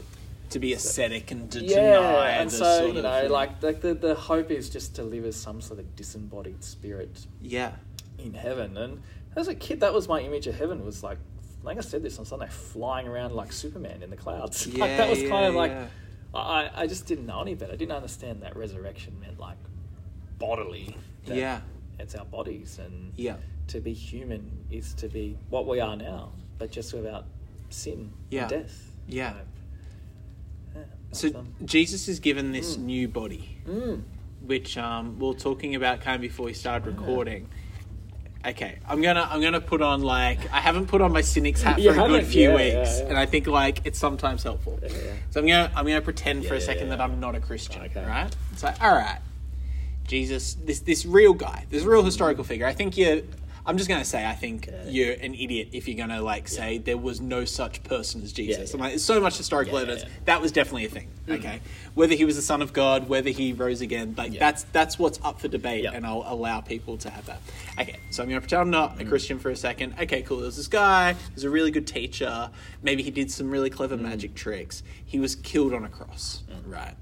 To 0.51 0.59
be 0.59 0.73
ascetic 0.73 1.31
and 1.31 1.51
to 1.53 1.61
Yeah, 1.61 1.97
deny 1.97 2.29
and 2.31 2.51
so 2.51 2.79
sort 2.79 2.95
you 2.97 3.03
know, 3.03 3.27
like 3.29 3.63
like 3.63 3.81
the, 3.81 3.95
the 3.95 4.15
hope 4.15 4.51
is 4.51 4.69
just 4.71 4.95
to 4.97 5.03
live 5.03 5.25
as 5.25 5.37
some 5.37 5.61
sort 5.61 5.79
of 5.81 5.97
disembodied 5.97 6.63
spirit 6.63 7.27
yeah, 7.41 7.73
in 8.19 8.35
heaven. 8.35 8.77
And 8.77 9.03
as 9.37 9.49
a 9.49 9.55
kid, 9.55 9.81
that 9.81 9.93
was 9.93 10.09
my 10.09 10.21
image 10.21 10.47
of 10.47 10.55
heaven. 10.57 10.85
Was 10.85 11.03
like, 11.03 11.19
like 11.63 11.79
I 11.79 11.81
said 11.81 12.03
this 12.03 12.19
on 12.19 12.25
Sunday, 12.25 12.49
flying 12.49 13.07
around 13.09 13.35
like 13.35 13.53
Superman 13.53 14.03
in 14.03 14.11
the 14.11 14.17
clouds. 14.17 14.67
like 14.79 14.79
Yeah, 14.91 14.97
that 14.99 15.11
was 15.11 15.23
yeah, 15.23 15.29
kind 15.29 15.47
of 15.47 15.55
like. 15.55 15.73
I 16.35 16.71
I 16.75 16.87
just 16.87 17.07
didn't 17.07 17.27
know 17.27 17.41
any 17.41 17.55
better. 17.55 17.73
I 17.73 17.77
didn't 17.77 17.93
understand 17.97 18.43
that 18.43 18.57
resurrection 18.57 19.19
meant 19.21 19.39
like 19.39 19.57
bodily. 20.39 20.97
Yeah. 21.25 21.61
it's 21.99 22.15
our 22.15 22.25
bodies, 22.27 22.79
and 22.79 23.13
yeah, 23.17 23.37
to 23.69 23.81
be 23.81 23.93
human 23.93 24.65
is 24.71 24.95
to 24.95 25.09
be 25.09 25.37
what 25.49 25.67
we 25.67 25.81
are 25.81 25.97
now, 25.97 26.33
but 26.59 26.71
just 26.71 26.93
without 26.93 27.25
sin 27.71 28.13
Yeah. 28.31 28.43
and 28.43 28.51
death. 28.51 28.91
Yeah. 29.09 29.35
yeah, 29.35 29.41
So 31.13 31.45
Jesus 31.65 32.09
is 32.09 32.19
given 32.21 32.53
this 32.53 32.77
Mm. 32.77 32.83
new 32.83 33.09
body, 33.09 33.59
mm. 33.67 34.03
which 34.43 34.77
um, 34.77 35.19
we 35.19 35.29
are 35.31 35.35
talking 35.35 35.75
about 35.75 36.01
kind 36.01 36.15
of 36.17 36.21
before 36.21 36.47
we 36.47 36.53
started 36.53 36.87
recording. 36.87 37.49
Okay, 38.47 38.79
I'm 38.89 39.01
gonna 39.03 39.27
I'm 39.29 39.41
gonna 39.41 39.61
put 39.61 39.83
on 39.83 40.03
like 40.03 40.39
I 40.53 40.61
haven't 40.61 40.87
put 40.87 41.01
on 41.01 41.11
my 41.13 41.23
cynics 41.23 41.63
hat 41.63 41.81
You 41.81 41.93
for 41.93 42.01
a 42.01 42.07
good 42.09 42.27
few 42.27 42.51
Yeah, 42.51 42.55
weeks, 42.55 42.75
yeah, 42.99 42.99
yeah. 43.03 43.09
and 43.09 43.19
I 43.19 43.27
think 43.27 43.47
like 43.49 43.81
it's 43.85 43.99
sometimes 43.99 44.43
helpful. 44.45 44.79
Yeah, 44.83 44.89
yeah. 44.93 45.13
So 45.31 45.41
I'm 45.41 45.47
gonna 45.47 45.73
I'm 45.75 45.85
gonna 45.87 46.01
pretend 46.01 46.45
for 46.47 46.55
a 46.55 46.59
Yeah, 46.59 46.65
second 46.65 46.89
yeah, 46.89 46.97
that. 46.97 47.01
I'm 47.01 47.19
not 47.19 47.35
a 47.35 47.41
Christian, 47.41 47.83
Okay. 47.83 48.05
right? 48.07 48.33
It's 48.53 48.63
like 48.63 48.81
all 48.81 48.95
right, 48.95 49.19
Jesus, 50.07 50.55
this 50.55 50.81
this 50.81 51.05
real 51.07 51.33
guy, 51.33 51.67
this 51.71 51.83
real 51.83 52.05
historical 52.05 52.45
figure. 52.45 52.67
I 52.67 52.73
think 52.75 52.97
you're. 52.97 53.23
I'm 53.69 53.77
just 53.77 53.89
gonna 53.89 54.05
say 54.05 54.25
I 54.25 54.35
think 54.35 54.67
Yeah. 54.69 54.89
you're 54.89 55.13
an 55.15 55.35
idiot 55.35 55.71
if 55.73 55.89
you're 55.89 55.97
gonna 55.97 56.23
like 56.23 56.47
say 56.47 56.79
there 56.79 56.97
was 56.97 57.21
no 57.21 57.45
such 57.45 57.83
person 57.83 58.23
as 58.23 58.33
Jesus. 58.33 58.57
Yeah, 58.59 58.65
yeah. 58.65 58.71
I'm 58.75 58.81
like, 58.81 58.91
there's 58.93 59.05
so 59.05 59.21
much 59.21 59.37
historical 59.37 59.75
Yeah, 59.75 59.79
yeah, 59.81 59.83
evidence. 59.93 60.11
yeah. 60.11 60.21
That 60.27 60.41
was 60.41 60.53
definitely 60.53 60.85
a 60.85 60.89
thing. 60.89 61.09
Okay, 61.29 61.61
whether 61.95 62.15
he 62.15 62.25
was 62.25 62.37
the 62.37 62.43
son 62.43 62.63
of 62.63 62.73
God, 62.73 63.09
whether 63.09 63.31
he 63.31 63.53
rose 63.53 63.81
again, 63.81 64.15
like 64.17 64.33
Yeah. 64.33 64.39
that's 64.39 64.63
that's 64.73 64.99
what's 64.99 65.19
up 65.25 65.41
for 65.41 65.49
debate, 65.49 65.83
Yeah. 65.83 65.91
and 65.95 66.07
I'll 66.07 66.25
allow 66.27 66.61
people 66.61 66.97
to 66.99 67.11
have 67.11 67.27
that. 67.27 67.41
Okay, 67.81 67.97
so 68.13 68.23
I'm 68.23 68.29
gonna 68.29 68.41
pretend 68.41 68.63
I'm 68.63 68.71
not 68.71 69.01
a 69.01 69.05
Mm. 69.05 69.09
Christian 69.09 69.39
for 69.41 69.51
a 69.51 69.57
second. 69.57 69.95
Okay, 70.01 70.23
cool. 70.23 70.39
There's 70.39 70.57
this 70.57 70.69
guy. 70.69 71.17
He's 71.35 71.43
a 71.45 71.51
really 71.51 71.73
good 71.73 71.87
teacher. 71.89 72.51
Maybe 72.83 73.03
he 73.03 73.11
did 73.11 73.31
some 73.33 73.51
really 73.51 73.71
Mm. 73.71 73.75
clever 73.77 73.97
magic 73.97 74.35
tricks. 74.37 74.85
He 75.05 75.19
was 75.19 75.35
killed 75.35 75.75
on 75.75 75.85
a 75.85 75.89
cross, 75.89 76.45
right? 76.65 76.95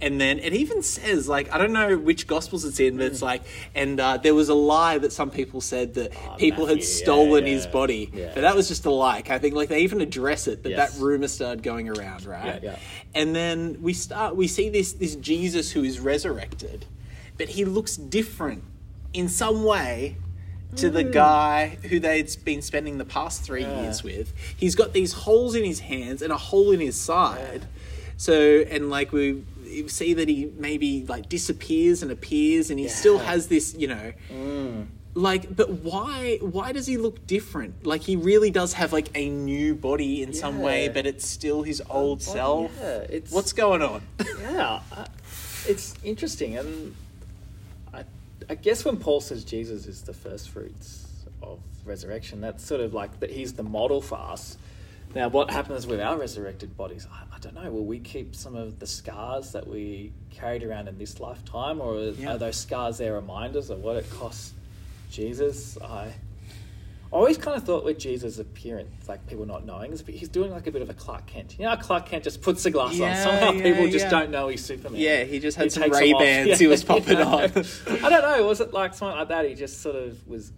And 0.00 0.20
then 0.20 0.38
it 0.40 0.52
even 0.52 0.82
says, 0.82 1.26
like, 1.26 1.50
I 1.54 1.56
don't 1.58 1.72
know 1.72 1.96
which 1.96 2.26
Gospels 2.26 2.64
it's 2.66 2.78
in, 2.80 2.98
but 2.98 3.04
Mm. 3.04 3.10
it's 3.12 3.22
like, 3.22 3.42
and 3.74 3.98
uh, 3.98 4.18
there 4.18 4.34
was 4.34 4.50
a 4.50 4.54
lie 4.54 4.98
that 4.98 5.10
some 5.10 5.30
people 5.30 5.62
said 5.62 5.94
that 5.94 6.12
Oh, 6.28 6.34
people 6.36 6.66
had 6.66 6.76
Matthew, 6.78 6.90
yeah, 6.98 7.02
stolen 7.04 7.46
yeah. 7.46 7.52
his 7.54 7.66
body. 7.66 8.10
Yeah. 8.12 8.30
But 8.34 8.42
that 8.42 8.54
was 8.54 8.68
just 8.68 8.84
a 8.84 8.90
lie. 8.90 9.22
I 9.28 9.38
think, 9.38 9.54
like, 9.54 9.70
they 9.70 9.80
even 9.80 10.02
address 10.02 10.48
it 10.48 10.62
that 10.64 10.70
Yes. 10.70 10.92
that 10.94 11.00
rumor 11.02 11.28
started 11.28 11.62
going 11.62 11.88
around, 11.88 12.26
right? 12.26 12.62
Yeah, 12.62 12.72
yeah. 12.72 12.78
And 13.14 13.34
then 13.34 13.78
we 13.80 13.94
start, 13.94 14.36
we 14.36 14.46
see 14.48 14.68
this 14.68 14.92
this 14.92 15.16
Jesus 15.16 15.70
who 15.72 15.82
is 15.82 15.98
resurrected, 15.98 16.84
but 17.38 17.48
he 17.48 17.64
looks 17.64 17.96
different 17.96 18.64
in 19.14 19.28
some 19.30 19.64
way 19.64 20.16
to 20.76 20.90
the 20.90 21.04
guy 21.04 21.78
who 21.84 21.98
they'd 21.98 22.28
been 22.44 22.60
spending 22.60 22.98
the 22.98 23.04
past 23.06 23.42
three 23.42 23.62
Yeah. 23.62 23.84
years 23.84 24.02
with. 24.04 24.34
He's 24.54 24.74
got 24.74 24.92
these 24.92 25.12
holes 25.14 25.54
in 25.54 25.64
his 25.64 25.80
hands 25.80 26.20
and 26.20 26.30
a 26.30 26.36
hole 26.36 26.70
in 26.70 26.80
his 26.80 26.96
side. 27.00 27.64
So 28.18 28.64
and 28.70 28.90
like 28.90 29.10
we 29.12 29.42
you 29.66 29.88
see 29.88 30.14
that 30.14 30.28
he 30.28 30.52
maybe 30.56 31.04
like 31.06 31.28
disappears 31.28 32.02
and 32.02 32.10
appears, 32.10 32.70
and 32.70 32.78
he 32.78 32.88
still 32.88 33.18
has 33.18 33.48
this, 33.48 33.74
you 33.74 33.88
know, 33.88 34.12
mm. 34.30 34.86
like. 35.14 35.54
But 35.54 35.70
why? 35.70 36.38
Why 36.40 36.72
does 36.72 36.86
he 36.86 36.96
look 36.96 37.26
different? 37.26 37.86
Like 37.86 38.02
he 38.02 38.16
really 38.16 38.50
does 38.50 38.72
have 38.74 38.92
like 38.92 39.08
a 39.14 39.28
new 39.28 39.74
body 39.74 40.22
in 40.22 40.32
some 40.32 40.60
way, 40.60 40.88
but 40.88 41.06
it's 41.06 41.26
still 41.26 41.62
his 41.62 41.82
old 41.90 42.22
self. 42.22 42.70
Yeah, 42.80 42.98
it's 43.08 43.32
What's 43.32 43.52
going 43.52 43.82
on? 43.82 44.02
yeah, 44.40 44.80
I, 44.92 45.06
it's 45.66 45.94
interesting, 46.04 46.56
and 46.56 46.94
I, 47.92 48.04
I 48.48 48.54
guess 48.54 48.84
when 48.84 48.96
Paul 48.96 49.20
says 49.20 49.44
Jesus 49.44 49.86
is 49.86 50.02
the 50.02 50.14
first 50.14 50.50
fruits 50.50 51.06
of 51.42 51.58
resurrection, 51.84 52.40
that's 52.40 52.64
sort 52.64 52.80
of 52.80 52.94
like 52.94 53.20
that 53.20 53.30
he's 53.30 53.54
the 53.54 53.62
model 53.62 54.00
for 54.00 54.18
us. 54.18 54.58
Now, 55.14 55.28
what 55.28 55.50
happens 55.50 55.86
with 55.86 56.00
our 56.00 56.18
resurrected 56.18 56.76
bodies? 56.76 57.06
I 57.10 57.22
don't 57.52 57.64
know. 57.64 57.70
Will 57.70 57.84
we 57.84 57.98
keep 57.98 58.34
some 58.34 58.54
of 58.56 58.78
the 58.78 58.86
scars 58.86 59.52
that 59.52 59.66
we 59.66 60.12
carried 60.30 60.62
around 60.64 60.88
in 60.88 60.98
this 60.98 61.20
lifetime, 61.20 61.80
or 61.80 61.98
Yeah. 62.00 62.34
are 62.34 62.38
those 62.38 62.56
scars 62.56 62.98
there 62.98 63.14
reminders 63.14 63.70
of 63.70 63.80
what 63.80 63.96
it 63.96 64.08
cost 64.10 64.54
Jesus? 65.10 65.78
I 65.80 66.12
always 67.12 67.38
kind 67.38 67.56
of 67.56 67.62
thought 67.64 67.84
with 67.84 67.98
Jesus' 67.98 68.38
appearance, 68.38 69.08
like 69.08 69.24
people 69.26 69.46
not 69.46 69.64
knowing, 69.64 69.92
is 69.92 70.02
he's 70.06 70.28
doing 70.28 70.50
like 70.50 70.66
a 70.66 70.72
bit 70.72 70.82
of 70.82 70.90
a 70.90 70.94
Clark 70.94 71.26
Kent. 71.26 71.56
You 71.58 71.64
know, 71.66 71.76
Clark 71.76 72.06
Kent 72.06 72.24
just 72.24 72.42
puts 72.42 72.64
the 72.64 72.70
glass 72.70 72.94
Yeah, 72.96 73.10
on. 73.10 73.16
Somehow 73.22 73.52
yeah, 73.52 73.62
people 73.62 73.84
just 73.88 74.04
yeah. 74.06 74.10
don't 74.10 74.30
know 74.30 74.48
he's 74.48 74.64
Superman. 74.64 75.00
Yeah, 75.00 75.22
he 75.24 75.38
just 75.38 75.56
had 75.56 75.70
some 75.72 75.84
takes 75.84 75.96
them. 75.96 76.02
Ray-Bans 76.02 76.58
he 76.58 76.66
was 76.66 76.82
you 76.82 76.86
popping 76.88 77.18
know. 77.18 77.28
on. 77.28 77.42
I 78.04 78.08
don't 78.10 78.22
know. 78.22 78.46
Was 78.46 78.60
it 78.60 78.72
like 78.72 78.92
something 78.94 79.16
like 79.18 79.28
that? 79.28 79.48
He 79.48 79.54
just 79.54 79.80
sort 79.82 79.96
of 79.96 80.26
was 80.26 80.52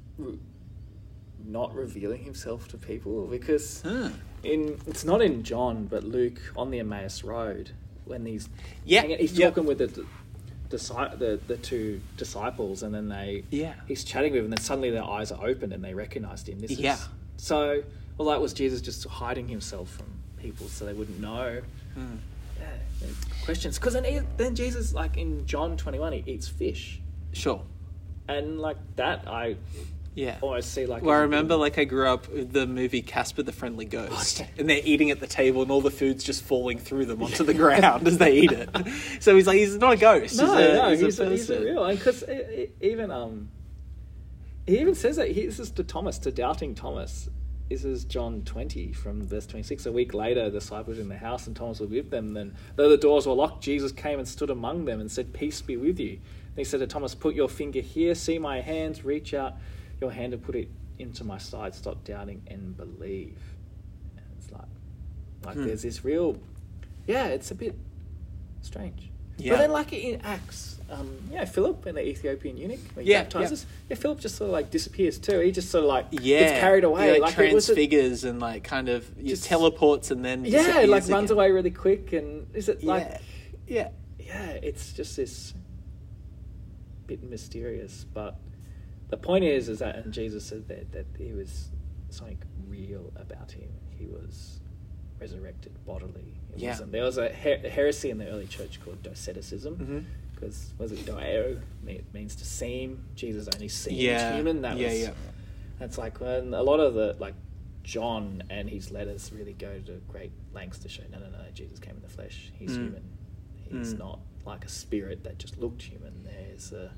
not 1.44 1.74
revealing 1.74 2.22
himself 2.24 2.68
to 2.68 2.76
people 2.78 3.26
because 3.26 3.82
Huh. 3.82 4.10
In 4.42 4.78
it's 4.86 5.04
not 5.04 5.22
in 5.22 5.42
John, 5.42 5.86
but 5.86 6.04
Luke 6.04 6.40
on 6.56 6.70
the 6.70 6.78
Emmaus 6.78 7.24
Road 7.24 7.70
when 8.04 8.24
he's 8.26 8.48
Yeah, 8.84 9.02
hanging- 9.02 9.18
he's 9.18 9.36
talking 9.38 9.66
with 9.66 9.78
the. 9.78 10.04
The 10.70 11.40
the 11.46 11.56
two 11.56 12.02
disciples, 12.18 12.82
and 12.82 12.94
then 12.94 13.08
they 13.08 13.42
Yeah. 13.48 13.72
he's 13.86 14.04
chatting 14.04 14.32
with 14.34 14.40
them, 14.42 14.52
and 14.52 14.58
then 14.58 14.62
suddenly 14.62 14.90
their 14.90 15.02
eyes 15.02 15.32
are 15.32 15.42
opened 15.42 15.72
and 15.72 15.82
they 15.82 15.94
recognized 15.94 16.46
him. 16.46 16.60
This 16.60 16.72
Yeah. 16.72 16.92
is 16.96 17.08
so 17.38 17.82
well. 18.18 18.28
That 18.28 18.42
was 18.42 18.52
Jesus 18.52 18.82
just 18.82 19.06
hiding 19.06 19.48
himself 19.48 19.88
from 19.88 20.06
people 20.36 20.68
so 20.68 20.84
they 20.84 20.92
wouldn't 20.92 21.20
know. 21.20 21.62
Hmm. 21.94 22.16
Yeah, 22.60 22.66
yeah, 23.00 23.06
questions 23.46 23.78
because 23.78 23.94
then 23.94 24.26
then 24.36 24.54
Jesus 24.54 24.92
like 24.92 25.16
in 25.16 25.46
John 25.46 25.78
twenty 25.78 25.98
one 25.98 26.12
he 26.12 26.22
eats 26.30 26.48
fish, 26.48 27.00
Sure. 27.32 27.62
and 28.28 28.60
like 28.60 28.76
that 28.96 29.26
I 29.26 29.56
Yeah. 30.18 30.36
almost 30.40 30.72
see 30.74 30.84
like 30.84 31.04
Well, 31.04 31.14
I 31.16 31.20
remember, 31.20 31.54
bit- 31.54 31.60
like, 31.60 31.78
I 31.78 31.84
grew 31.84 32.08
up 32.08 32.28
with 32.28 32.52
the 32.52 32.66
movie 32.66 33.02
Casper 33.02 33.44
the 33.44 33.52
Friendly 33.52 33.84
Ghost, 33.84 34.44
and 34.58 34.68
they're 34.68 34.82
eating 34.82 35.12
at 35.12 35.20
the 35.20 35.28
table, 35.28 35.62
and 35.62 35.70
all 35.70 35.80
the 35.80 35.92
food's 35.92 36.24
just 36.24 36.42
falling 36.42 36.78
through 36.78 37.06
them 37.06 37.22
onto 37.22 37.44
the 37.44 37.54
ground 37.54 38.08
as 38.08 38.18
they 38.18 38.32
eat 38.38 38.50
it. 38.50 38.68
So 39.20 39.36
he's 39.36 39.46
like, 39.46 39.58
he's 39.58 39.76
not 39.76 39.92
a 39.92 39.96
ghost. 39.96 40.36
no 40.38 40.46
he's 40.46 40.52
a, 40.54 40.74
no 40.74 40.90
he's, 40.90 41.00
he's, 41.00 41.20
a 41.20 41.26
a, 41.26 41.30
he's 41.30 41.50
a 41.50 41.60
real 41.60 41.88
because 41.88 42.24
even 42.80 43.10
um 43.10 43.48
he 44.66 44.78
even 44.80 44.94
says 44.94 45.16
that 45.16 45.30
he, 45.30 45.46
this 45.46 45.58
is 45.60 45.70
to 45.72 45.84
Thomas 45.84 46.18
to 46.18 46.32
doubting 46.32 46.74
Thomas. 46.74 47.28
This 47.68 47.84
is 47.84 48.04
John 48.04 48.42
20 48.42 48.92
from 48.92 49.26
verse 49.26 49.46
26. 49.46 49.86
A 49.86 49.92
week 49.92 50.14
later, 50.14 50.50
the 50.50 50.58
disciples 50.58 50.98
in 50.98 51.08
the 51.08 51.18
house 51.18 51.46
and 51.46 51.54
Thomas 51.54 51.80
was 51.80 51.90
with 51.90 52.10
them. 52.10 52.32
Then, 52.32 52.56
though 52.76 52.88
the 52.88 52.96
doors 52.96 53.26
were 53.26 53.34
locked, 53.34 53.62
Jesus 53.62 53.92
came 53.92 54.18
and 54.18 54.26
stood 54.26 54.50
among 54.50 54.86
them 54.86 55.00
and 55.00 55.10
said, 55.10 55.34
Peace 55.34 55.60
be 55.60 55.76
with 55.76 56.00
you. 56.00 56.16
Then 56.16 56.56
he 56.56 56.64
said 56.64 56.80
to 56.80 56.86
Thomas, 56.86 57.14
Put 57.14 57.34
your 57.34 57.48
finger 57.48 57.80
here, 57.80 58.14
see 58.14 58.38
my 58.38 58.60
hands, 58.62 59.04
reach 59.04 59.34
out 59.34 59.54
your 60.00 60.10
hand 60.12 60.32
and 60.34 60.42
put 60.42 60.54
it 60.54 60.68
into 60.98 61.24
my 61.24 61.38
side. 61.38 61.74
Stop 61.74 62.04
doubting 62.04 62.42
and 62.48 62.76
believe. 62.76 63.38
And 64.16 64.24
it's 64.38 64.50
like, 64.52 64.62
like 65.44 65.54
Hmm. 65.56 65.66
there's 65.66 65.82
this 65.82 66.04
real, 66.04 66.38
yeah, 67.06 67.26
it's 67.28 67.50
a 67.50 67.54
bit 67.54 67.74
strange. 68.62 69.10
Yeah. 69.38 69.52
But 69.52 69.58
then, 69.58 69.70
like 69.72 69.92
in 69.92 70.20
Acts, 70.22 70.80
um, 70.90 71.16
yeah, 71.30 71.44
Philip 71.44 71.86
and 71.86 71.96
the 71.96 72.04
Ethiopian 72.04 72.56
eunuch, 72.56 72.80
when 72.94 73.04
he 73.06 73.12
Yeah, 73.12 73.22
baptizes, 73.22 73.66
yeah. 73.88 73.94
Philip 73.94 74.18
just 74.18 74.34
sort 74.34 74.48
of 74.48 74.52
like 74.52 74.70
disappears 74.72 75.16
too. 75.18 75.38
He 75.38 75.52
just 75.52 75.70
sort 75.70 75.84
of 75.84 75.88
like 75.88 76.06
Yeah, 76.10 76.40
gets 76.40 76.60
carried 76.60 76.82
away, 76.82 77.14
He, 77.14 77.20
like, 77.20 77.30
it 77.30 77.34
a- 77.34 77.36
transfigures 77.50 78.24
and 78.24 78.40
like 78.40 78.64
kind 78.64 78.88
of 78.88 79.06
Just- 79.24 79.44
teleports 79.44 80.10
and 80.10 80.24
then 80.24 80.44
yeah, 80.44 80.84
like 80.88 81.06
runs 81.08 81.30
again. 81.30 81.30
away 81.30 81.50
really 81.52 81.70
quick, 81.70 82.12
and 82.12 82.48
is 82.52 82.68
it 82.68 82.82
like, 82.82 83.20
Yeah, 83.68 83.90
yeah, 84.18 84.26
yeah, 84.26 84.50
it's 84.60 84.92
just 84.92 85.16
this 85.16 85.54
bit 87.06 87.22
mysterious. 87.22 88.04
But 88.12 88.36
the 89.08 89.16
point 89.16 89.44
is, 89.44 89.68
is 89.68 89.78
that 89.80 89.96
and 89.96 90.12
Jesus 90.12 90.44
said 90.44 90.68
that 90.68 90.92
that 90.92 91.06
he 91.16 91.32
was 91.32 91.70
something 92.10 92.38
real 92.68 93.12
about 93.16 93.52
him. 93.52 93.68
He 93.98 94.06
was 94.06 94.60
resurrected 95.20 95.72
bodily. 95.86 96.34
It 96.54 96.58
Yeah. 96.60 96.70
wasn't. 96.70 96.92
There 96.92 97.02
was 97.04 97.18
a 97.18 97.28
her- 97.32 97.68
heresy 97.68 98.10
in 98.10 98.18
the 98.18 98.28
early 98.28 98.46
church 98.46 98.80
called 98.84 99.02
Doceticism. 99.02 100.04
Because 100.34 100.72
was 100.78 100.92
it 100.92 100.98
dokeo? 101.00 101.60
It 101.86 102.04
means 102.14 102.36
to 102.36 102.44
seem. 102.44 103.04
Jesus 103.16 103.48
only 103.52 103.66
seemed 103.68 103.98
Yeah. 103.98 104.36
human. 104.36 104.62
That 104.62 104.76
Yeah, 104.78 104.88
was. 104.88 105.00
yeah. 105.00 105.14
That's 105.80 105.98
like 105.98 106.20
when 106.20 106.54
a 106.54 106.62
lot 106.62 106.78
of 106.80 106.94
the 106.94 107.16
like 107.18 107.34
John 107.82 108.42
and 108.50 108.68
his 108.70 108.90
letters 108.92 109.32
really 109.32 109.54
go 109.54 109.80
to 109.80 109.92
great 110.08 110.30
lengths 110.52 110.78
to 110.80 110.88
show 110.88 111.02
no, 111.10 111.18
no, 111.18 111.30
no. 111.30 111.38
Jesus 111.54 111.78
came 111.80 111.96
in 111.96 112.02
the 112.02 112.08
flesh. 112.08 112.52
He's 112.58 112.72
Mm. 112.72 112.82
human. 112.84 113.02
He's 113.70 113.94
Mm. 113.94 113.98
not 113.98 114.20
like 114.46 114.64
a 114.64 114.68
spirit 114.68 115.24
that 115.24 115.38
just 115.38 115.58
looked 115.58 115.82
human. 115.82 116.12
There's 116.24 116.72
a 116.72 116.92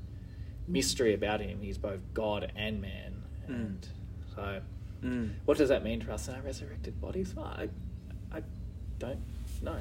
mystery 0.71 1.13
about 1.13 1.41
him. 1.41 1.59
He's 1.61 1.77
both 1.77 1.99
God 2.13 2.51
and 2.55 2.81
man. 2.81 3.13
And 3.47 3.87
so, 4.35 4.61
Mm. 5.03 5.31
what 5.45 5.57
does 5.57 5.69
that 5.69 5.83
mean 5.83 5.99
for 6.01 6.11
us 6.11 6.27
in 6.27 6.35
our 6.35 6.41
resurrected 6.41 7.01
bodies? 7.01 7.33
Well, 7.35 7.45
I, 7.45 7.69
I 8.31 8.43
don't 8.99 9.17
know. 9.63 9.77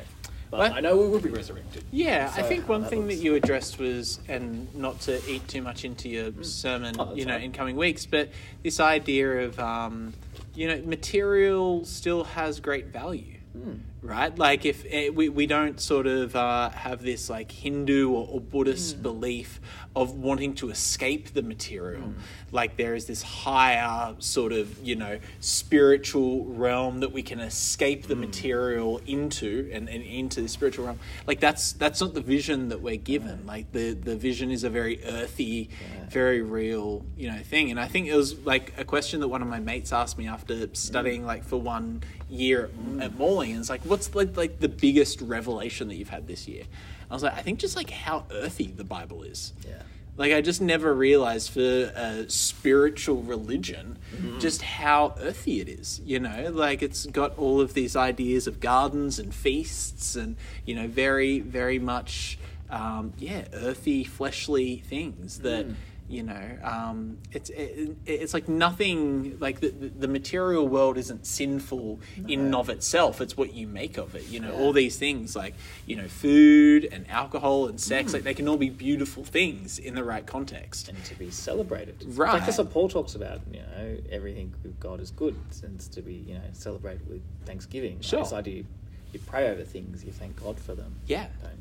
But 0.50 0.58
Well- 0.60 0.72
I 0.72 0.80
know 0.80 0.96
we 0.96 1.08
will 1.08 1.20
be 1.20 1.28
resurrected. 1.28 1.84
Yeah, 1.92 2.32
I 2.34 2.42
think 2.42 2.68
one 2.68 2.80
that 2.82 2.90
thing 2.90 3.06
that 3.08 3.16
you 3.16 3.34
addressed 3.34 3.78
was, 3.78 4.18
and 4.28 4.74
not 4.74 5.00
to 5.02 5.20
eat 5.30 5.46
too 5.46 5.60
much 5.62 5.84
into 5.84 6.08
your 6.08 6.32
sermon, 6.42 6.96
Oh, 6.98 7.14
you 7.14 7.24
know, 7.26 7.34
fine. 7.34 7.42
in 7.42 7.52
coming 7.52 7.76
weeks, 7.76 8.06
but 8.06 8.30
this 8.62 8.80
idea 8.80 9.42
of, 9.42 9.58
um, 9.60 10.14
you 10.54 10.66
know, 10.68 10.80
material 10.86 11.84
still 11.84 12.24
has 12.24 12.58
great 12.58 12.86
value. 12.86 13.36
Hmm. 13.52 13.72
Right, 14.02 14.36
like 14.38 14.64
if 14.64 14.86
eh, 14.88 15.10
we 15.10 15.28
we 15.28 15.46
don't 15.46 15.78
sort 15.80 16.06
of 16.06 16.34
uh, 16.34 16.70
have 16.70 17.02
this 17.02 17.28
like 17.28 17.50
Hindu 17.52 18.08
or, 18.10 18.26
or 18.30 18.40
Buddhist 18.40 18.96
Hmm. 18.96 19.02
belief 19.02 19.60
of 19.96 20.12
wanting 20.14 20.54
to 20.54 20.70
escape 20.70 21.32
the 21.34 21.42
material, 21.42 22.00
Hmm. 22.02 22.12
like 22.52 22.76
there 22.76 22.94
is 22.94 23.06
this 23.06 23.22
higher 23.22 24.14
sort 24.20 24.52
of 24.52 24.78
you 24.86 24.94
know 24.94 25.18
spiritual 25.40 26.44
realm 26.46 27.00
that 27.00 27.12
we 27.12 27.22
can 27.22 27.38
escape 27.40 28.06
the 28.06 28.16
material 28.16 29.00
into 29.06 29.68
and, 29.72 29.88
and 29.88 30.02
into 30.04 30.40
the 30.40 30.48
spiritual 30.48 30.86
realm. 30.86 30.98
Like 31.26 31.40
that's 31.40 31.72
that's 31.72 32.00
not 32.00 32.14
the 32.14 32.20
vision 32.20 32.68
that 32.70 32.80
we're 32.80 32.96
given. 32.96 33.44
Like 33.46 33.72
the 33.72 33.92
the 33.94 34.16
vision 34.16 34.50
is 34.50 34.64
a 34.64 34.70
very 34.70 35.04
earthy, 35.04 35.70
Yeah. 35.70 36.08
very 36.08 36.40
real 36.40 37.04
you 37.16 37.28
know 37.30 37.38
thing. 37.38 37.70
And 37.70 37.78
I 37.78 37.86
think 37.88 38.06
it 38.06 38.14
was 38.16 38.38
like 38.46 38.72
a 38.78 38.84
question 38.84 39.20
that 39.20 39.28
one 39.28 39.42
of 39.42 39.48
my 39.48 39.60
mates 39.60 39.92
asked 39.92 40.18
me 40.18 40.26
after 40.28 40.68
studying 40.72 41.26
like 41.26 41.44
for 41.44 41.56
one 41.60 42.02
year 42.28 42.70
at, 42.98 43.02
at 43.02 43.18
Morling, 43.18 43.50
and 43.52 43.60
it's 43.60 43.70
like, 43.70 43.82
what's 43.82 44.14
like 44.14 44.36
like 44.36 44.60
the 44.60 44.68
biggest 44.68 45.20
revelation 45.20 45.88
that 45.88 45.96
you've 45.96 46.08
had 46.10 46.26
this 46.26 46.46
year? 46.48 46.64
I 47.10 47.14
was 47.14 47.22
like, 47.22 47.34
I 47.34 47.42
think 47.42 47.58
just 47.58 47.76
like 47.76 47.90
how 47.90 48.24
earthy 48.30 48.68
the 48.68 48.84
Bible 48.84 49.22
is. 49.22 49.52
Yeah. 49.66 49.82
Like 50.16 50.32
I 50.32 50.40
just 50.42 50.60
never 50.60 50.94
realized 50.94 51.50
for 51.50 51.60
a 51.60 52.28
spiritual 52.28 53.22
religion 53.22 53.98
just 54.38 54.60
how 54.60 55.14
earthy 55.18 55.60
it 55.60 55.68
is. 55.68 56.00
You 56.04 56.20
know, 56.20 56.50
like 56.52 56.82
it's 56.82 57.06
got 57.06 57.38
all 57.38 57.60
of 57.60 57.72
these 57.74 57.96
ideas 57.96 58.46
of 58.46 58.60
gardens 58.60 59.18
and 59.18 59.34
feasts, 59.34 60.16
and 60.16 60.36
you 60.66 60.74
know, 60.74 60.88
very 60.88 61.40
very 61.40 61.78
much, 61.78 62.38
um, 62.68 63.14
yeah, 63.18 63.44
earthy, 63.54 64.04
fleshly 64.04 64.76
things 64.76 65.38
that. 65.40 65.66
You 66.10 66.24
know, 66.24 66.58
um, 66.64 67.18
it's 67.30 67.50
it, 67.50 67.96
it's 68.04 68.34
like 68.34 68.48
nothing. 68.48 69.38
Like 69.38 69.60
the, 69.60 69.68
the 69.70 70.08
material 70.08 70.66
world 70.66 70.98
isn't 70.98 71.24
sinful 71.24 72.00
in 72.26 72.40
and 72.40 72.54
of 72.54 72.68
itself. 72.68 73.20
It's 73.20 73.36
what 73.36 73.54
you 73.54 73.68
make 73.68 73.96
of 73.96 74.16
it. 74.16 74.26
You 74.26 74.40
know, 74.40 74.52
all 74.52 74.72
these 74.72 74.96
things 74.98 75.36
like 75.36 75.54
you 75.86 75.94
know, 75.94 76.08
food 76.08 76.88
and 76.90 77.08
alcohol 77.08 77.68
and 77.68 77.80
sex. 77.80 78.12
Like 78.12 78.24
they 78.24 78.34
can 78.34 78.48
all 78.48 78.56
be 78.56 78.70
beautiful 78.70 79.22
things 79.24 79.78
in 79.78 79.94
the 79.94 80.02
right 80.02 80.26
context. 80.26 80.88
and 80.88 81.02
to 81.04 81.14
be 81.14 81.30
celebrated. 81.30 81.96
Right. 82.04 82.32
Like 82.32 82.44
that's 82.44 82.58
what 82.58 82.70
Paul 82.72 82.88
talks 82.88 83.14
about. 83.14 83.40
You 83.52 83.60
know, 83.60 83.96
everything 84.10 84.52
with 84.64 84.80
God 84.80 84.98
is 85.00 85.12
good, 85.12 85.36
and 85.62 85.76
it's 85.76 85.86
to 85.88 86.02
be 86.02 86.14
you 86.14 86.34
know 86.34 86.40
celebrated 86.54 87.08
with 87.08 87.22
thanksgiving. 87.46 87.94
Like 87.98 88.02
Sure. 88.04 88.24
this 88.24 88.32
idea, 88.32 88.54
you, 88.56 88.66
you 89.12 89.20
pray 89.20 89.48
over 89.48 89.62
things, 89.62 90.04
you 90.04 90.10
thank 90.10 90.42
God 90.42 90.58
for 90.58 90.74
them. 90.74 90.92
Yeah. 91.06 91.28
Don't. 91.40 91.52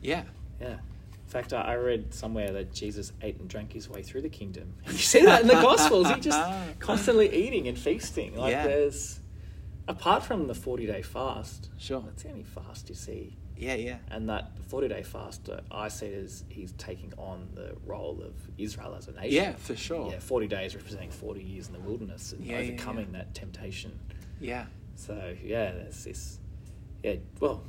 Yeah. 0.00 0.22
Yeah. 0.60 0.76
In 1.26 1.32
fact, 1.32 1.52
I 1.52 1.74
read 1.74 2.14
somewhere 2.14 2.52
that 2.52 2.72
Jesus 2.72 3.12
ate 3.20 3.38
and 3.40 3.48
drank 3.48 3.72
his 3.72 3.88
way 3.90 4.02
through 4.02 4.22
the 4.22 4.28
kingdom. 4.28 4.74
You 4.86 4.92
see 4.92 5.24
that 5.24 5.42
in 5.42 5.48
the 5.48 5.54
Gospels. 5.54 6.08
He 6.08 6.20
just 6.20 6.40
constantly 6.78 7.34
eating 7.34 7.66
and 7.66 7.76
feasting. 7.76 8.36
Like 8.36 8.52
Yeah. 8.52 8.66
there's, 8.66 9.20
apart 9.88 10.22
from 10.22 10.46
the 10.46 10.54
forty 10.54 10.86
day 10.86 11.02
fast. 11.02 11.70
Sure. 11.78 12.00
That's 12.00 12.22
the 12.22 12.30
only 12.30 12.44
fast 12.44 12.88
you 12.88 12.94
see. 12.94 13.36
Yeah. 13.56 13.74
Yeah. 13.74 13.96
And 14.10 14.28
that 14.28 14.52
40 14.68 14.88
day 14.88 15.02
fast, 15.02 15.48
uh, 15.48 15.60
I 15.70 15.88
see 15.88 16.06
it 16.06 16.24
as 16.24 16.44
he's 16.48 16.72
taking 16.72 17.12
on 17.16 17.48
the 17.54 17.74
role 17.86 18.20
of 18.22 18.34
Israel 18.58 18.94
as 18.96 19.08
a 19.08 19.12
nation. 19.12 19.32
Yeah, 19.32 19.52
for 19.52 19.74
sure. 19.76 20.10
Yeah, 20.12 20.18
40 20.18 20.46
days 20.46 20.74
representing 20.74 21.10
40 21.10 21.42
years 21.42 21.66
in 21.68 21.72
the 21.72 21.80
wilderness 21.80 22.32
and 22.32 22.44
yeah, 22.44 22.58
overcoming 22.58 23.08
yeah. 23.12 23.18
that 23.18 23.34
temptation. 23.34 23.98
Yeah. 24.40 24.66
So, 24.94 25.34
yeah, 25.42 25.72
there's 25.72 26.04
this. 26.04 26.38
Yeah, 27.02 27.16
well, 27.40 27.62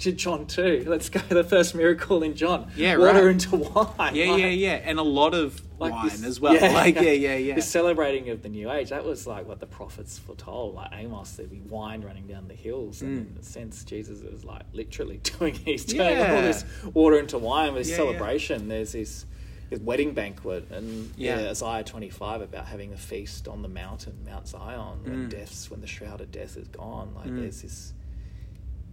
to 0.00 0.12
John 0.12 0.46
too. 0.46 0.84
Let's 0.86 1.08
go 1.08 1.20
the 1.28 1.44
first 1.44 1.74
miracle 1.74 2.22
in 2.22 2.34
John. 2.34 2.70
Yeah, 2.76 2.96
water 2.96 3.24
right. 3.26 3.32
into 3.32 3.56
wine. 3.56 4.14
Yeah, 4.14 4.30
Like- 4.32 4.40
yeah, 4.40 4.46
yeah, 4.48 4.72
and 4.84 4.98
a 4.98 5.02
lot 5.02 5.34
of 5.34 5.60
like 5.78 5.92
wine 5.92 6.04
this- 6.08 6.24
as 6.24 6.40
well. 6.40 6.54
like, 6.54 6.96
yeah, 6.96 7.02
yeah, 7.12 7.36
yeah. 7.36 7.54
This 7.54 7.68
celebrating 7.68 8.28
of 8.30 8.42
the 8.42 8.48
new 8.48 8.70
age, 8.70 8.90
that 8.90 9.04
was 9.04 9.26
like 9.26 9.46
what 9.48 9.60
the 9.60 9.66
prophets 9.66 10.18
foretold. 10.18 10.74
Like 10.74 10.90
Amos, 10.92 11.32
there'd 11.32 11.50
be 11.50 11.60
wine 11.60 12.02
running 12.02 12.26
down 12.26 12.48
the 12.48 12.54
hills. 12.54 13.00
And 13.02 13.26
Mm. 13.26 13.32
in 13.36 13.40
a 13.40 13.44
sense, 13.44 13.84
Jesus 13.84 14.20
is 14.20 14.44
like 14.44 14.62
literally 14.72 15.18
doing, 15.38 15.54
he's 15.54 15.84
turning 15.84 16.18
all 16.18 16.42
this 16.42 16.64
water 16.92 17.18
into 17.18 17.38
wine 17.38 17.72
with 17.74 17.82
this 17.86 17.90
Yeah, 17.90 18.04
yeah. 18.04 18.10
celebration. 18.12 18.68
There's 18.68 18.92
this, 18.92 19.24
this 19.70 19.80
wedding 19.80 20.12
banquet. 20.12 20.70
And 20.70 21.12
yeah. 21.16 21.40
Yeah. 21.40 21.50
Isaiah 21.50 21.84
25 21.84 22.42
about 22.42 22.66
having 22.66 22.92
a 22.92 22.96
feast 22.98 23.48
on 23.48 23.62
the 23.62 23.68
mountain, 23.68 24.18
Mount 24.26 24.48
Zion, 24.48 25.02
when 25.04 25.26
Mm. 25.26 25.30
death's, 25.30 25.70
when 25.70 25.80
the 25.80 25.86
shroud 25.86 26.20
of 26.20 26.30
death 26.30 26.56
is 26.56 26.68
gone. 26.68 27.14
Like 27.14 27.28
Mm. 27.28 27.40
there's 27.40 27.62
this, 27.62 27.92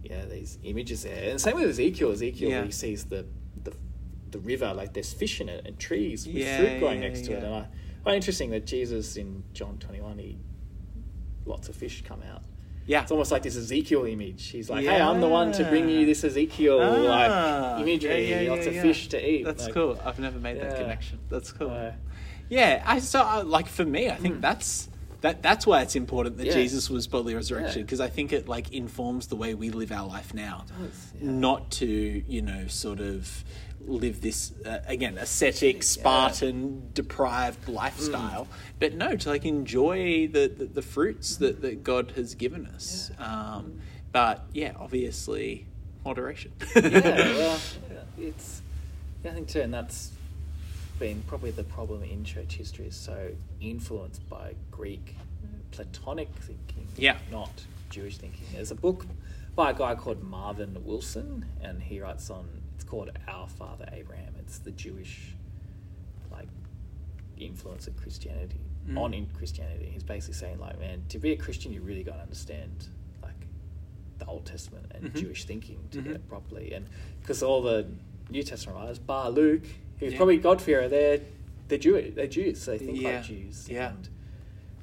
yeah, 0.08 0.24
these 0.26 0.58
images 0.62 1.02
there. 1.02 1.30
And 1.30 1.40
same 1.40 1.56
with 1.56 1.68
Ezekiel. 1.70 2.12
Ezekiel, 2.12 2.50
Yeah. 2.50 2.64
he 2.64 2.70
sees 2.70 3.04
the, 3.04 3.26
the, 3.64 3.72
the 4.30 4.38
river, 4.38 4.72
like 4.74 4.92
there's 4.94 5.12
fish 5.12 5.40
in 5.40 5.48
it 5.48 5.66
and 5.66 5.78
trees 5.78 6.26
with 6.26 6.36
Yeah, 6.36 6.58
fruit 6.58 6.78
growing 6.80 7.02
yeah, 7.02 7.08
next 7.08 7.24
to 7.26 7.32
it. 7.32 7.42
And 7.44 7.54
I 7.54 7.66
find 8.04 8.14
it 8.14 8.16
interesting 8.16 8.50
that 8.50 8.66
Jesus 8.66 9.16
in 9.16 9.42
John 9.52 9.78
21, 9.78 10.18
he 10.18 10.38
lots 11.44 11.68
of 11.68 11.74
fish 11.76 12.02
come 12.06 12.22
out. 12.32 12.42
yeah. 12.86 13.02
It's 13.02 13.10
almost 13.12 13.30
like 13.32 13.42
this 13.42 13.56
Ezekiel 13.56 14.04
image. 14.06 14.48
He's 14.48 14.70
like, 14.70 14.84
"Hey, 14.86 15.00
I'm 15.00 15.20
the 15.20 15.28
one 15.28 15.52
to 15.52 15.64
bring 15.64 15.88
you 15.90 16.06
this 16.06 16.24
Ezekiel 16.24 16.78
Ah, 16.80 17.76
like 17.76 17.86
imagery, 17.86 18.48
lots 18.48 18.66
of 18.66 18.74
fish 18.80 19.08
to 19.08 19.18
eat." 19.30 19.44
That's 19.44 19.64
Like, 19.66 19.74
cool. 19.74 20.00
I've 20.04 20.18
never 20.18 20.38
made 20.38 20.58
that 20.60 20.76
connection. 20.76 21.18
That's 21.28 21.52
cool. 21.52 21.70
uh, 21.70 21.92
Yeah, 22.48 22.82
I 22.86 22.98
so 23.00 23.20
uh, 23.20 23.44
like 23.44 23.66
for 23.68 23.84
me, 23.84 24.08
I 24.08 24.16
think 24.16 24.40
that's 24.40 24.88
that 25.20 25.42
that's 25.42 25.66
why 25.66 25.82
it's 25.82 25.96
important 25.96 26.36
that. 26.38 26.46
Yeah. 26.46 26.52
Jesus 26.54 26.88
was 26.88 27.06
bodily 27.06 27.34
resurrection 27.34 27.80
Yeah. 27.80 27.84
because 27.84 28.00
I 28.00 28.08
think 28.08 28.32
it 28.32 28.48
like 28.48 28.72
informs 28.72 29.26
the 29.28 29.36
way 29.36 29.54
we 29.54 29.70
live 29.70 29.90
our 29.92 30.06
life 30.06 30.32
now. 30.34 30.64
does, 30.78 31.12
yeah. 31.20 31.30
Not 31.30 31.70
to 31.72 31.86
you 31.86 32.42
know 32.42 32.66
sort 32.68 33.00
of 33.00 33.44
live 33.86 34.20
this 34.20 34.52
uh, 34.66 34.78
again 34.86 35.16
ascetic, 35.18 35.82
Spartan, 35.82 36.90
deprived 36.94 37.68
lifestyle, 37.68 38.44
Hmm. 38.44 38.50
but 38.80 38.94
no, 38.94 39.16
to 39.16 39.28
like 39.28 39.44
enjoy 39.44 40.28
the 40.28 40.48
the, 40.48 40.66
the 40.66 40.82
fruits 40.82 41.36
that, 41.36 41.62
that 41.62 41.82
God 41.82 42.12
has 42.16 42.34
given 42.34 42.66
us. 42.66 43.10
Um, 43.18 43.80
but 44.12 44.44
yeah, 44.52 44.72
obviously 44.78 45.66
moderation. 46.04 46.52
yeah, 46.76 46.80
well, 46.82 47.58
yeah, 47.90 47.98
it's 48.18 48.62
yeah, 49.24 49.30
I 49.30 49.34
think 49.34 49.48
too, 49.48 49.60
and 49.62 49.72
that's 49.74 50.12
been 50.98 51.22
probably 51.26 51.50
the 51.50 51.64
problem 51.64 52.02
in 52.02 52.24
church 52.24 52.54
history 52.54 52.86
is 52.86 52.96
so 52.96 53.30
influenced 53.60 54.28
by 54.28 54.54
Greek 54.70 55.14
Platonic 55.70 56.28
thinking, 56.40 56.86
Yeah. 56.96 57.18
not 57.30 57.50
Jewish 57.90 58.16
thinking. 58.18 58.44
There's 58.52 58.70
a 58.70 58.74
book 58.74 59.06
by 59.54 59.70
a 59.70 59.74
guy 59.74 59.94
called 59.94 60.22
Marvin 60.22 60.76
Wilson, 60.84 61.44
and 61.60 61.82
he 61.82 62.00
writes 62.00 62.30
on. 62.30 62.48
It's 62.74 62.84
called 62.84 63.10
Our 63.26 63.48
Father 63.48 63.88
Abraham. 63.92 64.34
It's 64.38 64.58
the 64.58 64.70
Jewish 64.70 65.34
like 66.30 66.48
influence 67.36 67.86
of 67.86 67.96
Christianity 67.96 68.60
Mm. 68.88 68.98
on 68.98 69.14
in 69.14 69.26
Christianity. 69.26 69.90
He's 69.92 70.02
basically 70.04 70.34
saying 70.34 70.58
like, 70.58 70.78
man, 70.78 71.02
to 71.10 71.18
be 71.18 71.32
a 71.32 71.36
Christian, 71.36 71.72
you 71.72 71.82
really 71.82 72.02
got 72.04 72.14
to 72.16 72.22
understand 72.22 72.88
like 73.22 73.46
the 74.18 74.26
Old 74.26 74.46
Testament 74.46 74.86
and 74.94 75.12
Mhm. 75.12 75.20
Jewish 75.20 75.44
thinking 75.44 75.78
to 75.90 75.98
Mhm. 75.98 76.04
get 76.04 76.12
it 76.14 76.28
properly. 76.28 76.72
And 76.72 76.86
because 77.20 77.42
all 77.42 77.60
the 77.62 77.86
New 78.30 78.42
Testament 78.42 78.78
writers, 78.78 78.98
bar 78.98 79.30
Luke, 79.30 79.64
who's 79.98 80.12
Yeah. 80.12 80.16
probably 80.18 80.38
God-fearer, 80.38 80.88
they're 80.88 81.20
they're 81.68 81.76
Jewish. 81.78 82.14
They're 82.14 82.26
Jews, 82.26 82.62
so 82.62 82.70
they 82.70 82.78
think 82.78 82.98
Yeah. 83.00 83.16
like 83.16 83.24
Jews. 83.24 83.68
Yeah. 83.68 83.90
And 83.90 84.08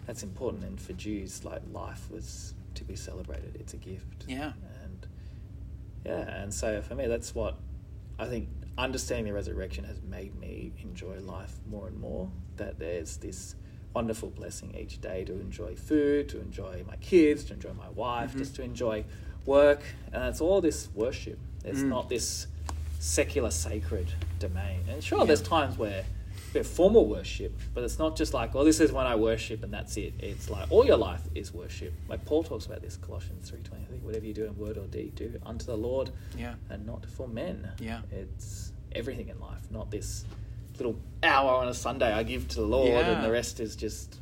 that's 0.06 0.22
important. 0.22 0.64
And 0.64 0.80
for 0.80 0.94
Jews, 0.94 1.44
like 1.44 1.64
life 1.74 2.12
was 2.12 2.54
to 2.76 2.84
be 2.84 2.96
celebrated. 2.96 3.56
It's 3.60 3.74
a 3.74 3.78
gift. 3.78 4.26
Yeah. 4.28 4.54
And 4.84 5.08
yeah, 6.06 6.42
and 6.44 6.54
so 6.54 6.82
for 6.84 6.94
me, 6.94 7.08
that's 7.08 7.34
what 7.34 7.58
I 8.20 8.28
think. 8.28 8.50
Understanding 8.78 9.26
the 9.26 9.34
resurrection 9.34 9.86
has 9.86 10.02
made 10.04 10.36
me 10.36 10.74
enjoy 10.84 11.18
life 11.22 11.58
more 11.66 11.88
and 11.88 11.98
more. 11.98 12.30
That 12.58 12.78
there's 12.78 13.18
this 13.18 13.56
wonderful 13.96 14.30
blessing 14.30 14.76
each 14.78 15.00
day 15.02 15.24
to 15.24 15.34
enjoy 15.40 15.76
food, 15.76 16.28
to 16.30 16.40
enjoy 16.42 16.84
my 16.86 16.98
kids, 16.98 17.46
to 17.46 17.54
enjoy 17.54 17.72
my 17.74 17.90
wife, 17.90 18.34
Mhm. 18.36 18.40
just 18.40 18.56
to 18.58 18.64
enjoy 18.64 19.06
work, 19.46 19.82
and 20.12 20.26
it's 20.26 20.42
all 20.42 20.60
this 20.60 20.90
worship. 20.94 21.40
It's 21.64 21.80
Mm. 21.80 21.88
not 21.88 22.10
this 22.10 22.48
secular 23.00 23.50
sacred 23.50 24.08
domain. 24.40 24.82
And 24.90 25.04
sure, 25.04 25.20
Yeah. 25.20 25.26
there's 25.26 25.42
times 25.42 25.78
where 25.78 26.06
have 26.54 26.66
formal 26.68 27.06
worship, 27.06 27.52
but 27.74 27.84
it's 27.84 28.00
not 28.00 28.16
just 28.16 28.34
like, 28.34 28.54
well, 28.54 28.64
this 28.64 28.80
is 28.80 28.90
when 28.94 29.06
I 29.06 29.16
worship 29.16 29.62
and 29.64 29.74
that's 29.74 29.98
it. 29.98 30.14
It's 30.20 30.50
like 30.50 30.72
all 30.72 30.86
your 30.86 30.96
life 30.96 31.22
is 31.36 31.54
worship. 31.54 31.94
Like 32.08 32.24
Paul 32.24 32.44
talks 32.44 32.66
about 32.66 32.82
this, 32.82 32.96
Colossians 32.96 33.50
three 33.50 33.60
twenty. 33.62 33.84
I 33.84 33.88
think 33.88 34.04
whatever 34.06 34.26
you 34.26 34.34
do 34.34 34.46
in 34.46 34.58
word 34.58 34.78
or 34.78 34.88
deed, 34.88 35.16
do 35.16 35.38
unto 35.46 35.66
the 35.66 35.76
Lord 35.76 36.12
Yeah. 36.38 36.56
and 36.70 36.86
not 36.86 37.06
for 37.08 37.28
men. 37.28 37.72
Yeah. 37.82 38.02
It's 38.10 38.72
everything 38.94 39.28
in 39.28 39.38
life, 39.42 39.70
not 39.70 39.92
this 39.92 40.24
little 40.78 40.96
hour 41.24 41.56
on 41.56 41.68
a 41.68 41.74
Sunday 41.74 42.12
I 42.14 42.24
give 42.24 42.48
to 42.50 42.56
the 42.62 42.68
Lord 42.68 42.88
Yeah. 42.88 43.16
and 43.18 43.24
the 43.26 43.32
rest 43.32 43.60
is 43.60 43.76
just 43.76 44.20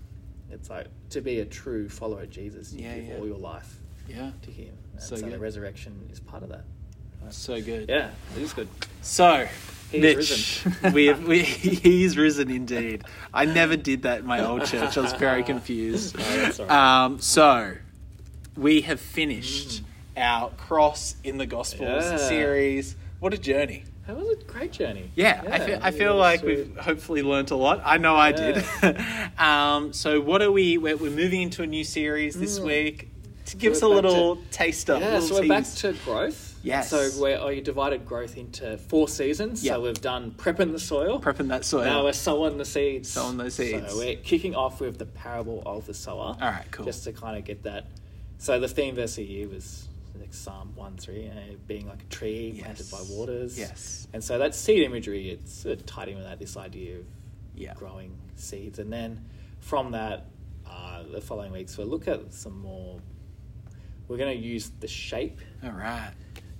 it's 0.49 0.69
like 0.71 0.87
to 1.11 1.21
be 1.21 1.39
a 1.39 1.45
true 1.45 1.87
follower 1.87 2.21
of 2.23 2.31
Jesus, 2.31 2.73
you 2.73 2.83
Yeah, 2.83 2.95
give 2.95 3.05
yeah. 3.09 3.15
all 3.17 3.27
your 3.27 3.37
life 3.37 3.79
Yeah. 4.07 4.31
to 4.41 4.49
him. 4.51 4.73
And 4.93 5.01
So 5.03 5.15
so, 5.17 5.29
the 5.29 5.37
resurrection 5.37 6.07
is 6.11 6.19
part 6.19 6.41
of 6.41 6.49
that. 6.49 6.63
So 7.29 7.61
good. 7.61 7.89
Yeah, 7.89 8.09
it 8.35 8.41
is 8.41 8.53
good. 8.53 8.67
So, 9.03 9.47
He's 9.93 10.01
Mitch, 10.01 10.65
risen. 10.65 10.93
we, 10.93 11.05
have, 11.05 11.23
we 11.23 11.39
he's 11.43 12.17
risen 12.17 12.49
indeed. 12.49 13.03
I 13.33 13.45
never 13.45 13.77
did 13.77 14.01
that 14.03 14.19
in 14.19 14.25
my 14.25 14.43
old 14.43 14.65
church. 14.65 14.97
I 14.97 15.01
was 15.01 15.13
very 15.13 15.43
confused. 15.43 16.15
Oh. 16.19 16.67
Um, 16.69 17.19
so, 17.19 17.75
we 18.57 18.81
have 18.81 18.99
finished 18.99 19.81
our 20.17 20.49
Cross 20.51 21.15
in 21.23 21.37
the 21.37 21.45
Gospels 21.45 22.03
Yeah. 22.05 22.17
series. 22.17 22.95
What 23.19 23.33
a 23.33 23.37
journey! 23.37 23.83
That 24.07 24.17
was 24.17 24.37
a 24.37 24.43
great 24.43 24.73
journey. 24.73 25.09
Yeah, 25.15 25.41
I 25.49 25.59
feel, 25.59 25.79
I 25.81 25.91
feel 25.91 26.15
like 26.15 26.41
so- 26.41 26.45
we've 26.47 26.77
hopefully 26.77 27.21
learnt 27.21 27.51
a 27.51 27.55
lot. 27.55 27.81
I 27.85 27.97
know 27.97 28.15
I 28.17 28.31
did. 28.33 28.65
um, 29.37 29.93
so, 29.93 30.19
what 30.19 30.41
are 30.41 30.51
we? 30.51 30.77
We're, 30.77 30.97
we're 30.97 31.09
moving 31.11 31.41
into 31.43 31.63
a 31.63 31.67
new 31.67 31.83
series 31.83 32.35
this 32.35 32.59
Mm. 32.59 32.65
week. 32.65 33.09
To 33.47 33.57
give 33.57 33.71
We're 33.73 33.77
us 33.77 33.81
a 33.83 33.87
little 33.87 34.35
to- 34.37 34.41
taster. 34.51 34.97
Yeah, 34.97 35.13
little 35.19 35.27
so 35.27 35.41
we're 35.41 35.47
back 35.47 35.65
to 35.65 35.93
growth. 36.05 36.52
Yes. 36.63 36.89
So 36.89 37.09
we're 37.19 37.37
oh, 37.37 37.49
you 37.49 37.61
divided 37.61 38.05
growth 38.05 38.37
into 38.37 38.77
four 38.77 39.07
seasons. 39.09 39.63
Yeah. 39.63 39.73
So 39.73 39.81
we've 39.81 40.01
done 40.01 40.31
prepping 40.31 40.71
the 40.71 40.79
soil. 40.79 41.19
prepping 41.19 41.49
that 41.49 41.65
soil. 41.65 41.83
Now 41.83 42.03
we're 42.05 42.13
sowing 42.13 42.57
the 42.57 42.65
seeds. 42.65 43.09
Sowing 43.09 43.37
those 43.37 43.55
seeds. 43.55 43.91
So 43.91 43.97
we're 43.97 44.15
kicking 44.15 44.55
off 44.55 44.79
with 44.79 44.97
the 44.97 45.05
parable 45.05 45.61
of 45.65 45.85
the 45.85 45.93
sower. 45.93 46.37
All 46.41 46.49
right, 46.49 46.65
cool. 46.71 46.85
Just 46.85 47.03
to 47.03 47.11
kind 47.11 47.37
of 47.37 47.43
get 47.43 47.63
that. 47.63 47.87
So 48.37 48.59
the 48.59 48.67
theme 48.69 48.95
verse 48.95 49.11
of 49.11 49.17
the 49.17 49.25
year 49.25 49.47
was 49.49 49.87
like 50.19 50.33
Psalm 50.33 50.71
1 50.75 50.97
3, 50.97 51.27
uh, 51.27 51.31
being 51.67 51.87
like 51.87 52.01
a 52.01 52.05
tree 52.05 52.57
planted 52.61 52.89
by 52.89 52.99
waters. 53.09 53.59
Yes. 53.59 54.07
And 54.13 54.23
so 54.23 54.37
that 54.37 54.55
seed 54.55 54.83
imagery, 54.83 55.29
it's 55.31 55.53
sort 55.53 55.79
of 55.79 55.85
tied 55.85 56.07
in 56.09 56.15
with 56.15 56.23
that, 56.25 56.39
this 56.39 56.55
idea 56.55 56.99
of 56.99 57.05
Yeah. 57.55 57.73
growing 57.73 58.17
seeds. 58.35 58.79
And 58.79 58.91
then 58.91 59.25
from 59.59 59.91
that, 59.91 60.27
uh, 60.65 61.03
the 61.11 61.19
following 61.19 61.51
weeks, 61.51 61.77
we'll 61.77 61.87
look 61.87 62.07
at 62.07 62.33
some 62.33 62.59
more. 62.61 62.99
We're 64.07 64.17
going 64.17 64.37
to 64.37 64.45
use 64.45 64.71
the 64.79 64.87
shape 64.87 65.39
All 65.63 65.71
right. 65.71 66.11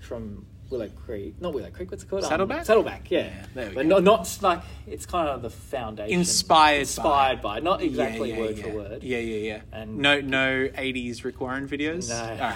From 0.03 0.45
Willow 0.69 0.89
Creek, 0.89 1.39
not 1.41 1.53
Willow 1.53 1.69
Creek. 1.69 1.91
What's 1.91 2.03
it 2.03 2.09
called? 2.09 2.23
Um, 2.23 2.29
Saddleback? 2.29 2.65
Saddleback, 2.65 3.11
yeah. 3.11 3.19
Yeah, 3.25 3.45
there 3.53 3.69
we 3.69 3.75
but 3.75 3.83
go. 3.89 3.99
not 3.99 4.03
not 4.03 4.39
like 4.41 4.61
it's 4.87 5.05
kind 5.05 5.29
of 5.29 5.41
the 5.41 5.49
foundation. 5.49 6.19
Inspired 6.19 6.79
inspired 6.81 7.41
by. 7.41 7.55
by, 7.55 7.59
not 7.59 7.81
exactly 7.81 8.31
Yeah, 8.31 8.39
word 8.39 8.57
yeah. 8.57 8.63
for 8.63 8.69
word. 8.71 9.03
Yeah, 9.03 9.17
yeah, 9.19 9.37
yeah. 9.37 9.61
And- 9.71 9.97
no, 9.99 10.19
no 10.21 10.67
'80s 10.69 11.23
Rick 11.23 11.39
Warren 11.41 11.67
videos. 11.67 12.09
No. 12.09 12.15
All 12.21 12.49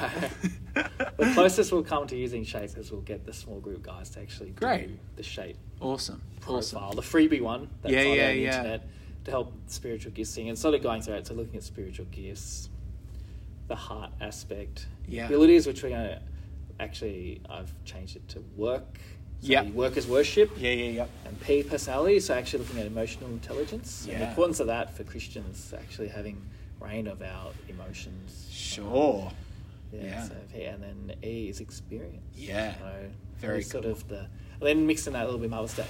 right. 0.83 1.11
the 1.17 1.31
closest 1.33 1.71
we'll 1.71 1.83
come 1.83 2.07
to 2.07 2.15
using 2.15 2.43
shape 2.43 2.75
is 2.77 2.91
we'll 2.91 3.01
get 3.01 3.25
the 3.25 3.33
small 3.33 3.59
group 3.59 3.83
guys 3.83 4.09
to 4.11 4.21
actually 4.21 4.49
Great. 4.51 4.87
do 4.87 4.97
the 5.15 5.23
shape 5.23 5.57
awesome. 5.79 6.21
Awesome. 6.47 6.79
profile, 6.79 6.93
the 6.93 7.01
freebie 7.01 7.41
one 7.41 7.69
that's 7.81 7.93
Yeah, 7.93 8.01
on 8.01 8.07
yeah, 8.15 8.27
the 8.31 8.37
yeah. 8.39 8.57
internet 8.57 8.87
to 9.25 9.31
help 9.31 9.53
spiritual 9.67 10.11
gifting 10.13 10.49
and 10.49 10.57
sort 10.57 10.73
of 10.75 10.81
going 10.81 11.01
through 11.01 11.15
it. 11.15 11.27
So 11.27 11.33
looking 11.33 11.57
at 11.57 11.63
spiritual 11.63 12.05
gifts, 12.11 12.69
the 13.67 13.75
heart 13.75 14.11
aspect, 14.21 14.87
Yeah. 15.07 15.25
abilities, 15.25 15.67
which 15.67 15.83
we're 15.83 15.89
going 15.89 16.07
to 16.07 16.21
actually 16.79 17.41
I've 17.49 17.71
changed 17.85 18.15
it 18.15 18.27
to 18.29 18.39
work. 18.55 18.97
So 19.41 19.47
Yeah. 19.51 19.63
work 19.69 19.97
as 19.97 20.07
worship. 20.07 20.51
Yeah, 20.57 20.71
yeah, 20.71 20.89
yeah. 20.91 21.05
and 21.25 21.39
P 21.41 21.63
personality, 21.63 22.19
so 22.19 22.33
actually 22.33 22.63
looking 22.63 22.79
at 22.79 22.87
emotional 22.87 23.29
intelligence 23.29 24.07
and 24.09 24.21
the 24.21 24.29
importance 24.29 24.59
of 24.59 24.67
that 24.67 24.95
for 24.95 25.03
Christians, 25.03 25.73
actually 25.77 26.07
having 26.07 26.41
reign 26.79 27.07
of 27.07 27.21
our 27.21 27.51
emotions. 27.69 28.47
Sure. 28.51 29.31
Yeah. 29.93 30.01
Yeah. 30.03 30.23
So 30.27 30.35
P, 30.53 30.63
and 30.63 30.81
then 30.83 31.15
E 31.23 31.49
is 31.49 31.59
experience. 31.59 32.23
Yeah. 32.35 32.75
So 32.79 32.91
Very 33.37 33.61
sort 33.63 33.83
cool. 33.83 33.91
of 33.93 34.07
the 34.07 34.19
and 34.59 34.61
then 34.67 34.87
mixing 34.87 35.13
that 35.13 35.21
a 35.23 35.25
little 35.25 35.39
bit 35.39 35.51
Mother's 35.51 35.75
Day. 35.75 35.85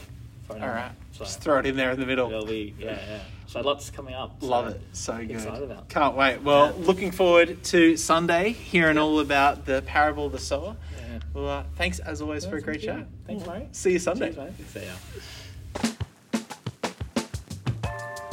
For 0.48 0.54
All 0.54 0.58
another 0.60 0.74
right. 0.74 0.86
one. 0.88 0.96
So 1.12 1.20
Just 1.26 1.42
throw 1.42 1.60
it 1.60 1.66
in 1.66 1.76
there 1.76 1.92
in 1.92 2.00
the 2.00 2.06
middle. 2.06 2.30
it'll 2.30 2.46
be 2.46 2.74
yeah, 2.80 2.92
yeah. 3.10 3.20
So 3.48 3.62
lots 3.62 3.90
coming 3.90 4.14
up. 4.14 4.38
so 4.42 4.48
Love 4.48 4.68
it. 4.70 4.82
So 4.94 5.18
good. 5.18 5.32
Excited 5.32 5.64
about. 5.64 5.90
Can't 5.90 6.16
wait. 6.16 6.42
Well, 6.42 6.68
Yeah. 6.78 6.86
looking 6.86 7.12
forward 7.12 7.64
to 7.66 7.98
Sunday, 7.98 8.52
hearing 8.52 8.98
all 8.98 9.20
about 9.20 9.66
the 9.66 9.82
parable 9.86 10.26
of 10.28 10.32
the 10.32 10.40
sower. 10.40 10.76
Yeah. 10.98 11.20
Well, 11.34 11.50
uh, 11.50 11.64
thanks 11.76 12.00
as 12.00 12.22
always 12.22 12.46
for 12.46 12.58
a 12.58 12.62
great 12.62 12.82
Yeah. 12.82 12.96
chat. 12.98 13.08
Thanks, 13.26 13.46
mate. 13.48 13.68
See 13.76 13.92
you 13.94 14.00
Sunday. 14.00 14.34
Cheers, 14.34 14.38
mate. 14.58 14.68
See 14.74 14.86
ya. 14.86 15.92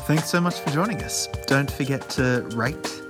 Thanks 0.07 0.29
so 0.29 0.41
much 0.41 0.61
for 0.61 0.71
joining 0.71 1.03
us. 1.03 1.29
Don't 1.47 1.71
forget 1.71 2.09
to 2.11 2.43
rate 2.55 3.03